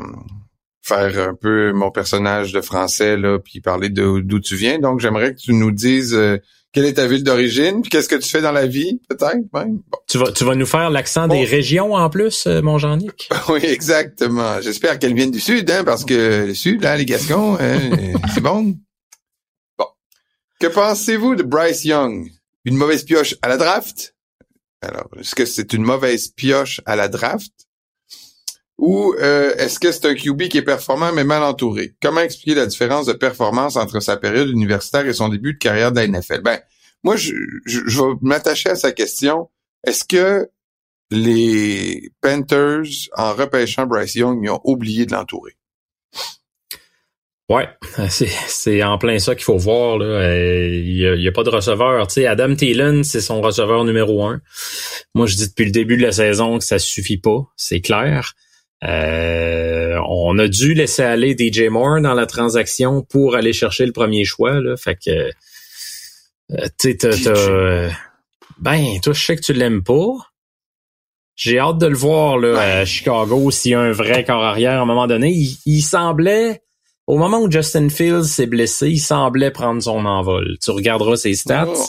[0.82, 4.78] faire un peu mon personnage de français là, puis parler de d'où tu viens.
[4.78, 6.38] Donc, j'aimerais que tu nous dises euh,
[6.72, 9.80] quelle est ta ville d'origine, puis qu'est-ce que tu fais dans la vie, peut-être même?
[10.08, 13.28] Tu vas tu vas nous faire l'accent des régions en plus, euh, mon Jean-Nic?
[13.50, 14.62] oui, exactement.
[14.62, 17.78] J'espère qu'elle vient du sud, hein, parce que le sud, là, les Gascons, hein,
[18.34, 18.76] c'est bon.
[19.78, 19.86] Bon.
[20.58, 22.30] Que pensez-vous de Bryce Young?
[22.66, 24.14] Une mauvaise pioche à la draft?
[24.82, 27.52] Alors, est-ce que c'est une mauvaise pioche à la draft?
[28.78, 31.94] Ou euh, est-ce que c'est un QB qui est performant mais mal entouré?
[32.02, 35.92] Comment expliquer la différence de performance entre sa période universitaire et son début de carrière
[35.92, 36.42] de la NFL?
[36.42, 36.60] Ben,
[37.02, 37.32] moi, je,
[37.64, 39.48] je, vais m'attacher à sa question.
[39.86, 40.50] Est-ce que
[41.10, 45.56] les Panthers, en repêchant Bryce Young, ils ont oublié de l'entourer?
[47.48, 47.68] Ouais,
[48.08, 49.98] c'est en plein ça qu'il faut voir.
[50.00, 52.06] Euh, il n'y a, pas de receveur.
[52.08, 54.40] Tu sais, Adam Thielen, c'est son receveur numéro un.
[55.14, 58.32] Moi, je dis depuis le début de la saison que ça suffit pas, c'est clair.
[58.84, 63.92] Euh, on a dû laisser aller DJ Moore dans la transaction pour aller chercher le
[63.92, 64.60] premier choix.
[64.60, 64.76] Là.
[64.76, 67.90] Fait que euh, tu sais,
[68.58, 70.10] ben, toi, je sais que tu l'aimes pas.
[71.36, 74.78] J'ai hâte de le voir là, à Chicago s'il y a un vrai corps arrière
[74.78, 75.32] à un moment donné.
[75.32, 76.62] il semblait
[77.06, 80.56] au moment où Justin Fields s'est blessé, il semblait prendre son envol.
[80.60, 81.66] Tu regarderas ses stats.
[81.68, 81.86] Oh,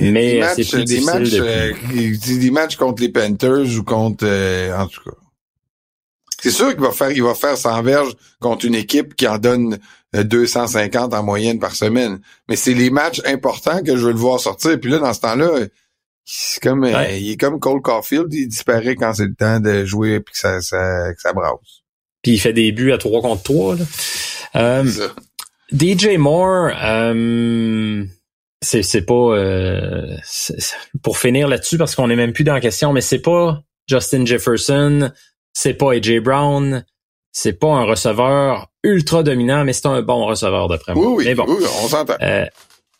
[0.00, 4.86] mais, c'est plus des matchs, euh, des matchs contre les Panthers ou contre euh, en
[4.86, 5.16] tout cas.
[6.42, 9.38] C'est sûr qu'il va faire il va faire 100 verges contre une équipe qui en
[9.38, 9.78] donne
[10.14, 12.20] 250 euh, en moyenne par semaine.
[12.48, 14.78] Mais c'est les matchs importants que je veux le voir sortir.
[14.78, 15.66] Puis là, dans ce temps-là,
[16.26, 20.16] c'est comme il est comme Cole Caulfield, il disparaît quand c'est le temps de jouer
[20.16, 21.79] et que ça, ça, que ça brasse.
[22.22, 23.76] Puis il fait des buts à 3 contre 3.
[24.56, 24.84] Euh,
[25.72, 28.04] DJ Moore, euh,
[28.60, 30.16] c'est, c'est pas euh,
[31.02, 34.26] pour finir là-dessus parce qu'on est même plus dans la question, mais c'est pas Justin
[34.26, 35.10] Jefferson,
[35.52, 36.84] c'est pas AJ Brown,
[37.32, 41.06] c'est pas un receveur ultra dominant, mais c'est un bon receveur d'après moi.
[41.08, 42.16] Oui, oui, bon, oui on s'entend.
[42.20, 42.46] Euh,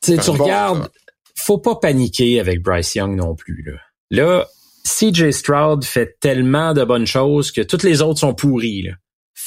[0.03, 0.89] tu regardes,
[1.35, 3.65] faut pas paniquer avec Bryce Young non plus.
[3.67, 3.73] Là,
[4.11, 4.47] là
[4.85, 8.83] CJ Stroud fait tellement de bonnes choses que toutes les autres sont pourries.
[8.83, 8.93] Là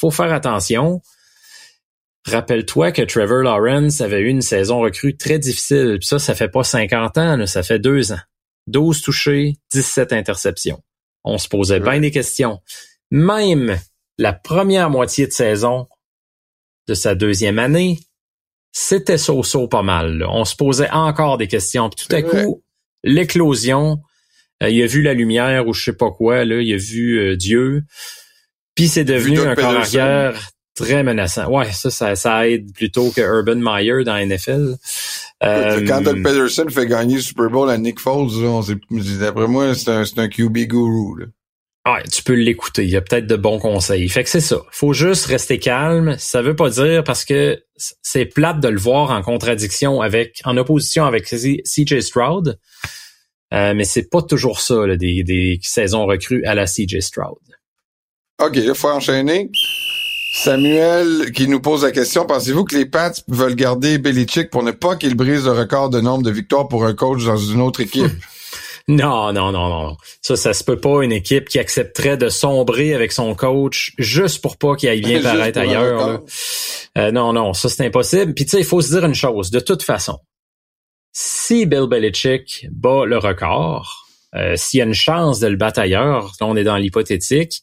[0.04, 1.00] faut faire attention.
[2.26, 5.96] Rappelle-toi que Trevor Lawrence avait eu une saison recrue très difficile.
[5.98, 8.20] Puis ça, ça fait pas 50 ans, ça fait deux ans.
[8.66, 10.82] 12 touchés, 17 interceptions.
[11.22, 12.60] On se posait bien des questions.
[13.10, 13.78] Même
[14.18, 15.86] la première moitié de saison
[16.86, 18.00] de sa deuxième année,
[18.72, 20.24] c'était so-so pas mal.
[20.28, 21.88] On se posait encore des questions.
[21.88, 22.62] Puis tout à coup,
[23.02, 24.02] l'éclosion,
[24.62, 27.18] euh, il a vu la lumière ou je sais pas quoi, là, il a vu
[27.18, 27.84] euh, Dieu.
[28.74, 31.48] Puis c'est devenu un corps arrière très menaçant.
[31.48, 34.74] Ouais, ça, ça, aide plutôt que Urban Meyer dans la NFL.
[35.42, 38.30] Euh, Quand Doug Peterson fait gagner le Super Bowl à Nick Foles,
[39.20, 41.20] d'après moi, c'est un, un QB guru.
[41.20, 41.26] Là.
[41.86, 42.84] Ouais, tu peux l'écouter.
[42.84, 44.08] Il y a peut-être de bons conseils.
[44.08, 44.62] Fait que c'est ça.
[44.70, 46.16] Faut juste rester calme.
[46.18, 50.56] Ça veut pas dire parce que c'est plate de le voir en contradiction avec, en
[50.56, 52.58] opposition avec CJ Stroud.
[53.52, 57.38] Euh, mais c'est pas toujours ça, là, des, des saisons recrues à la CJ Stroud.
[58.42, 59.50] OK, il faut enchaîner.
[60.34, 64.72] Samuel qui nous pose la question, pensez-vous que les Pats veulent garder Belichick pour ne
[64.72, 67.80] pas qu'il brise le record de nombre de victoires pour un coach dans une autre
[67.80, 68.10] équipe?
[68.86, 69.96] Non, non, non, non.
[70.20, 74.42] Ça, ça se peut pas une équipe qui accepterait de sombrer avec son coach juste
[74.42, 76.22] pour pas qu'il aille bien paraître ailleurs.
[76.98, 78.34] Euh, non, non, ça c'est impossible.
[78.34, 79.50] Puis tu sais, il faut se dire une chose.
[79.50, 80.18] De toute façon,
[81.12, 85.80] si Bill Belichick bat le record, euh, s'il y a une chance de le battre
[85.80, 87.62] ailleurs, là on est dans l'hypothétique,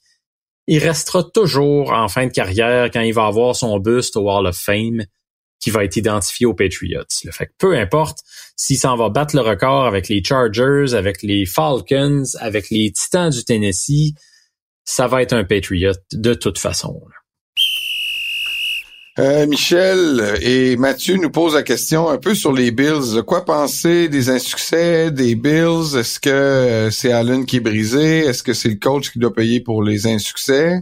[0.67, 4.47] il restera toujours en fin de carrière quand il va avoir son buste au Wall
[4.47, 5.03] of Fame
[5.59, 7.03] qui va être identifié aux Patriots.
[7.23, 8.19] Le fait que peu importe
[8.55, 13.31] s'il s'en va battre le record avec les Chargers, avec les Falcons, avec les Titans
[13.31, 14.13] du Tennessee,
[14.83, 16.99] ça va être un Patriot de toute façon.
[19.19, 23.21] Euh, Michel et Mathieu nous posent la question un peu sur les Bills.
[23.27, 25.97] Quoi penser des insuccès des Bills?
[25.97, 28.19] Est-ce que euh, c'est Allen qui est brisé?
[28.19, 30.81] Est-ce que c'est le coach qui doit payer pour les insuccès?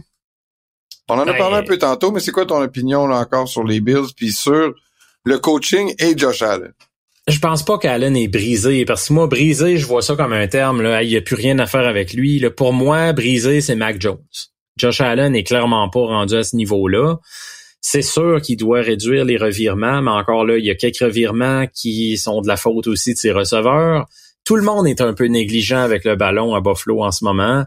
[1.08, 3.64] On en a parlé un peu tantôt, mais c'est quoi ton opinion là encore sur
[3.64, 4.74] les Bills puis sur
[5.24, 6.72] le coaching et Josh Allen?
[7.26, 10.46] Je pense pas qu'Allen est brisé, parce que moi, brisé, je vois ça comme un
[10.46, 12.48] terme, là, il n'y a plus rien à faire avec lui.
[12.56, 14.18] Pour moi, brisé, c'est Mac Jones.
[14.76, 17.18] Josh Allen est clairement pas rendu à ce niveau-là.
[17.80, 21.66] C'est sûr qu'il doit réduire les revirements, mais encore là, il y a quelques revirements
[21.66, 24.06] qui sont de la faute aussi de ses receveurs.
[24.44, 27.64] Tout le monde est un peu négligent avec le ballon à Buffalo en ce moment.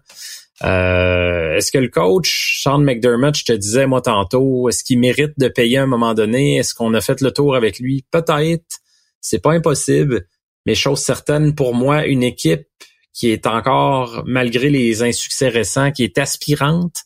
[0.64, 5.34] Euh, est-ce que le coach, Sean McDermott, je te disais moi tantôt, est-ce qu'il mérite
[5.38, 6.58] de payer à un moment donné?
[6.58, 8.06] Est-ce qu'on a fait le tour avec lui?
[8.12, 8.80] Peut-être.
[9.20, 10.28] C'est pas impossible.
[10.66, 12.68] Mais chose certaine, pour moi, une équipe
[13.14, 17.04] qui est encore, malgré les insuccès récents, qui est aspirante,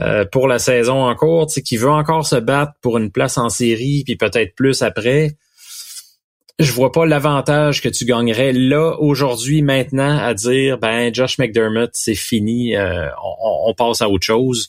[0.00, 3.48] euh, pour la saison en cours, qui veut encore se battre pour une place en
[3.48, 5.36] série, puis peut-être plus après,
[6.60, 11.90] je vois pas l'avantage que tu gagnerais là, aujourd'hui, maintenant, à dire ben Josh McDermott,
[11.94, 13.08] c'est fini, euh,
[13.66, 14.68] on, passe à autre chose.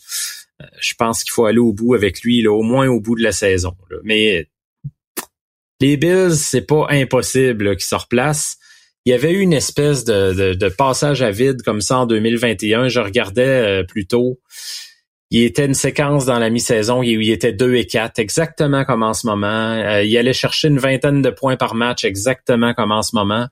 [0.61, 3.15] Euh, je pense qu'il faut aller au bout avec lui, là, au moins au bout
[3.15, 3.75] de la saison.
[4.03, 4.47] Mais
[5.79, 8.57] les Bills, c'est pas impossible qu'ils se replacent.
[9.05, 12.87] Il y avait eu une espèce de, de, passage à vide comme ça en 2021.
[12.87, 14.39] Je regardais plutôt
[15.31, 19.13] il était une séquence dans la mi-saison, il était 2 et 4, exactement comme en
[19.13, 19.47] ce moment.
[19.47, 23.47] Euh, il allait chercher une vingtaine de points par match, exactement comme en ce moment.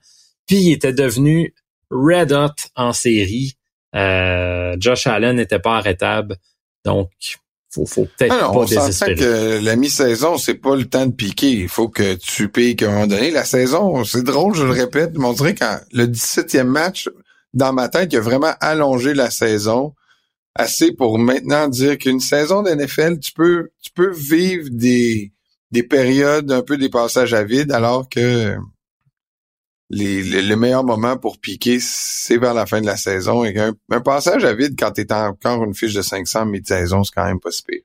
[0.46, 1.54] Puis il était devenu
[1.90, 3.54] red hot en série.
[3.94, 6.36] Euh, Josh Allen n'était pas arrêtable.
[6.84, 7.10] Donc,
[7.70, 9.14] faut, faut peut-être Ah pas on désespérer.
[9.14, 11.50] que la mi-saison, c'est pas le temps de piquer.
[11.50, 13.30] Il faut que tu piques à un moment donné.
[13.30, 17.08] La saison, c'est drôle, je le répète, mais on dirait quand le 17e match,
[17.54, 19.94] dans ma tête, il a vraiment allongé la saison
[20.58, 25.32] assez pour maintenant dire qu'une saison d'NFL, tu peux, tu peux vivre des,
[25.70, 28.56] des périodes, un peu des passages à vide, alors que
[29.90, 33.44] les, les- le meilleur moment pour piquer, c'est vers la fin de la saison.
[33.44, 37.14] Et un, un passage à vide quand t'es encore une fiche de 500 mi-saison, c'est
[37.14, 37.80] quand même pas si pire.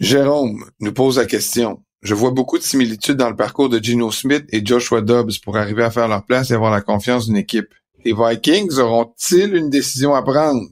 [0.00, 1.82] Jérôme nous pose la question.
[2.02, 5.56] Je vois beaucoup de similitudes dans le parcours de Gino Smith et Joshua Dobbs pour
[5.56, 7.72] arriver à faire leur place et avoir la confiance d'une équipe.
[8.04, 10.62] Les Vikings auront-ils une décision à prendre?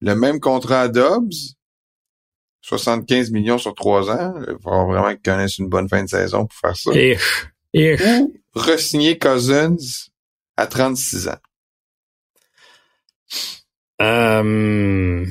[0.00, 1.54] Le même contrat à Dobbs?
[2.62, 4.34] 75 millions sur trois ans.
[4.40, 6.92] Il va falloir vraiment qu'ils connaissent une bonne fin de saison pour faire ça.
[6.94, 7.46] Ish.
[7.74, 8.00] Ish.
[8.00, 9.76] Ou re-signer Cousins
[10.56, 11.38] à 36 ans.
[14.00, 15.26] Euh,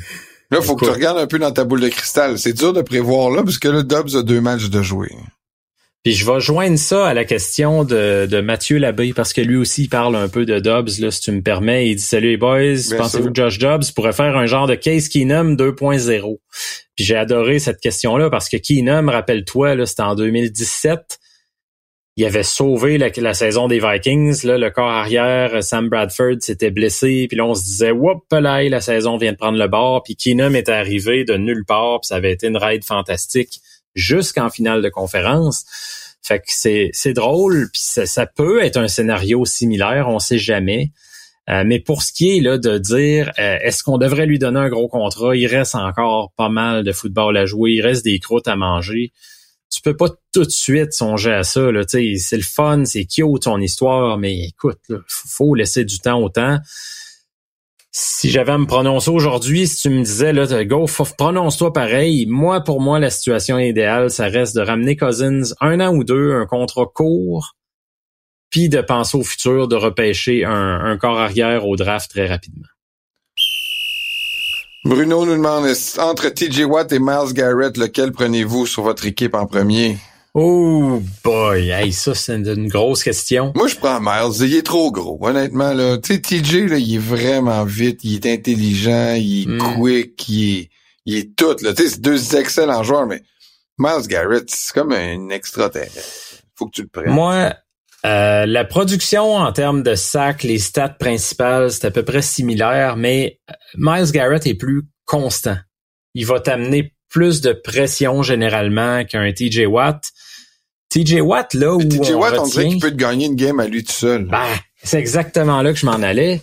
[0.51, 2.37] Là, faut que tu regardes un peu dans ta boule de cristal.
[2.37, 5.11] C'est dur de prévoir là, parce que là, Dobbs a deux matchs de jouer.
[6.03, 9.55] Puis je vais joindre ça à la question de, de Mathieu Labbé, parce que lui
[9.55, 11.87] aussi il parle un peu de Dobbs, là, si tu me permets.
[11.89, 15.07] Il dit Salut les boys, pensez-vous que Josh Dobbs pourrait faire un genre de Case
[15.07, 16.39] Keenum 2.0?
[16.95, 21.19] Puis j'ai adoré cette question-là parce que Keenum, rappelle-toi, là, c'était en 2017.
[22.17, 24.45] Il avait sauvé la, la saison des Vikings.
[24.45, 27.27] Là, le corps arrière, Sam Bradford s'était blessé.
[27.29, 30.03] Puis là, on se disait, whoop, là, la saison vient de prendre le bord.
[30.03, 32.01] Puis Keenum était arrivé de nulle part.
[32.01, 33.61] Puis ça avait été une ride fantastique
[33.95, 35.65] jusqu'en finale de conférence.
[36.21, 40.91] Fait que c'est c'est drôle, puis ça, peut être un scénario similaire, on sait jamais.
[41.49, 44.59] Euh, mais pour ce qui est là de dire euh, est-ce qu'on devrait lui donner
[44.59, 48.19] un gros contrat, il reste encore pas mal de football à jouer, il reste des
[48.19, 49.11] croûtes à manger.
[49.69, 51.71] Tu peux pas tout de suite songer à ça.
[51.71, 56.21] Là, c'est le fun, c'est cute ton histoire, mais écoute, là, faut laisser du temps
[56.21, 56.59] au temps.
[57.95, 62.25] Si j'avais à me prononcer aujourd'hui, si tu me disais, là, go, prononce-toi pareil.
[62.25, 66.33] Moi, pour moi, la situation idéale, ça reste de ramener Cousins un an ou deux,
[66.33, 67.55] un contrat court,
[68.49, 72.65] puis de penser au futur, de repêcher un, un corps arrière au draft très rapidement.
[74.85, 79.45] Bruno nous demande, entre TJ Watt et Miles Garrett, lequel prenez-vous sur votre équipe en
[79.45, 79.97] premier?
[80.35, 83.53] Oh boy, hey, ça c'est une, grosse question.
[83.55, 84.33] Moi, je prends Miles.
[84.41, 85.19] Il est trop gros.
[85.21, 85.97] Honnêtement, là.
[85.99, 89.79] Tu sais, TJ, là, il est vraiment vite, il est intelligent, il est Mm.
[89.79, 90.69] quick, il est,
[91.05, 91.73] il est tout, là.
[91.73, 93.21] Tu sais, c'est deux excellents joueurs, mais
[93.77, 96.41] Miles Garrett, c'est comme un extraterrestre.
[96.55, 97.11] Faut que tu le prennes.
[97.11, 97.53] Moi,
[98.05, 102.97] euh, la production en termes de sacs, les stats principales, c'est à peu près similaire,
[102.97, 103.39] mais
[103.77, 105.57] Miles Garrett est plus constant.
[106.15, 110.09] Il va t'amener plus de pression généralement qu'un TJ Watt.
[110.93, 113.25] TJ Watt, là où Mais TJ on Watt, on dirait retient- qu'il peut te gagner
[113.25, 114.25] une game à lui tout seul.
[114.25, 114.45] Ben,
[114.83, 116.39] c'est exactement là que je m'en allais.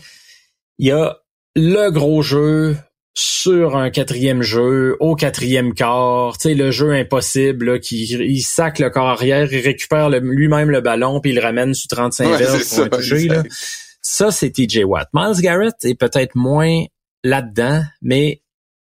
[0.78, 1.18] Il y a
[1.56, 2.76] le gros jeu
[3.14, 8.40] sur un quatrième jeu, au quatrième quart, tu sais, le jeu impossible, là, qui il
[8.42, 12.28] sac le corps arrière, il récupère lui-même le ballon, puis il le ramène sur 35
[12.30, 13.34] Ouais, verges pour un ça, toucher, là.
[13.40, 13.52] exact.
[14.02, 15.08] Ça, c'est TJ Watt.
[15.12, 16.84] Miles Garrett est peut-être moins
[17.24, 18.42] là-dedans, mais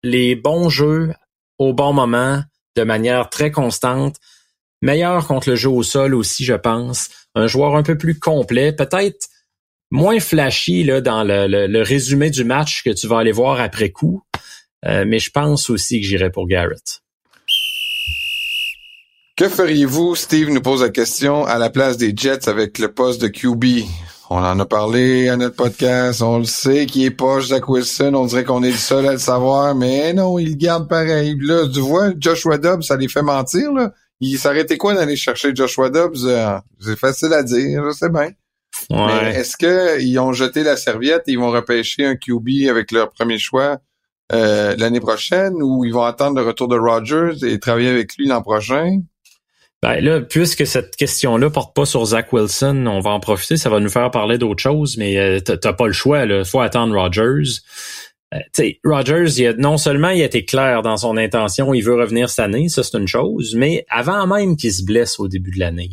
[0.03, 1.13] les bons jeux
[1.59, 2.41] au bon moment,
[2.75, 4.15] de manière très constante,
[4.85, 7.09] meilleur contre le jeu au sol aussi, je pense.
[7.33, 9.27] Un joueur un peu plus complet, peut-être
[9.91, 14.21] moins flashy dans le, résumé du match que tu vas aller voir après coup.
[14.85, 17.01] Euh, mais je pense aussi que j'irai pour Garrett.
[19.35, 23.21] Que feriez-vous, Steve nous pose la question, à la place des Jets avec le poste
[23.21, 23.85] de QB?
[24.29, 28.13] On en a parlé à notre podcast, on le sait qui est poche Zach Wilson,
[28.15, 31.35] on dirait qu'on est le seul à le savoir, mais non, il garde pareil.
[31.41, 33.93] Là, tu vois, Joshua Dobbs, ça les fait mentir, là.
[34.21, 36.25] Il s'arrêtait quoi d'aller chercher Joshua Dobbs?
[36.25, 38.29] Euh, c'est facile à dire, je sais bien.
[38.89, 39.35] Mais Ouais.
[39.35, 43.37] est-ce qu'ils ont jeté la serviette et ils vont repêcher un QB avec leur premier
[43.39, 43.77] choix
[44.33, 48.27] euh, l'année prochaine ou ils vont attendre le retour de Rodgers et travailler avec lui
[48.27, 49.01] l'an prochain?
[49.81, 53.69] Ben là, puisque cette question-là porte pas sur Zach Wilson, on va en profiter, ça
[53.69, 56.43] va nous faire parler d'autre chose, mais euh, t'as pas le choix, là.
[56.43, 57.59] Faut attendre Rodgers.
[58.33, 61.73] Euh, tu sais, Rodgers, il a, non seulement il a été clair dans son intention,
[61.73, 65.19] il veut revenir cette année, ça c'est une chose, mais avant même qu'il se blesse
[65.19, 65.89] au début de l'année,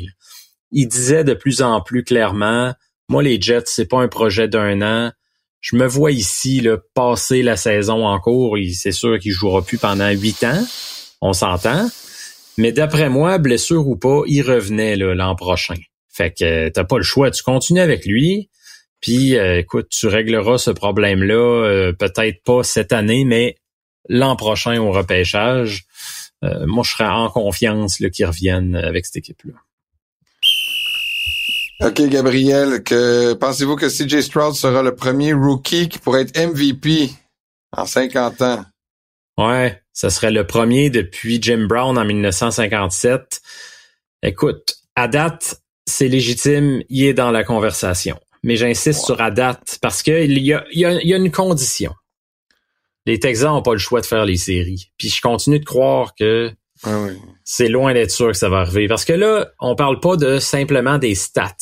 [0.71, 2.73] il disait de plus en plus clairement,
[3.09, 5.13] moi les Jets, c'est pas un projet d'un an.
[5.61, 8.57] Je me vois ici là, passer la saison en cours.
[8.75, 10.65] C'est sûr qu'il jouera plus pendant huit ans.
[11.21, 11.89] On s'entend.
[12.59, 15.77] Mais d'après moi, blessure ou pas, il revenait l'an prochain.
[16.13, 17.31] Fait que t'as pas le choix.
[17.31, 18.51] Tu continues avec lui.
[19.03, 23.57] Puis euh, écoute, tu régleras ce problème-là, euh, peut-être pas cette année, mais
[24.09, 25.85] l'an prochain au repêchage.
[26.45, 29.55] Euh, moi, je serais en confiance là, qu'ils reviennent avec cette équipe-là.
[31.87, 37.11] OK, Gabriel, que pensez-vous que CJ Stroud sera le premier rookie qui pourrait être MVP
[37.77, 38.65] en 50 ans?
[39.37, 43.41] Ouais, ça serait le premier depuis Jim Brown en 1957.
[44.23, 48.21] Écoute, à date, c'est légitime, il est dans la conversation.
[48.43, 51.93] Mais j'insiste sur à date parce qu'il y a, y, a, y a une condition.
[53.07, 54.91] Les Texans n'ont pas le choix de faire les séries.
[54.99, 56.51] Puis je continue de croire que
[56.85, 57.13] Ah oui.
[57.45, 58.87] c'est loin d'être sûr que ça va arriver.
[58.89, 61.55] Parce que là, on parle pas de simplement des stats.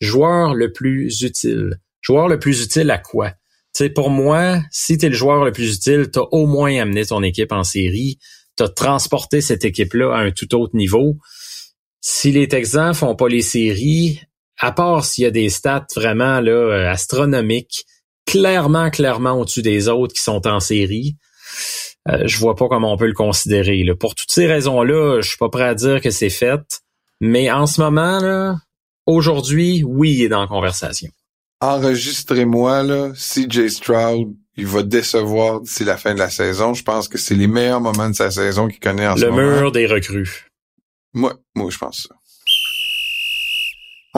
[0.00, 1.80] Joueur le plus utile.
[2.00, 3.32] Joueur le plus utile à quoi?
[3.72, 6.80] Sais, pour moi, si tu es le joueur le plus utile, tu as au moins
[6.80, 8.18] amené ton équipe en série.
[8.56, 11.16] Tu as transporté cette équipe-là à un tout autre niveau.
[12.00, 14.20] Si les Texans font pas les séries,
[14.58, 17.84] à part s'il y a des stats vraiment là, euh, astronomiques,
[18.26, 21.16] clairement, clairement au-dessus des autres qui sont en série,
[22.08, 23.82] euh, je vois pas comment on peut le considérer.
[23.84, 23.94] Là.
[23.94, 26.60] Pour toutes ces raisons-là, je suis pas prêt à dire que c'est fait.
[27.20, 28.56] Mais en ce moment, là,
[29.06, 31.10] aujourd'hui, oui, il est dans la conversation.
[31.60, 36.74] Enregistrez-moi, là, CJ Stroud, il va décevoir d'ici la fin de la saison.
[36.74, 39.30] Je pense que c'est les meilleurs moments de sa saison qu'il connaît en ce Le
[39.30, 39.60] moment.
[39.60, 40.46] mur des recrues.
[41.14, 42.14] Moi, moi, je pense ça.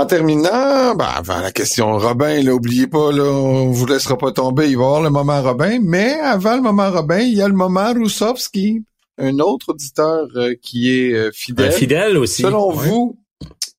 [0.01, 4.33] En terminant, ben, avant la question Robin, là, oubliez pas, là, on vous laissera pas
[4.33, 7.43] tomber, il va y avoir le moment Robin, mais avant le moment Robin, il y
[7.43, 8.83] a le moment Roussovski,
[9.19, 11.73] un autre auditeur euh, qui est euh, fidèle.
[11.73, 12.41] Fidèle aussi.
[12.41, 12.77] Selon Ouais.
[12.89, 13.19] vous,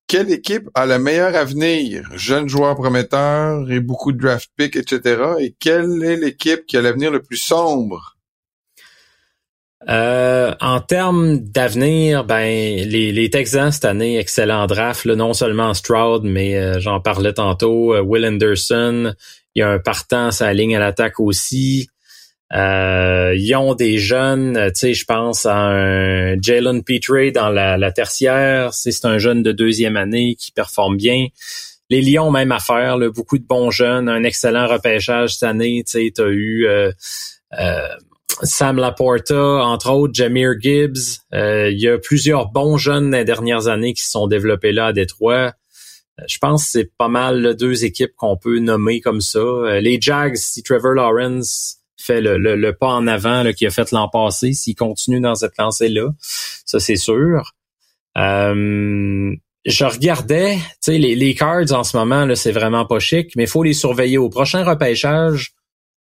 [0.06, 2.07] quelle équipe a le meilleur avenir?
[2.14, 5.23] Jeunes joueurs prometteurs et beaucoup de draft picks, etc.
[5.39, 8.15] Et quelle est l'équipe qui a l'avenir le plus sombre?
[9.89, 15.73] Euh, en termes d'avenir, ben les, les Texans cette année, excellent draft, là, non seulement
[15.73, 19.13] Stroud, mais euh, j'en parlais tantôt, euh, Will Anderson,
[19.55, 21.89] il y a un partant sa ligne à l'attaque aussi.
[22.53, 27.49] Euh, ils ont des jeunes, euh, tu sais, je pense à un Jalen Petrie dans
[27.49, 31.27] la, la tertiaire, c'est un jeune de deuxième année qui performe bien.
[31.89, 35.91] Les Lions, même affaire, là, beaucoup de bons jeunes, un excellent repêchage cette année, tu
[35.91, 36.91] sais, t'as eu euh,
[37.59, 37.87] euh,
[38.43, 41.19] Sam Laporta, entre autres, Jameer Gibbs.
[41.33, 44.87] Euh, il y a plusieurs bons jeunes des dernières années qui se sont développés là
[44.87, 45.53] à Détroit.
[46.19, 49.39] Euh, Je pense que c'est pas mal deux équipes qu'on peut nommer comme ça.
[49.39, 54.09] Euh, les Jags, si Trevor Lawrence fait le, pas en avant qu'il a fait l'an
[54.09, 57.53] passé, s'il continue dans cette lancée-là, ça c'est sûr.
[58.17, 59.35] Euh,
[59.65, 63.43] je regardais, tu sais, les, les cards en ce moment, c'est vraiment pas chic, mais
[63.43, 64.17] il faut les surveiller.
[64.17, 65.53] Au prochain repêchage,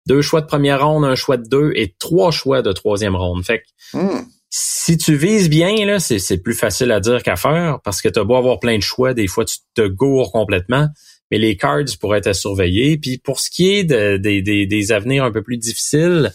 [0.07, 3.44] deux choix de première ronde, un choix de deux et trois choix de troisième ronde.
[3.45, 3.65] Fait que
[3.98, 4.26] Hmm.
[4.49, 8.10] si tu vises bien, là, c'est, c'est plus facile à dire qu'à faire parce que
[8.10, 10.88] tu as beau avoir plein de choix, des fois tu te gourres complètement,
[11.32, 12.98] mais les cards pourraient être à surveiller.
[12.98, 16.32] Puis pour ce qui est de- des- des- des avenirs un peu plus difficiles,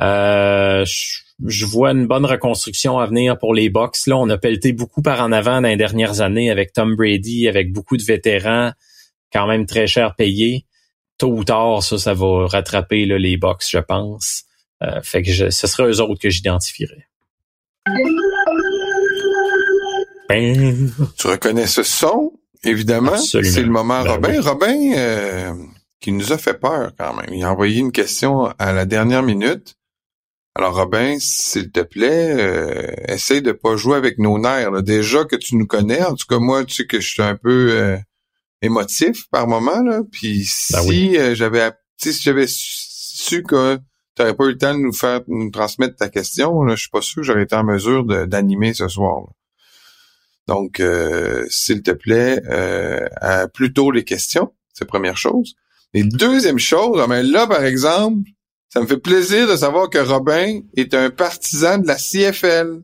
[0.00, 4.06] euh, je, je vois une bonne reconstruction à venir pour les Bucks.
[4.06, 7.48] Là, on a pelleté beaucoup par en avant dans les dernières années avec Tom Brady,
[7.48, 8.72] avec beaucoup de vétérans,
[9.32, 10.64] quand même très cher payés.
[11.18, 14.44] Tôt ou tard, ça, ça va rattraper là, les Bucks, je pense.
[14.82, 17.06] Euh, fait que je, ce serait eux autres que j'identifierais.
[20.28, 22.32] Ben, Tu reconnais ce son,
[22.64, 23.16] évidemment.
[23.16, 24.28] C'est le moment Ben Robin.
[24.30, 24.38] oui.
[24.38, 25.52] Robin, euh,
[26.00, 27.32] qui nous a fait peur quand même.
[27.32, 29.76] Il a envoyé une question à la dernière minute.
[30.56, 34.70] Alors Robin, s'il te plaît, euh, essaye de pas jouer avec nos nerfs.
[34.70, 34.82] là.
[34.82, 37.36] Déjà que tu nous connais, en tout cas moi, tu sais que je suis un
[37.36, 37.96] peu euh,
[38.64, 39.82] émotif par moment.
[39.82, 40.00] Là.
[40.10, 41.16] Puis Ben si oui.
[41.18, 45.20] euh, j'avais si j'avais su que tu n'aurais pas eu le temps de nous faire
[45.28, 48.74] nous transmettre ta question, là, je suis pas sûr que j'aurais été en mesure d'animer
[48.74, 49.22] ce soir.
[49.22, 49.32] là.
[50.46, 55.54] Donc, euh, s'il te plaît, euh, à plutôt les questions, c'est la première chose.
[55.94, 58.28] Et deuxième chose, ah ben là, par exemple,
[58.68, 62.82] ça me fait plaisir de savoir que Robin est un partisan de la CFL.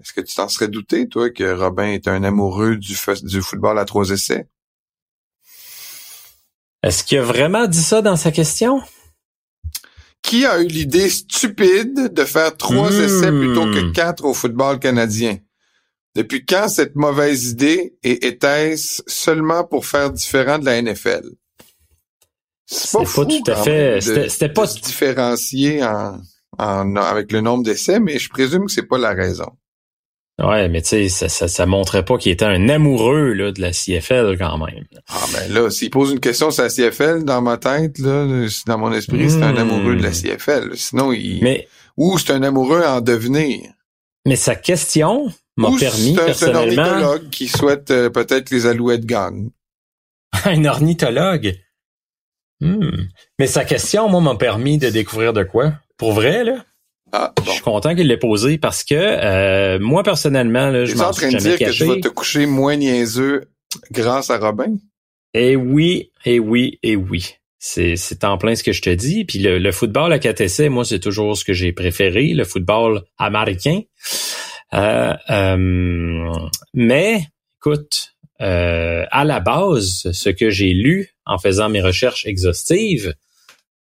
[0.00, 3.40] Est-ce que tu t'en serais douté, toi, que Robin est un amoureux du, fo- du
[3.42, 4.46] football à trois essais?
[6.82, 8.80] est-ce qu'il a vraiment dit ça dans sa question?
[10.22, 13.02] Qui a eu l'idée stupide de faire trois Hmm.
[13.04, 15.38] essais plutôt que quatre au football canadien?
[16.14, 21.24] Depuis quand cette mauvaise idée et était-ce seulement pour faire différent de la NFL?
[22.66, 26.20] C'est pas fou, tout à fait- c'était- pas- se différencier en,
[26.58, 29.50] en- avec le nombre d'essais, mais je présume que c'est pas la raison.
[30.42, 33.60] Ouais, mais tu sais, ça, ça, ça montrait pas qu'il était un amoureux là, de
[33.62, 34.84] la CFL quand même.
[35.08, 38.26] Ah ben là, s'il pose une question sur la CFL, dans ma tête, là,
[38.66, 39.58] dans mon esprit, c'est un Hmm.
[39.58, 40.76] amoureux de la CFL.
[40.76, 41.42] Sinon, il...
[41.42, 43.60] Mais, Ou c'est un amoureux en devenir.
[44.26, 48.66] mais sa question m'a permis un, c'est un personnellement ornithologue qui souhaite euh, peut-être les
[48.66, 49.48] alouettes gagnent.
[50.44, 51.56] un ornithologue?
[52.60, 52.90] Hmm.
[53.38, 55.72] Mais sa question, moi, m'a permis de découvrir de quoi?
[55.96, 56.62] Pour vrai, là?
[57.12, 60.98] Ah, Je suis content qu'il l'ait posé parce que euh, moi, personnellement, là, je Tu
[60.98, 61.86] es en m'en train suis de jamais dire que tu caché.
[61.86, 63.44] vas te coucher moins niaiseux
[63.92, 64.76] grâce à Robin?
[65.34, 67.34] Eh oui, eh oui, eh oui.
[67.58, 69.24] C'est, c'est en plein ce que je te dis.
[69.24, 72.44] Puis le, le football à 4 essais, moi, c'est toujours ce que j'ai préféré, le
[72.44, 73.80] football américain.
[74.74, 76.38] Euh, euh,
[76.74, 77.26] mais,
[77.58, 83.14] écoute, euh, à la base, ce que j'ai lu en faisant mes recherches exhaustives,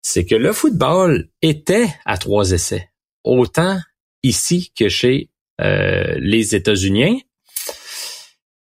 [0.01, 2.89] c'est que le football était à trois essais,
[3.23, 3.80] autant
[4.23, 5.30] ici que chez
[5.61, 7.23] euh, les États-Unis.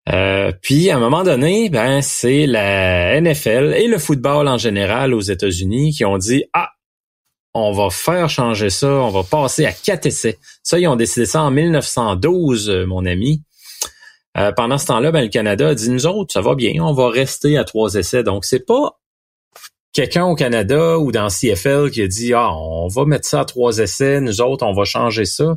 [0.08, 5.14] Euh, puis à un moment donné, ben c'est la NFL et le football en général
[5.14, 6.70] aux États-Unis qui ont dit ah
[7.54, 10.38] on va faire changer ça, on va passer à quatre essais.
[10.62, 13.42] Ça ils ont décidé ça en 1912, euh, mon ami.
[14.56, 17.10] Pendant ce temps-là, ben, le Canada a dit nous autres, ça va bien, on va
[17.10, 18.22] rester à trois essais.
[18.22, 18.99] Donc c'est pas
[19.92, 23.44] quelqu'un au Canada ou dans CFL qui a dit ah on va mettre ça à
[23.44, 25.56] trois essais, nous autres on va changer ça.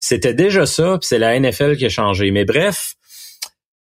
[0.00, 2.30] C'était déjà ça, puis c'est la NFL qui a changé.
[2.30, 2.94] Mais bref,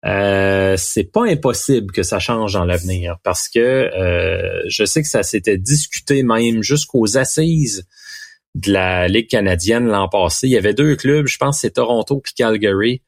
[0.06, 5.08] euh, c'est pas impossible que ça change dans l'avenir parce que euh, je sais que
[5.08, 7.86] ça s'était discuté même jusqu'aux assises
[8.56, 10.48] de la Ligue canadienne l'an passé.
[10.48, 13.02] Il y avait deux clubs, je pense c'est Toronto et Calgary,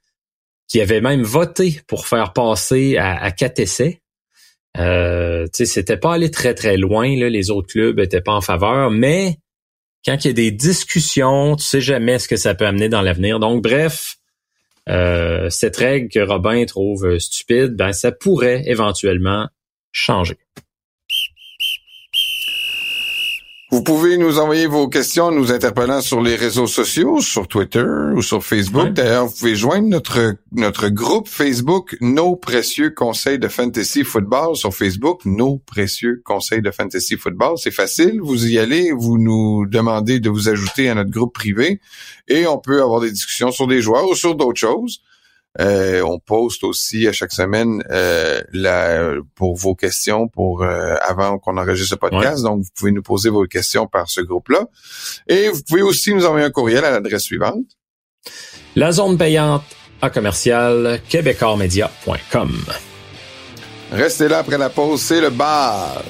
[0.68, 4.01] qui avaient même voté pour faire passer à, à quatre essais.
[4.78, 9.38] Euh, c'était pas allé très très loin, les autres clubs étaient pas en faveur, mais
[10.06, 13.02] quand il y a des discussions, tu sais jamais ce que ça peut amener dans
[13.02, 13.40] l'avenir.
[13.40, 14.16] Donc bref,
[14.90, 19.48] euh, cette règle que Robin trouve euh, stupide, ben ça pourrait éventuellement
[19.92, 20.38] changer.
[23.74, 28.22] Vous pouvez nous envoyer vos questions nous interpellant sur les réseaux sociaux, sur Twitter ou
[28.22, 28.90] sur Facebook.
[28.90, 34.74] D'ailleurs, vous pouvez joindre notre notre groupe Facebook Nos précieux conseils de fantasy football sur
[34.74, 37.58] Facebook, Nos précieux conseils de fantasy football.
[37.58, 41.80] C'est facile, vous y allez, vous nous demandez de vous ajouter à notre groupe privé
[42.28, 45.02] et on peut avoir des discussions sur des joueurs ou sur d'autres choses.
[45.60, 51.40] Euh, on poste aussi à chaque semaine euh, la, pour vos questions pour euh, avant
[51.40, 52.44] qu'on enregistre ce podcast.
[52.44, 54.68] Donc, vous pouvez nous poser vos questions par ce groupe-là.
[55.28, 57.66] Et vous pouvez aussi nous envoyer un courriel à l'adresse suivante.
[58.76, 59.64] La zone payante
[60.02, 62.52] à commercial québécoismedia.com.
[63.92, 66.02] Restez là après la pause, c'est le bar.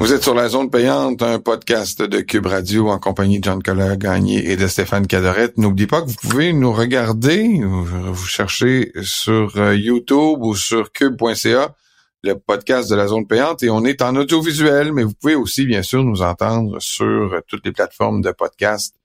[0.00, 3.96] Vous êtes sur la zone payante, un podcast de Cube Radio en compagnie de Jean-Nicolas
[3.96, 5.58] Gagné et de Stéphane Cadorette.
[5.58, 11.76] N'oubliez pas que vous pouvez nous regarder, vous cherchez sur euh, YouTube ou sur cube.ca
[12.22, 15.66] le podcast de la zone payante et on est en audiovisuel, mais vous pouvez aussi
[15.66, 18.96] bien sûr nous entendre sur toutes les plateformes de podcast,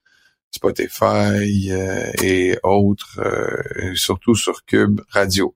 [0.49, 5.55] Spotify euh, et autres, euh, surtout sur Cube Radio.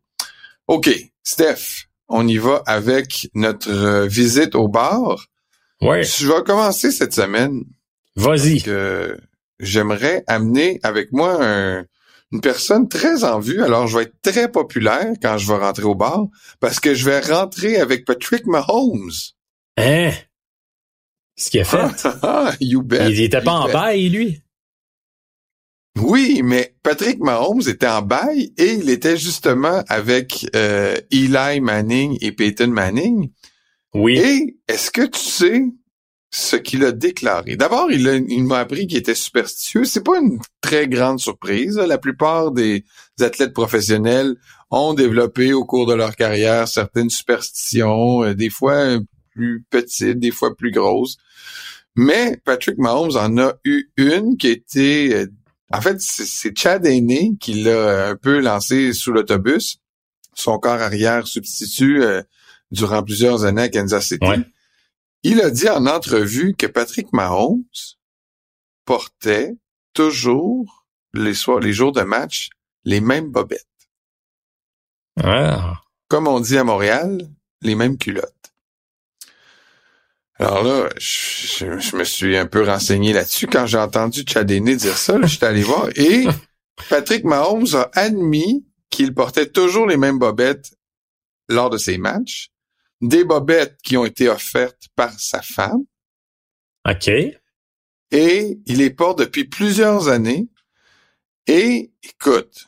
[0.67, 0.89] OK,
[1.23, 5.25] Steph, on y va avec notre euh, visite au bar.
[5.81, 7.63] Ouais, Je vais commencer cette semaine
[8.15, 8.61] vas-y.
[8.61, 9.17] que
[9.59, 11.85] j'aimerais amener avec moi un-
[12.31, 13.63] une personne très en vue.
[13.63, 16.25] Alors, je vais être très populaire quand je vais rentrer au bar
[16.59, 19.09] parce que je vais rentrer avec Patrick Mahomes.
[19.77, 20.11] Hein?
[21.35, 21.77] Ce qu'il a fait?
[22.21, 23.09] Ah, you bet.
[23.11, 23.73] il était pas en bet.
[23.73, 24.41] bail, lui?
[25.97, 26.75] Oui, mais
[27.19, 33.31] Mahomes était en bail et il était justement avec euh, Eli Manning et Peyton Manning.
[33.93, 34.17] Oui.
[34.17, 35.63] Et est-ce que tu sais
[36.31, 37.55] ce qu'il a déclaré?
[37.55, 39.83] D'abord, il, m'a appris qu'il était superstitieux.
[39.83, 41.77] C'est pas une très grande surprise.
[41.77, 42.85] La plupart des
[43.19, 44.35] athlètes professionnels
[44.71, 48.99] ont développé au cours de leur carrière certaines superstitions, euh, des fois euh,
[49.31, 51.17] plus petites, des fois plus grosses.
[51.95, 55.27] Mais Patrick Mahomes en a eu une qui était...
[55.73, 59.77] euh, en fait, c'est Chad Henne qui l'a un peu lancé sous l'autobus.
[60.33, 62.21] Son corps arrière substitut euh,
[62.71, 64.25] durant plusieurs années à Kansas City.
[64.25, 64.39] Ouais.
[65.23, 67.63] Il a dit en entrevue que Patrick Mahomes
[68.85, 69.57] portait
[69.93, 72.49] toujours les soirs, les jours de match,
[72.85, 73.65] les mêmes bobettes.
[75.21, 75.81] Ah.
[76.07, 77.29] Comme on dit à Montréal,
[77.61, 78.48] les mêmes culottes.
[80.39, 83.47] Alors là, je, je- je me suis un peu renseigné là-dessus.
[83.47, 85.89] Quand j'ai entendu Chadéné dire ça, là, j'étais allé voir.
[85.95, 86.25] Et
[86.89, 90.73] Patrick Mahomes a admis qu'il portait toujours les mêmes bobettes
[91.49, 92.51] lors de ses matchs.
[93.01, 95.83] Des bobettes qui ont été offertes par sa femme.
[96.89, 97.09] OK.
[98.11, 100.47] et il les porte depuis plusieurs années.
[101.47, 102.67] Et écoute,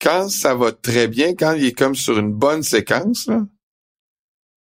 [0.00, 3.46] quand ça va très bien, quand il est comme sur une bonne séquence, là,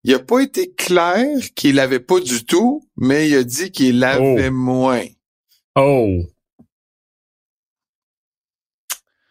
[0.04, 1.26] il a pas été clair
[1.56, 5.04] qu'il l'avait pas du tout, mais il a dit qu'il l'avait moins.
[5.76, 6.22] Oh.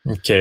[0.07, 0.33] OK.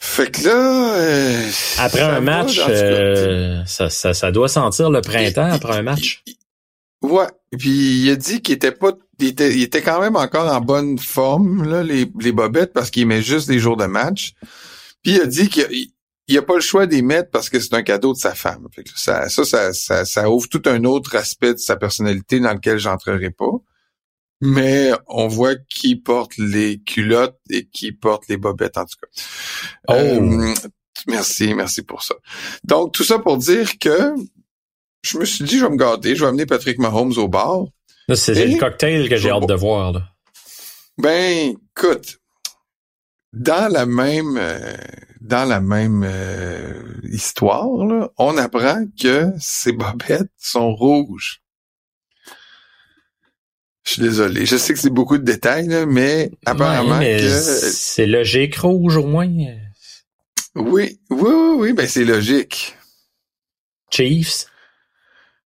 [0.00, 5.50] Fait que là, euh, Après un match, euh, ça, ça, ça doit sentir le printemps
[5.50, 6.22] après un match.
[6.26, 6.36] il-
[7.02, 7.26] Ouais.
[7.56, 10.60] Puis il a dit qu'il était pas, il était, il était quand même encore en
[10.60, 14.32] bonne forme là, les, les bobettes parce qu'il met juste les jours de match.
[15.02, 15.90] Puis il a dit qu'il
[16.28, 18.68] il a pas le choix d'y mettre parce que c'est un cadeau de sa femme.
[18.74, 22.38] Fait que ça, ça, ça, ça, ça ouvre tout un autre aspect de sa personnalité
[22.38, 23.50] dans lequel j'entrerai pas.
[24.40, 29.22] Mais on voit qui porte les culottes et qui porte les bobettes en tout cas.
[29.88, 29.92] Oh.
[29.94, 30.54] Euh,
[31.08, 32.14] merci, merci pour ça.
[32.62, 34.14] Donc tout ça pour dire que
[35.02, 37.64] je me suis dit je vais me garder, je vais amener Patrick Mahomes au bar.
[38.14, 39.92] C'est le cocktail que j'ai hâte de voir.
[39.92, 40.02] Là.
[40.98, 42.18] Ben, écoute,
[43.32, 44.76] dans la même euh,
[45.20, 51.42] dans la même euh, histoire, là, on apprend que ces bobettes sont rouges.
[53.84, 54.44] Je suis désolé.
[54.44, 58.56] Je sais que c'est beaucoup de détails, là, mais apparemment Ouais, mais que c'est logique
[58.56, 59.26] rouge au moins.
[59.26, 59.58] oui,
[60.54, 62.76] oui, oui, oui, ben c'est logique.
[63.90, 64.46] Chiefs.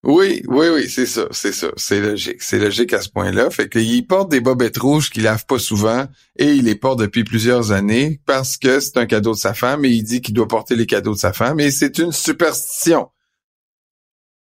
[0.03, 3.51] Oui, oui, oui, c'est ça, c'est ça, c'est logique, c'est logique à ce point-là.
[3.51, 6.07] Fait qu'il porte des bobettes rouges qu'il lave pas souvent
[6.37, 9.85] et il les porte depuis plusieurs années parce que c'est un cadeau de sa femme
[9.85, 13.11] et il dit qu'il doit porter les cadeaux de sa femme et c'est une superstition.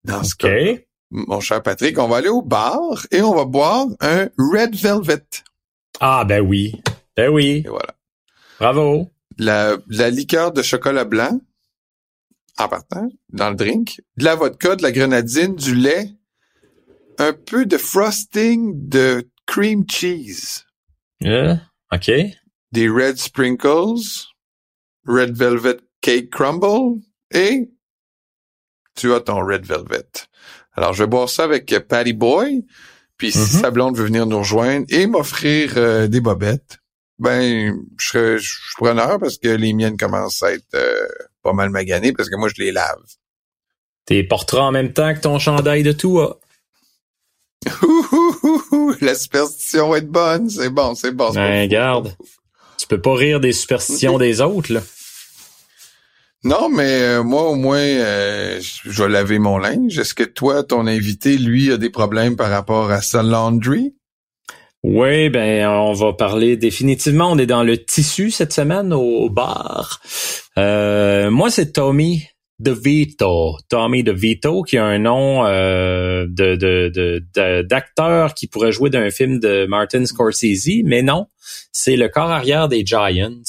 [0.05, 0.81] Dans ce cas,
[1.11, 5.25] mon cher Patrick, on va aller au bar et on va boire un Red Velvet.
[5.99, 6.81] Ah, ben oui.
[7.17, 7.63] Ben oui.
[7.65, 7.95] Et voilà.
[8.61, 9.11] Bravo.
[9.39, 11.41] La, la liqueur de chocolat blanc,
[12.59, 16.11] en partant, dans le drink, de la vodka, de la grenadine, du lait,
[17.19, 20.65] un peu de frosting de cream cheese,
[21.25, 21.55] Euh,
[21.93, 22.11] OK.
[22.73, 24.27] des red sprinkles,
[25.07, 27.01] red velvet cake crumble
[27.33, 27.71] et
[28.95, 30.07] tu as ton red velvet.
[30.75, 32.65] Alors, je vais boire ça avec euh, Patty Boy,
[33.17, 33.61] puis si Mhm.
[33.63, 36.79] sa blonde veut venir nous rejoindre et m'offrir euh, des bobettes,
[37.19, 41.09] ben, je serais, je suis preneur parce que les miennes commencent à être euh,
[41.43, 43.03] pas mal maganées parce que moi, je les lave.
[44.07, 45.93] T'es porteras en même temps que ton chandail de
[47.83, 50.49] ouh, La superstition va être bonne.
[50.49, 51.31] C'est bon, c'est bon.
[51.33, 51.69] c'est Ben, pas fou.
[51.69, 52.17] garde.
[52.79, 54.81] Tu peux pas rire des superstitions des autres, là.
[56.45, 59.99] Non, mais euh, moi, au moins, euh, je je vais laver mon linge.
[59.99, 63.95] Est-ce que toi, ton invité, lui, a des problèmes par rapport à sa laundry?
[64.85, 67.31] Oui, ben on va parler définitivement.
[67.33, 70.01] On est dans le tissu cette semaine au, bar.
[70.57, 72.23] Euh, moi, c'est Tommy
[72.61, 73.57] DeVito.
[73.69, 79.67] Tommy DeVito, qui a un nom euh, de- d'acteur qui pourrait jouer d'un film de
[79.67, 81.27] Martin Scorsese, mais non,
[81.73, 83.43] c'est le corps arrière des Giants.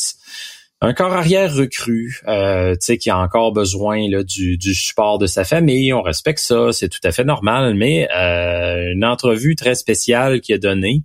[0.81, 5.27] Un corps arrière recru, euh, tu sais, qui a encore besoin du, du support de
[5.27, 5.91] sa famille.
[5.91, 7.76] On respecte ça, c'est tout à fait normal.
[7.76, 11.03] Mais euh, une entrevue très spéciale qu'il a donnée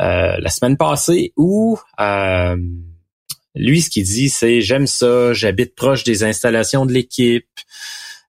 [0.00, 2.56] euh, la semaine passée où euh,
[3.54, 7.46] lui, ce qu'il dit, c'est j'aime ça, j'habite proche des installations de l'équipe.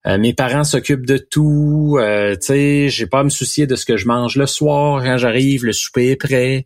[0.05, 1.99] Mes parents s'occupent de tout.
[1.99, 5.03] Tu sais, j'ai pas à me soucier de ce que je mange le soir.
[5.03, 6.65] Quand j'arrive, le souper est prêt.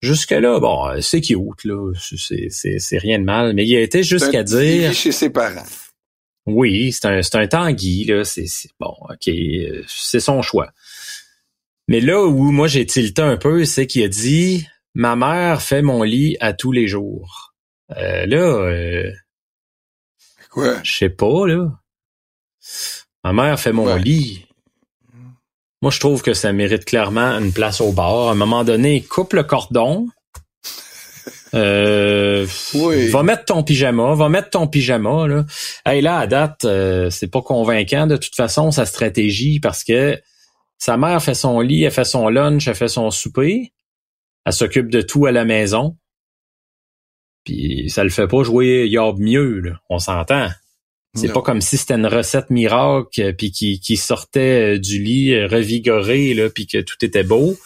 [0.00, 1.92] Jusque-là, bon, euh, c'est cute, là.
[1.98, 3.52] C'est, c'est, c'est rien de mal.
[3.54, 5.66] Mais il a été jusqu'à Il dire vit chez ses parents.
[6.46, 8.24] oui, c'est un, c'est un Tanguy, là.
[8.24, 8.46] C'est,
[8.78, 10.70] bon, OK, euh, c'est son choix.
[11.88, 15.80] Mais là où moi j'ai tilté un peu, c'est qu'il a dit Ma mère fait
[15.82, 17.54] mon lit à tous les jours.
[17.96, 19.10] Euh, là, euh,
[20.50, 20.80] Quoi?
[20.82, 21.70] je sais pas, là.
[23.24, 23.98] Ma mère fait mon Ouais.
[23.98, 24.44] lit.
[25.80, 28.28] Moi, je trouve que ça mérite clairement une place au bar.
[28.28, 30.06] À un moment donné, coupe le cordon.
[31.54, 33.08] Euh, Oui.
[33.08, 35.26] Va mettre ton pyjama, va mettre ton pyjama.
[35.26, 35.46] Là.
[35.86, 40.20] Hey, là, à date, euh, c'est pas convaincant de toute façon, sa stratégie, parce que
[40.76, 43.72] sa mère fait son lit, elle fait son lunch, elle fait son souper.
[44.44, 45.96] Elle s'occupe de tout à la maison.
[47.44, 49.80] Puis ça le fait pas jouer yob mieux, là.
[49.88, 50.48] on s'entend.
[51.14, 55.02] C'est pas comme si c'était une recette miracle euh, puis qui, qui sortait euh, du
[55.02, 57.56] lit euh, revigoré là puis que tout était beau.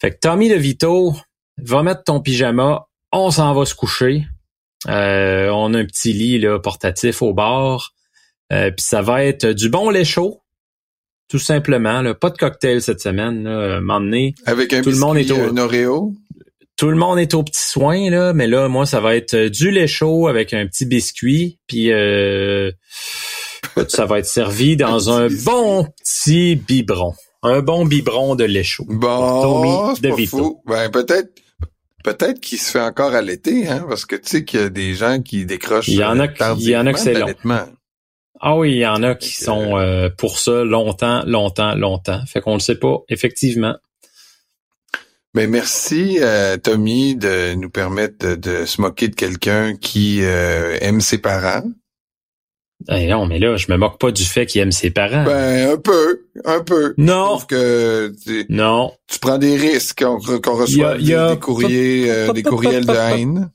[0.00, 1.14] Fait que Tommy DeVito
[1.62, 4.26] va mettre ton pyjama, on s'en va se coucher.
[4.88, 7.92] Euh, on a un petit lit là portatif au bar.
[8.52, 10.42] Euh, puis ça va être du bon lait chaud.
[11.28, 12.14] Tout simplement, là.
[12.14, 13.42] pas de cocktail cette semaine.
[13.44, 13.80] Là.
[13.80, 16.14] Donné, Avec un Tout le monde est biscuit, au- un Oreo.
[16.76, 19.48] Tout le monde est aux petits soins, là, mais là, moi, ça va être euh,
[19.50, 22.70] du lait chaud avec un petit biscuit, puis euh,
[23.88, 27.14] ça va être servi dans Un bon petit biberon.
[27.42, 28.84] Un bon biberon de lait chaud.
[28.88, 30.62] Bon, Tommy c'est pas fou.
[30.66, 31.30] Ben, peut-être,
[32.04, 34.94] peut-être qu'il se fait encore allaiter, hein, parce que tu sais qu'il y a des
[34.94, 35.88] gens qui décrochent.
[35.88, 37.26] Il y en a euh, qui- il y en a que c'est de long.
[38.40, 42.20] Ah oui, il y en a qui sont euh, pour ça longtemps, longtemps, longtemps.
[42.26, 43.76] Fait qu'on le sait pas, effectivement.
[45.36, 50.78] Ben, merci, euh, Tommy, de nous permettre de, de se moquer de quelqu'un qui euh,
[50.80, 51.62] aime ses parents.
[52.90, 55.24] Eh non, mais là, je me moque pas du fait qu'il aime ses parents.
[55.24, 56.94] Ben, un peu, un peu.
[56.96, 58.92] non, que tu, non.
[59.08, 62.32] tu prends des risques qu'on y reçoit a- il y a- des, des courriers, euh,
[62.32, 63.50] des courriels de haine.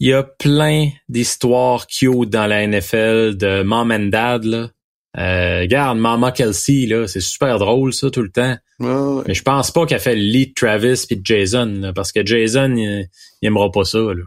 [0.00, 4.70] Il y a plein d'histoires cute dans la NFL de mom and dad, là.
[5.18, 8.56] Euh, regarde, Mama Kelsey, là, c'est super drôle, ça, tout le temps.
[8.80, 9.22] Ouais.
[9.26, 12.12] Mais je pense pas qu'elle fait le lit de Travis puis de Jason, là, parce
[12.12, 13.08] que Jason, il,
[13.40, 14.22] il aimera pas ça, là.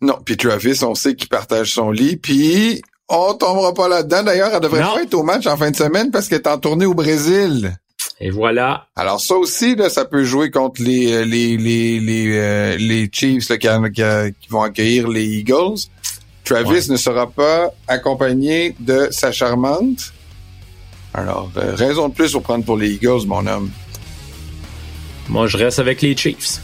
[0.00, 4.22] Non, puis Travis, on sait qu'il partage son lit, puis on tombera pas là-dedans.
[4.22, 4.94] D'ailleurs, elle devrait Non.
[4.94, 7.76] pas être au match en fin de semaine parce qu'elle est en tournée au Brésil.
[8.20, 8.86] Et voilà.
[8.96, 13.08] Alors ça aussi, là, ça peut jouer contre les euh, les les les, euh, les
[13.12, 15.78] Chiefs là, qui vont accueillir les Eagles.
[16.48, 20.12] Travis ne sera pas accompagné de sa charmante.
[21.14, 23.70] Alors, euh, raison de plus pour prendre pour les Eagles, mon homme.
[25.28, 26.60] Moi, je reste avec les Chiefs.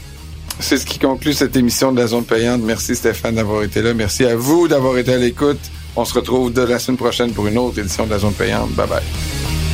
[0.59, 2.61] C'est ce qui conclut cette émission de la zone payante.
[2.61, 3.93] Merci Stéphane d'avoir été là.
[3.93, 5.59] Merci à vous d'avoir été à l'écoute.
[5.95, 8.71] On se retrouve de la semaine prochaine pour une autre édition de la zone payante.
[8.71, 9.64] Bye bye.